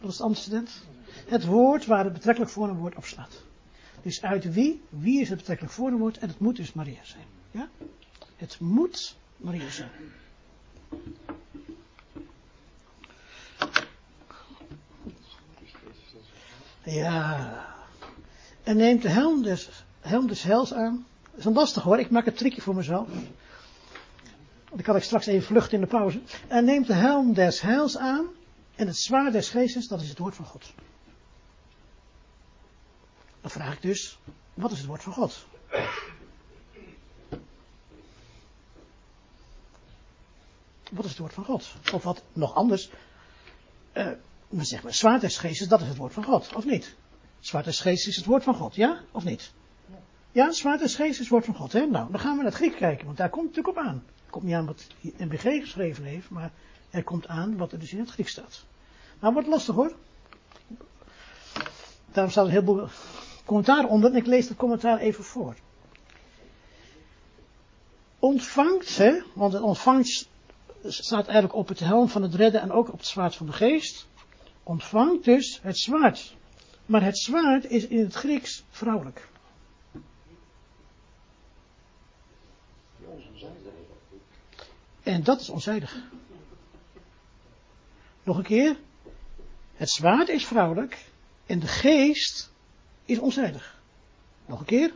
Wat 0.00 0.10
is 0.10 0.16
het 0.16 0.26
antecedent? 0.26 0.84
Het 1.28 1.44
woord 1.44 1.86
waar 1.86 2.04
het 2.04 2.12
betrekkelijk 2.12 2.52
voornaamwoord 2.52 2.94
op 2.96 3.04
staat. 3.04 3.42
Dus 4.02 4.22
uit 4.22 4.52
wie? 4.52 4.82
Wie 4.88 5.20
is 5.20 5.28
het 5.28 5.38
betrekkelijk 5.38 5.74
voornaamwoord? 5.74 6.18
En 6.18 6.28
het 6.28 6.38
moet 6.38 6.56
dus 6.56 6.72
Maria 6.72 7.04
zijn. 7.04 7.24
Ja? 7.50 7.68
Het 8.36 8.60
moet 8.60 9.16
Maria 9.36 9.70
zijn. 9.70 9.90
Ja. 16.84 17.66
En 18.62 18.76
neemt 18.76 19.02
de 19.02 19.08
helm 19.08 19.42
des, 19.42 19.84
helm 20.00 20.30
hels 20.32 20.74
aan. 20.74 21.06
Dat 21.30 21.38
is 21.38 21.44
een 21.44 21.52
lastig 21.52 21.82
hoor, 21.82 21.98
ik 21.98 22.10
maak 22.10 22.26
een 22.26 22.34
trickje 22.34 22.60
voor 22.62 22.74
mezelf. 22.74 23.08
Dan 24.74 24.82
kan 24.82 24.96
ik 24.96 25.02
straks 25.02 25.26
even 25.26 25.46
vluchten 25.46 25.74
in 25.74 25.80
de 25.80 25.86
pauze. 25.86 26.20
En 26.48 26.64
neemt 26.64 26.86
de 26.86 26.94
helm 26.94 27.32
des 27.32 27.60
heils 27.60 27.96
aan. 27.96 28.26
En 28.74 28.86
het 28.86 28.96
zwaard 28.96 29.32
des 29.32 29.48
geestes, 29.48 29.88
dat 29.88 30.00
is 30.00 30.08
het 30.08 30.18
woord 30.18 30.34
van 30.34 30.44
God. 30.44 30.72
Dan 33.40 33.50
vraag 33.50 33.74
ik 33.74 33.82
dus, 33.82 34.18
wat 34.54 34.70
is 34.70 34.78
het 34.78 34.86
woord 34.86 35.02
van 35.02 35.12
God? 35.12 35.46
Wat 40.90 41.04
is 41.04 41.10
het 41.10 41.18
woord 41.18 41.32
van 41.32 41.44
God? 41.44 41.74
Of 41.92 42.02
wat 42.02 42.22
nog 42.32 42.54
anders, 42.54 42.90
eh, 43.92 44.10
men 44.48 44.64
zegt 44.64 44.82
maar, 44.82 44.94
zwaard 44.94 45.20
des 45.20 45.38
geestes, 45.38 45.68
dat 45.68 45.80
is 45.80 45.88
het 45.88 45.96
woord 45.96 46.12
van 46.12 46.24
God, 46.24 46.54
of 46.54 46.64
niet? 46.64 46.94
Zwaard 47.40 47.64
des 47.64 47.80
geestes 47.80 48.08
is 48.08 48.16
het 48.16 48.24
woord 48.24 48.42
van 48.42 48.54
God, 48.54 48.74
ja? 48.74 49.00
Of 49.10 49.24
niet? 49.24 49.52
Ja, 50.34 50.52
zwaard 50.52 50.80
des 50.80 50.94
geestes 50.94 51.28
woord 51.28 51.44
van 51.44 51.54
God, 51.54 51.72
hè? 51.72 51.86
Nou, 51.86 52.10
dan 52.10 52.20
gaan 52.20 52.30
we 52.30 52.36
naar 52.36 52.52
het 52.52 52.54
Griek 52.54 52.76
kijken, 52.76 53.06
want 53.06 53.18
daar 53.18 53.30
komt 53.30 53.46
het 53.46 53.56
natuurlijk 53.56 53.78
op 53.78 53.92
aan. 53.92 54.04
Het 54.22 54.30
komt 54.30 54.44
niet 54.44 54.54
aan 54.54 54.66
wat 54.66 54.86
NBG 55.16 55.42
geschreven 55.42 56.04
heeft, 56.04 56.30
maar 56.30 56.50
er 56.90 57.04
komt 57.04 57.26
aan 57.26 57.56
wat 57.56 57.72
er 57.72 57.78
dus 57.78 57.92
in 57.92 57.98
het 57.98 58.10
Griek 58.10 58.28
staat. 58.28 58.64
Nou, 59.20 59.32
wordt 59.32 59.48
lastig 59.48 59.74
hoor. 59.74 59.96
Daarom 62.12 62.32
staat 62.32 62.44
een 62.44 62.50
heleboel 62.50 62.88
commentaar 63.44 63.84
onder 63.84 64.10
en 64.10 64.16
ik 64.16 64.26
lees 64.26 64.48
het 64.48 64.56
commentaar 64.56 64.98
even 64.98 65.24
voor. 65.24 65.54
Ontvangt, 68.18 68.96
hè, 68.96 69.20
want 69.34 69.52
het 69.52 69.62
ontvangt 69.62 70.28
staat 70.82 71.24
eigenlijk 71.24 71.54
op 71.54 71.68
het 71.68 71.78
helm 71.78 72.08
van 72.08 72.22
het 72.22 72.34
redden 72.34 72.60
en 72.60 72.72
ook 72.72 72.92
op 72.92 72.98
het 72.98 73.06
zwaard 73.06 73.34
van 73.34 73.46
de 73.46 73.52
geest. 73.52 74.06
Ontvangt 74.62 75.24
dus 75.24 75.60
het 75.62 75.78
zwaard. 75.78 76.36
Maar 76.86 77.02
het 77.02 77.18
zwaard 77.18 77.64
is 77.64 77.86
in 77.86 78.04
het 78.04 78.14
Grieks 78.14 78.64
vrouwelijk. 78.70 79.32
En 85.02 85.22
dat 85.22 85.40
is 85.40 85.48
onzijdig. 85.48 85.96
Nog 88.22 88.36
een 88.36 88.44
keer. 88.44 88.76
Het 89.74 89.90
zwaard 89.90 90.28
is 90.28 90.46
vrouwelijk 90.46 91.04
en 91.46 91.58
de 91.58 91.66
geest 91.66 92.52
is 93.04 93.18
onzijdig. 93.18 93.80
Nog 94.46 94.60
een 94.60 94.66
keer. 94.66 94.92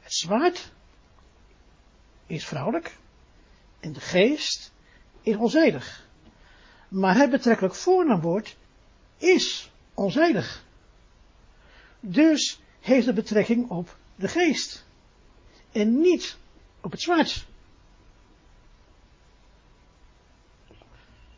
Het 0.00 0.12
zwaard 0.12 0.72
is 2.26 2.46
vrouwelijk 2.46 2.96
en 3.80 3.92
de 3.92 4.00
geest 4.00 4.72
is 5.22 5.36
onzijdig. 5.36 6.08
Maar 6.88 7.16
het 7.16 7.30
betrekkelijk 7.30 7.74
voornaamwoord 7.74 8.56
is 9.16 9.70
onzijdig. 9.94 10.64
Dus 12.00 12.60
heeft 12.80 13.06
het 13.06 13.14
betrekking 13.14 13.70
op 13.70 13.96
de 14.16 14.28
geest. 14.28 14.86
En 15.72 16.00
niet 16.00 16.38
op 16.80 16.90
het 16.90 17.02
zwaard. 17.02 17.46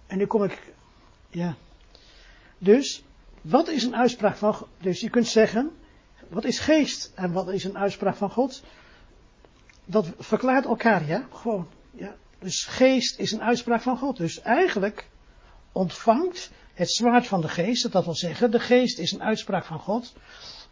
En 0.06 0.18
nu 0.18 0.26
kom 0.26 0.44
ik, 0.44 0.72
ja. 1.28 1.56
Dus, 2.58 3.04
wat 3.40 3.68
is 3.68 3.84
een 3.84 3.96
uitspraak 3.96 4.36
van, 4.36 4.66
dus 4.78 5.00
je 5.00 5.10
kunt 5.10 5.26
zeggen, 5.26 5.70
wat 6.28 6.44
is 6.44 6.58
geest 6.58 7.12
en 7.14 7.32
wat 7.32 7.48
is 7.48 7.64
een 7.64 7.78
uitspraak 7.78 8.16
van 8.16 8.30
God? 8.30 8.62
Dat 9.84 10.12
verklaart 10.18 10.64
elkaar, 10.64 11.06
ja, 11.06 11.26
gewoon, 11.32 11.68
ja. 11.90 12.14
Dus 12.38 12.64
geest 12.64 13.18
is 13.18 13.32
een 13.32 13.42
uitspraak 13.42 13.80
van 13.80 13.98
God. 13.98 14.16
Dus 14.16 14.40
eigenlijk 14.40 15.08
ontvangt 15.72 16.50
het 16.74 16.92
zwaard 16.92 17.26
van 17.26 17.40
de 17.40 17.48
geest, 17.48 17.92
dat 17.92 18.04
wil 18.04 18.14
zeggen, 18.14 18.50
de 18.50 18.60
geest 18.60 18.98
is 18.98 19.12
een 19.12 19.22
uitspraak 19.22 19.64
van 19.64 19.78
God, 19.78 20.12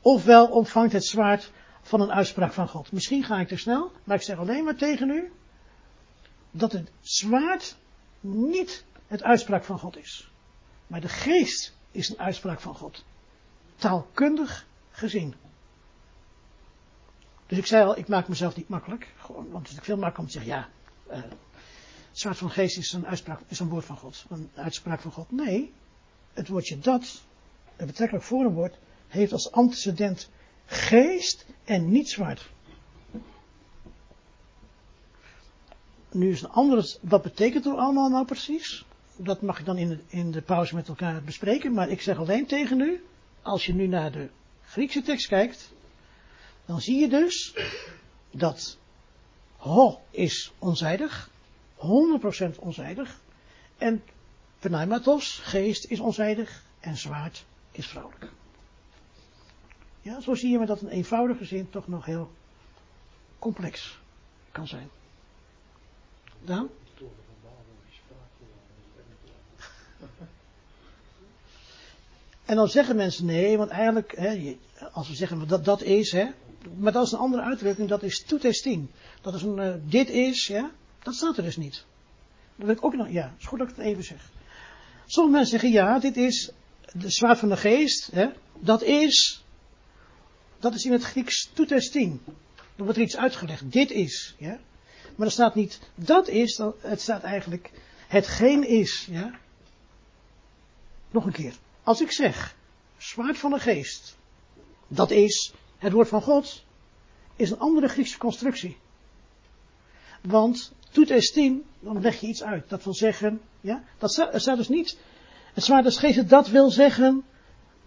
ofwel 0.01 0.47
ontvangt 0.47 0.93
het 0.93 1.05
zwaard 1.05 1.51
van 1.91 2.01
een 2.01 2.13
uitspraak 2.13 2.53
van 2.53 2.69
God. 2.69 2.93
Misschien 2.93 3.25
ga 3.25 3.41
ik 3.41 3.49
te 3.49 3.57
snel, 3.57 3.93
maar 4.05 4.17
ik 4.17 4.23
zeg 4.23 4.39
alleen 4.39 4.65
maar 4.65 4.77
tegen 4.77 5.11
u 5.11 5.33
dat 6.51 6.73
het 6.73 6.91
zwaard 7.01 7.77
niet 8.21 8.85
het 9.07 9.23
uitspraak 9.23 9.65
van 9.65 9.79
God 9.79 9.97
is. 9.97 10.33
Maar 10.87 11.01
de 11.01 11.09
geest 11.09 11.77
is 11.91 12.09
een 12.09 12.19
uitspraak 12.19 12.61
van 12.61 12.75
God. 12.75 13.05
Taalkundig 13.77 14.67
gezien. 14.91 15.35
Dus 17.47 17.59
ik 17.59 17.67
zei 17.67 17.85
al, 17.85 17.99
ik 17.99 18.09
maak 18.09 18.29
mezelf 18.29 18.57
niet 18.57 18.69
makkelijk. 18.69 19.13
Gewoon, 19.17 19.51
want 19.51 19.69
het 19.69 19.79
is 19.79 19.85
veel 19.85 19.97
makkelijker 19.97 20.23
om 20.23 20.27
te 20.27 20.33
zeggen, 20.33 20.53
ja, 20.53 20.69
uh, 21.17 21.33
zwaard 22.13 22.39
van 22.39 22.51
geest 22.51 22.79
is 22.79 22.93
een, 22.93 23.07
uitspraak, 23.07 23.41
is 23.49 23.61
een 23.61 23.69
woord 23.69 23.85
van 23.85 23.97
God. 23.97 24.25
Een 24.29 24.51
uitspraak 24.55 25.01
van 25.01 25.13
God. 25.13 25.31
Nee, 25.31 25.73
het 26.33 26.49
woordje 26.49 26.79
dat, 26.79 27.23
het 27.77 27.87
betrekkelijk 27.87 28.25
voor 28.25 28.45
een 28.45 28.55
woord, 28.55 28.79
heeft 29.09 29.33
als 29.33 29.53
antecedent 29.53 30.31
geest 30.71 31.47
en 31.65 31.91
niet 31.91 32.11
zwaard. 32.11 32.51
Nu 36.11 36.31
is 36.31 36.43
een 36.43 36.51
andere, 36.51 36.97
wat 37.01 37.23
betekent 37.23 37.65
het 37.65 37.77
allemaal 37.77 38.09
nou 38.09 38.25
precies? 38.25 38.85
Dat 39.17 39.43
mag 39.43 39.59
ik 39.59 39.65
dan 39.65 39.77
in 39.79 39.89
de, 39.89 39.99
in 40.07 40.31
de 40.31 40.43
pauze 40.43 40.75
met 40.75 40.89
elkaar 40.89 41.23
bespreken, 41.23 41.73
maar 41.73 41.89
ik 41.89 42.03
zeg 42.03 42.19
alleen 42.19 42.47
tegen 42.47 42.81
u, 42.81 43.05
als 43.43 43.67
je 43.67 43.75
nu 43.75 43.87
naar 43.87 44.13
de 44.13 44.29
Griekse 44.65 45.03
tekst 45.03 45.29
kijkt, 45.29 45.73
dan 46.67 46.81
zie 46.81 47.01
je 47.01 47.09
dus 47.09 47.55
dat 48.31 48.79
ho 49.57 50.01
is 50.11 50.53
onzijdig, 50.59 51.31
100% 51.77 52.59
onzijdig, 52.59 53.21
en 53.79 54.03
pneumatos, 54.59 55.39
geest, 55.39 55.85
is 55.85 56.01
onzijdig, 56.01 56.65
en 56.81 56.97
zwaard 56.97 57.45
is 57.73 57.87
vrouwelijk. 57.87 58.33
Ja, 60.03 60.21
zo 60.21 60.35
zie 60.35 60.51
je 60.51 60.59
maar 60.59 60.67
dat 60.67 60.81
een 60.81 60.89
eenvoudige 60.89 61.45
zin 61.45 61.71
toch 61.71 61.89
nog 61.89 62.05
heel 62.05 62.31
complex 63.39 63.99
kan 64.53 64.67
zijn. 64.67 64.89
Dan? 66.45 66.71
En 72.45 72.57
dan 72.57 72.69
zeggen 72.69 72.97
mensen 72.97 73.25
nee, 73.25 73.59
want 73.59 73.71
eigenlijk, 73.71 74.17
hè, 74.17 74.57
als 74.93 75.09
we 75.09 75.15
zeggen 75.15 75.49
dat 75.49 75.65
dat 75.65 75.83
is, 75.83 76.13
hè, 76.13 76.27
maar 76.79 76.93
dat 76.93 77.07
is 77.07 77.13
een 77.13 77.19
andere 77.19 77.43
uitdrukking, 77.43 77.89
dat 77.89 78.03
is 78.03 78.25
toetesting. 78.25 78.89
Dat 79.21 79.35
is 79.35 79.43
een, 79.43 79.59
uh, 79.59 79.75
dit 79.83 80.09
is, 80.09 80.47
ja, 80.47 80.71
dat 81.03 81.15
staat 81.15 81.37
er 81.37 81.43
dus 81.43 81.57
niet. 81.57 81.85
Dat 82.57 82.67
wil 82.67 82.77
ik 82.77 82.85
ook 82.85 82.95
nog, 82.95 83.09
ja, 83.11 83.35
is 83.39 83.47
goed 83.47 83.59
dat 83.59 83.69
ik 83.69 83.77
het 83.77 83.85
even 83.85 84.05
zeg. 84.05 84.31
Sommige 85.07 85.37
mensen 85.37 85.61
zeggen 85.61 85.81
ja, 85.81 85.99
dit 85.99 86.17
is 86.17 86.51
de 86.93 87.11
zwaard 87.11 87.39
van 87.39 87.49
de 87.49 87.57
geest, 87.57 88.11
hè, 88.13 88.29
dat 88.59 88.83
is, 88.83 89.45
dat 90.61 90.75
is 90.75 90.85
in 90.85 90.93
het 90.93 91.03
Grieks 91.03 91.51
toetesting. 91.53 92.21
Er 92.77 92.85
wordt 92.85 92.97
er 92.97 93.05
iets 93.05 93.17
uitgelegd, 93.17 93.73
dit 93.73 93.91
is, 93.91 94.35
ja. 94.39 94.59
Maar 95.17 95.27
er 95.27 95.33
staat 95.33 95.55
niet 95.55 95.81
dat 95.95 96.29
is, 96.29 96.61
het 96.81 97.01
staat 97.01 97.23
eigenlijk 97.23 97.71
hetgeen 98.07 98.69
is. 98.69 99.07
Ja? 99.11 99.39
Nog 101.11 101.27
een 101.27 101.33
keer. 101.33 101.55
Als 101.83 102.01
ik 102.01 102.13
zeg, 102.13 102.57
zwaard 102.97 103.39
van 103.39 103.51
de 103.51 103.59
geest, 103.59 104.17
dat 104.89 105.11
is 105.11 105.53
het 105.79 105.93
woord 105.93 106.09
van 106.09 106.23
God, 106.23 106.65
is 107.37 107.51
een 107.51 107.59
andere 107.59 107.89
Griekse 107.89 108.19
constructie. 108.19 108.77
Want 110.21 110.73
toet 110.91 111.11
estien, 111.11 111.65
dan 111.81 112.01
leg 112.01 112.21
je 112.21 112.27
iets 112.27 112.43
uit. 112.43 112.69
Dat 112.69 112.85
wil 112.85 112.95
zeggen, 112.95 113.41
ja, 113.61 113.85
dat 113.99 114.13
staat, 114.13 114.41
staat 114.41 114.57
dus 114.57 114.69
niet, 114.69 114.99
het 115.55 115.65
zwaard 115.65 115.85
des 115.85 115.97
geest, 115.97 116.29
dat 116.29 116.49
wil 116.49 116.71
zeggen, 116.71 117.25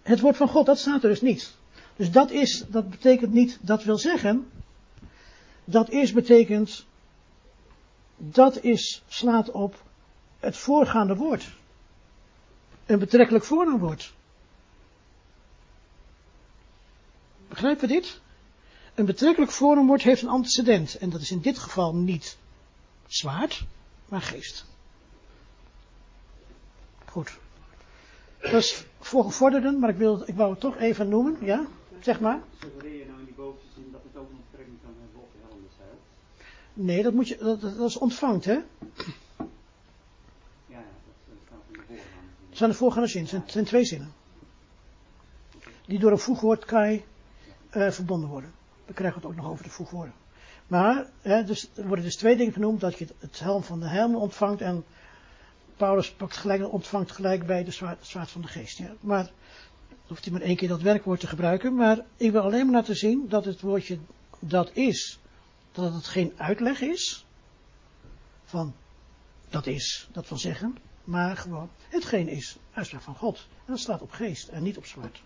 het 0.02 0.20
woord 0.20 0.36
van 0.36 0.48
God, 0.48 0.66
dat 0.66 0.78
staat 0.78 1.02
er 1.02 1.08
dus 1.08 1.20
niet. 1.20 1.54
Dus 1.96 2.10
dat 2.10 2.30
is, 2.30 2.64
dat 2.68 2.90
betekent 2.90 3.32
niet, 3.32 3.58
dat 3.60 3.84
wil 3.84 3.98
zeggen, 3.98 4.50
dat 5.64 5.90
is 5.90 6.12
betekent 6.12 6.86
dat 8.16 8.62
is, 8.62 9.02
slaat 9.08 9.50
op 9.50 9.82
het 10.38 10.56
voorgaande 10.56 11.16
woord. 11.16 11.52
Een 12.86 12.98
betrekkelijk 12.98 13.44
voornaamwoord. 13.44 14.12
Begrijpen 17.48 17.88
we 17.88 17.94
dit? 17.94 18.20
Een 18.94 19.04
betrekkelijk 19.04 19.52
voornaamwoord 19.52 20.02
heeft 20.02 20.22
een 20.22 20.28
antecedent. 20.28 20.94
En 20.94 21.10
dat 21.10 21.20
is 21.20 21.30
in 21.30 21.40
dit 21.40 21.58
geval 21.58 21.94
niet 21.94 22.36
zwaard, 23.06 23.64
maar 24.08 24.22
geest. 24.22 24.64
Goed. 27.04 27.38
Dat 28.40 28.52
is 28.52 28.84
voor 29.00 29.24
gevorderden, 29.24 29.78
maar 29.78 29.90
ik, 29.90 29.96
wil, 29.96 30.22
ik 30.26 30.34
wou 30.34 30.50
het 30.50 30.60
toch 30.60 30.76
even 30.76 31.08
noemen, 31.08 31.36
ja? 31.40 31.66
Zeg 32.04 32.20
maar. 32.20 32.40
Suggereer 32.60 32.98
je 32.98 33.06
nou 33.06 33.18
in 33.18 33.24
die 33.24 33.34
bovenste 33.34 33.68
zin 33.74 33.88
dat 33.92 34.00
het 34.06 34.16
ook 34.16 34.30
een 34.30 34.40
betrekking 34.50 34.78
kan 34.82 34.94
hebben 35.00 35.20
op 35.20 35.32
de 35.32 35.38
helmdezeil? 35.48 35.98
Nee, 36.72 37.02
dat, 37.02 37.12
moet 37.12 37.28
je, 37.28 37.36
dat, 37.36 37.60
dat 37.60 37.88
is 37.88 37.98
ontvangt, 37.98 38.44
hè? 38.44 38.52
Ja, 38.52 38.62
ja, 40.66 40.82
dat 41.28 41.36
staat 41.46 41.62
in 41.66 41.72
de 41.72 41.86
voorgaande 41.86 42.30
zin. 42.38 42.48
Dat 42.48 42.58
zijn 42.58 42.70
de 42.70 42.76
voorgaande 42.76 43.08
zinnen, 43.08 43.30
het 43.30 43.40
zijn, 43.40 43.52
zijn 43.52 43.64
twee 43.64 43.84
zinnen. 43.84 44.12
Die 45.86 45.98
door 45.98 46.10
een 46.10 46.18
voegwoord 46.18 46.64
kai 46.64 47.04
uh, 47.72 47.90
verbonden 47.90 48.28
worden. 48.28 48.52
We 48.84 48.92
krijgen 48.92 49.20
het 49.20 49.30
ook 49.30 49.36
nog 49.36 49.46
over 49.48 49.64
de 49.64 49.70
voegwoorden. 49.70 50.14
Maar, 50.66 51.10
hè, 51.20 51.44
dus, 51.44 51.70
er 51.74 51.86
worden 51.86 52.04
dus 52.04 52.16
twee 52.16 52.36
dingen 52.36 52.52
genoemd, 52.52 52.80
dat 52.80 52.98
je 52.98 53.06
het 53.18 53.40
helm 53.40 53.62
van 53.62 53.80
de 53.80 53.88
helm 53.88 54.16
ontvangt 54.16 54.60
en 54.60 54.84
Paulus 55.76 56.12
pakt 56.12 56.36
gelijk, 56.36 56.72
ontvangt 56.72 57.12
gelijk 57.12 57.46
bij 57.46 57.64
de 57.64 57.70
zwaard, 57.70 58.06
zwaard 58.06 58.30
van 58.30 58.40
de 58.40 58.48
geest. 58.48 58.78
Ja. 58.78 58.92
Maar, 59.00 59.30
hoeft 60.06 60.24
hij 60.24 60.32
maar 60.32 60.42
één 60.42 60.56
keer 60.56 60.68
dat 60.68 60.82
werkwoord 60.82 61.20
te 61.20 61.26
gebruiken, 61.26 61.74
maar 61.74 62.04
ik 62.16 62.32
wil 62.32 62.40
alleen 62.40 62.64
maar 62.64 62.74
laten 62.74 62.96
zien 62.96 63.28
dat 63.28 63.44
het 63.44 63.60
woordje 63.60 63.98
dat 64.38 64.70
is, 64.72 65.18
dat 65.72 65.94
het 65.94 66.06
geen 66.06 66.32
uitleg 66.36 66.80
is 66.80 67.26
van 68.44 68.74
dat 69.48 69.66
is, 69.66 70.08
dat 70.12 70.28
wil 70.28 70.38
zeggen, 70.38 70.76
maar 71.04 71.36
gewoon 71.36 71.70
hetgeen 71.88 72.28
is, 72.28 72.56
uitspraak 72.72 73.02
van 73.02 73.14
God. 73.14 73.46
En 73.58 73.72
dat 73.72 73.78
staat 73.78 74.02
op 74.02 74.10
geest 74.10 74.48
en 74.48 74.62
niet 74.62 74.76
op 74.76 74.86
zwart. 74.86 75.22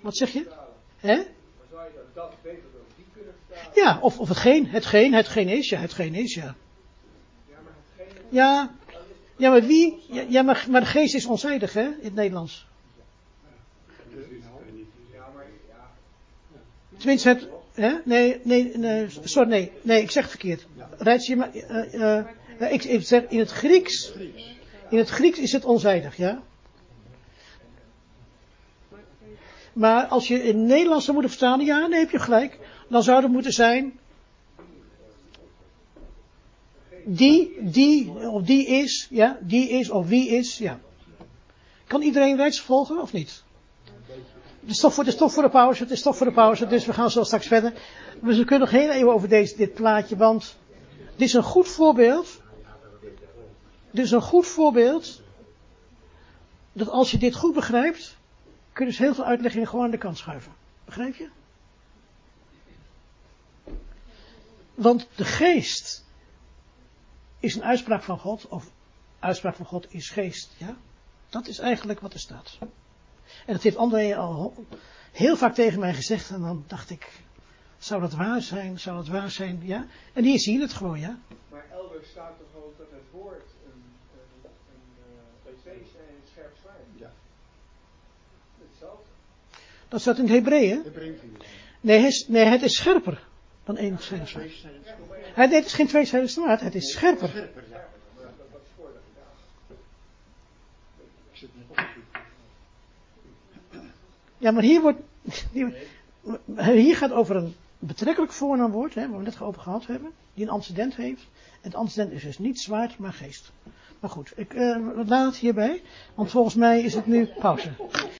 Wat 0.00 0.16
zeg 0.16 0.32
je? 0.32 0.46
Hè? 0.96 1.16
Dan 1.16 1.24
zou 1.70 1.84
je 1.84 1.92
dat, 1.94 2.14
dat 2.14 2.42
beter 2.42 2.62
door 2.72 2.84
die 2.96 3.04
kunnen 3.12 3.34
vertalen. 3.46 3.72
Ja, 3.74 4.00
of, 4.00 4.18
of 4.18 4.28
hetgeen, 4.28 4.66
hetgeen, 4.66 5.14
hetgeen 5.14 5.48
is, 5.48 5.68
ja, 5.68 5.78
hetgeen 5.78 6.14
is, 6.14 6.34
ja. 6.34 6.54
Ja, 7.48 7.60
maar 7.64 7.72
hetgeen 7.96 8.24
Ja, 8.30 8.74
ja 9.40 9.50
maar 9.50 9.62
wie, 9.62 9.98
ja, 10.28 10.42
maar, 10.42 10.66
maar 10.70 10.86
geest 10.86 11.14
is 11.14 11.26
onzijdig, 11.26 11.72
hè, 11.72 11.84
in 11.84 11.98
het 12.02 12.14
Nederlands. 12.14 12.66
Tenminste, 16.96 17.28
het, 17.28 17.48
hè? 17.74 17.92
Nee, 18.04 18.40
nee, 18.44 18.76
nee, 18.76 19.06
sorry, 19.24 19.48
nee, 19.48 19.72
nee, 19.82 20.02
ik 20.02 20.10
zeg 20.10 20.22
het 20.22 20.30
verkeerd. 20.30 20.66
Rijtje, 20.98 21.36
maar, 21.36 21.54
eh, 21.54 22.18
eh, 22.18 22.26
nee, 22.58 22.72
ik, 22.72 22.84
ik 22.84 23.06
zeg 23.06 23.22
in 23.28 23.38
het 23.38 23.50
Grieks, 23.50 24.12
in 24.90 24.98
het 24.98 25.08
Grieks 25.08 25.38
is 25.38 25.52
het 25.52 25.64
onzijdig, 25.64 26.16
ja. 26.16 26.42
Maar 29.72 30.06
als 30.06 30.28
je 30.28 30.42
in 30.42 30.58
het 30.58 30.66
Nederlands 30.66 31.04
zou 31.04 31.16
moeten 31.16 31.36
vertalen, 31.36 31.66
ja, 31.66 31.80
dan 31.80 31.92
heb 31.92 32.10
je 32.10 32.18
gelijk. 32.18 32.58
Dan 32.88 33.02
zou 33.02 33.22
het 33.22 33.32
moeten 33.32 33.52
zijn. 33.52 33.98
Die, 37.04 37.58
die, 37.60 38.10
of 38.10 38.42
die 38.42 38.66
is, 38.66 39.06
ja, 39.10 39.38
die 39.40 39.68
is, 39.68 39.90
of 39.90 40.06
wie 40.06 40.28
is, 40.28 40.58
ja. 40.58 40.80
Kan 41.86 42.02
iedereen 42.02 42.36
rechts 42.36 42.60
volgen, 42.60 43.00
of 43.00 43.12
niet? 43.12 43.42
Het 44.60 44.70
is, 44.70 44.78
toch 44.78 44.94
voor, 44.94 45.06
is 45.06 45.16
toch 45.16 45.32
voor 45.32 45.42
de 45.42 45.50
pauze, 45.50 45.82
het 45.82 45.92
is 45.92 46.02
toch 46.02 46.16
voor 46.16 46.26
de 46.26 46.32
pauze, 46.32 46.66
dus 46.66 46.86
we 46.86 46.92
gaan 46.92 47.10
zo 47.10 47.24
straks 47.24 47.46
verder. 47.46 47.72
We 48.20 48.34
kunnen 48.34 48.60
nog 48.60 48.70
heel 48.70 48.90
even 48.90 49.12
over 49.12 49.28
deze, 49.28 49.56
dit 49.56 49.74
plaatje, 49.74 50.16
want 50.16 50.56
dit 51.16 51.28
is 51.28 51.34
een 51.34 51.42
goed 51.42 51.68
voorbeeld. 51.68 52.40
Dit 53.90 54.04
is 54.04 54.10
een 54.10 54.22
goed 54.22 54.46
voorbeeld. 54.46 55.20
Dat 56.72 56.88
als 56.88 57.10
je 57.10 57.18
dit 57.18 57.34
goed 57.34 57.54
begrijpt, 57.54 58.16
kun 58.72 58.84
je 58.84 58.90
dus 58.90 59.00
heel 59.00 59.14
veel 59.14 59.24
uitleggingen 59.24 59.68
gewoon 59.68 59.84
aan 59.84 59.90
de 59.90 59.98
kant 59.98 60.18
schuiven. 60.18 60.52
Begrijp 60.84 61.14
je? 61.14 61.28
Want 64.74 65.08
de 65.14 65.24
geest 65.24 66.04
is 67.40 67.54
een 67.54 67.64
uitspraak 67.64 68.02
van 68.02 68.18
God, 68.18 68.48
of 68.48 68.70
uitspraak 69.18 69.54
van 69.56 69.66
God 69.66 69.92
is 69.94 70.10
geest, 70.10 70.54
ja? 70.56 70.76
Dat 71.28 71.46
is 71.46 71.58
eigenlijk 71.58 72.00
wat 72.00 72.12
er 72.12 72.20
staat. 72.20 72.58
En 73.46 73.52
dat 73.52 73.62
heeft 73.62 73.76
André 73.76 74.16
al 74.16 74.54
heel 75.12 75.36
vaak 75.36 75.54
tegen 75.54 75.80
mij 75.80 75.94
gezegd, 75.94 76.30
en 76.30 76.40
dan 76.40 76.64
dacht 76.66 76.90
ik, 76.90 77.10
zou 77.78 78.00
dat 78.00 78.12
waar 78.12 78.42
zijn, 78.42 78.78
zou 78.80 78.96
dat 78.96 79.08
waar 79.08 79.30
zijn, 79.30 79.60
ja? 79.62 79.86
En 80.12 80.24
hier 80.24 80.38
zie 80.38 80.54
je 80.54 80.60
het 80.60 80.72
gewoon, 80.72 81.00
ja? 81.00 81.18
Maar 81.50 81.64
elders 81.70 82.08
staat 82.08 82.32
toch 82.38 82.62
ook 82.62 82.78
dat 82.78 82.90
het 82.90 83.10
woord 83.12 83.46
een, 83.64 83.82
een, 84.12 84.50
een, 84.72 85.52
een 85.52 85.54
pc 85.54 85.64
is 85.64 85.94
en 85.94 86.14
een 86.14 86.28
scherp 86.32 86.56
zwaard. 86.60 86.76
Ja. 86.94 87.12
Hetzelfde. 88.68 89.04
Dat 89.88 90.00
staat 90.00 90.18
in 90.18 90.24
het 90.24 90.32
Hebreeën. 90.32 90.82
Nee, 91.80 91.98
het 91.98 92.06
is- 92.08 92.28
nee, 92.28 92.44
het 92.44 92.62
is 92.62 92.76
scherper 92.76 93.28
dan 93.64 93.76
één 93.76 93.98
zijde 93.98 94.50
Het 95.34 95.52
is 95.52 95.72
geen 95.72 95.86
tweezijdig 95.86 96.30
zwaard, 96.30 96.60
het 96.60 96.74
is 96.74 96.92
scherper. 96.92 97.48
Ja, 104.38 104.50
maar 104.50 104.62
hier 104.62 104.80
wordt. 104.80 104.98
Hier 106.56 106.96
gaat 106.96 107.12
over 107.12 107.36
een 107.36 107.54
betrekkelijk 107.78 108.32
voornaamwoord, 108.32 108.94
hè, 108.94 109.08
waar 109.08 109.18
we 109.18 109.24
net 109.24 109.40
over 109.40 109.62
gehad 109.62 109.86
hebben, 109.86 110.10
die 110.34 110.44
een 110.44 110.50
antecedent 110.50 110.96
heeft. 110.96 111.26
Het 111.60 111.74
antecedent 111.74 112.12
is 112.12 112.22
dus 112.22 112.38
niet 112.38 112.60
zwaard, 112.60 112.98
maar 112.98 113.12
geest. 113.12 113.52
Maar 114.00 114.10
goed, 114.10 114.32
ik 114.36 114.54
eh, 114.54 114.76
laat 115.06 115.26
het 115.26 115.36
hierbij, 115.36 115.82
want 116.14 116.30
volgens 116.30 116.54
mij 116.54 116.80
is 116.80 116.94
het 116.94 117.06
nu 117.06 117.26
pauze. 117.26 117.70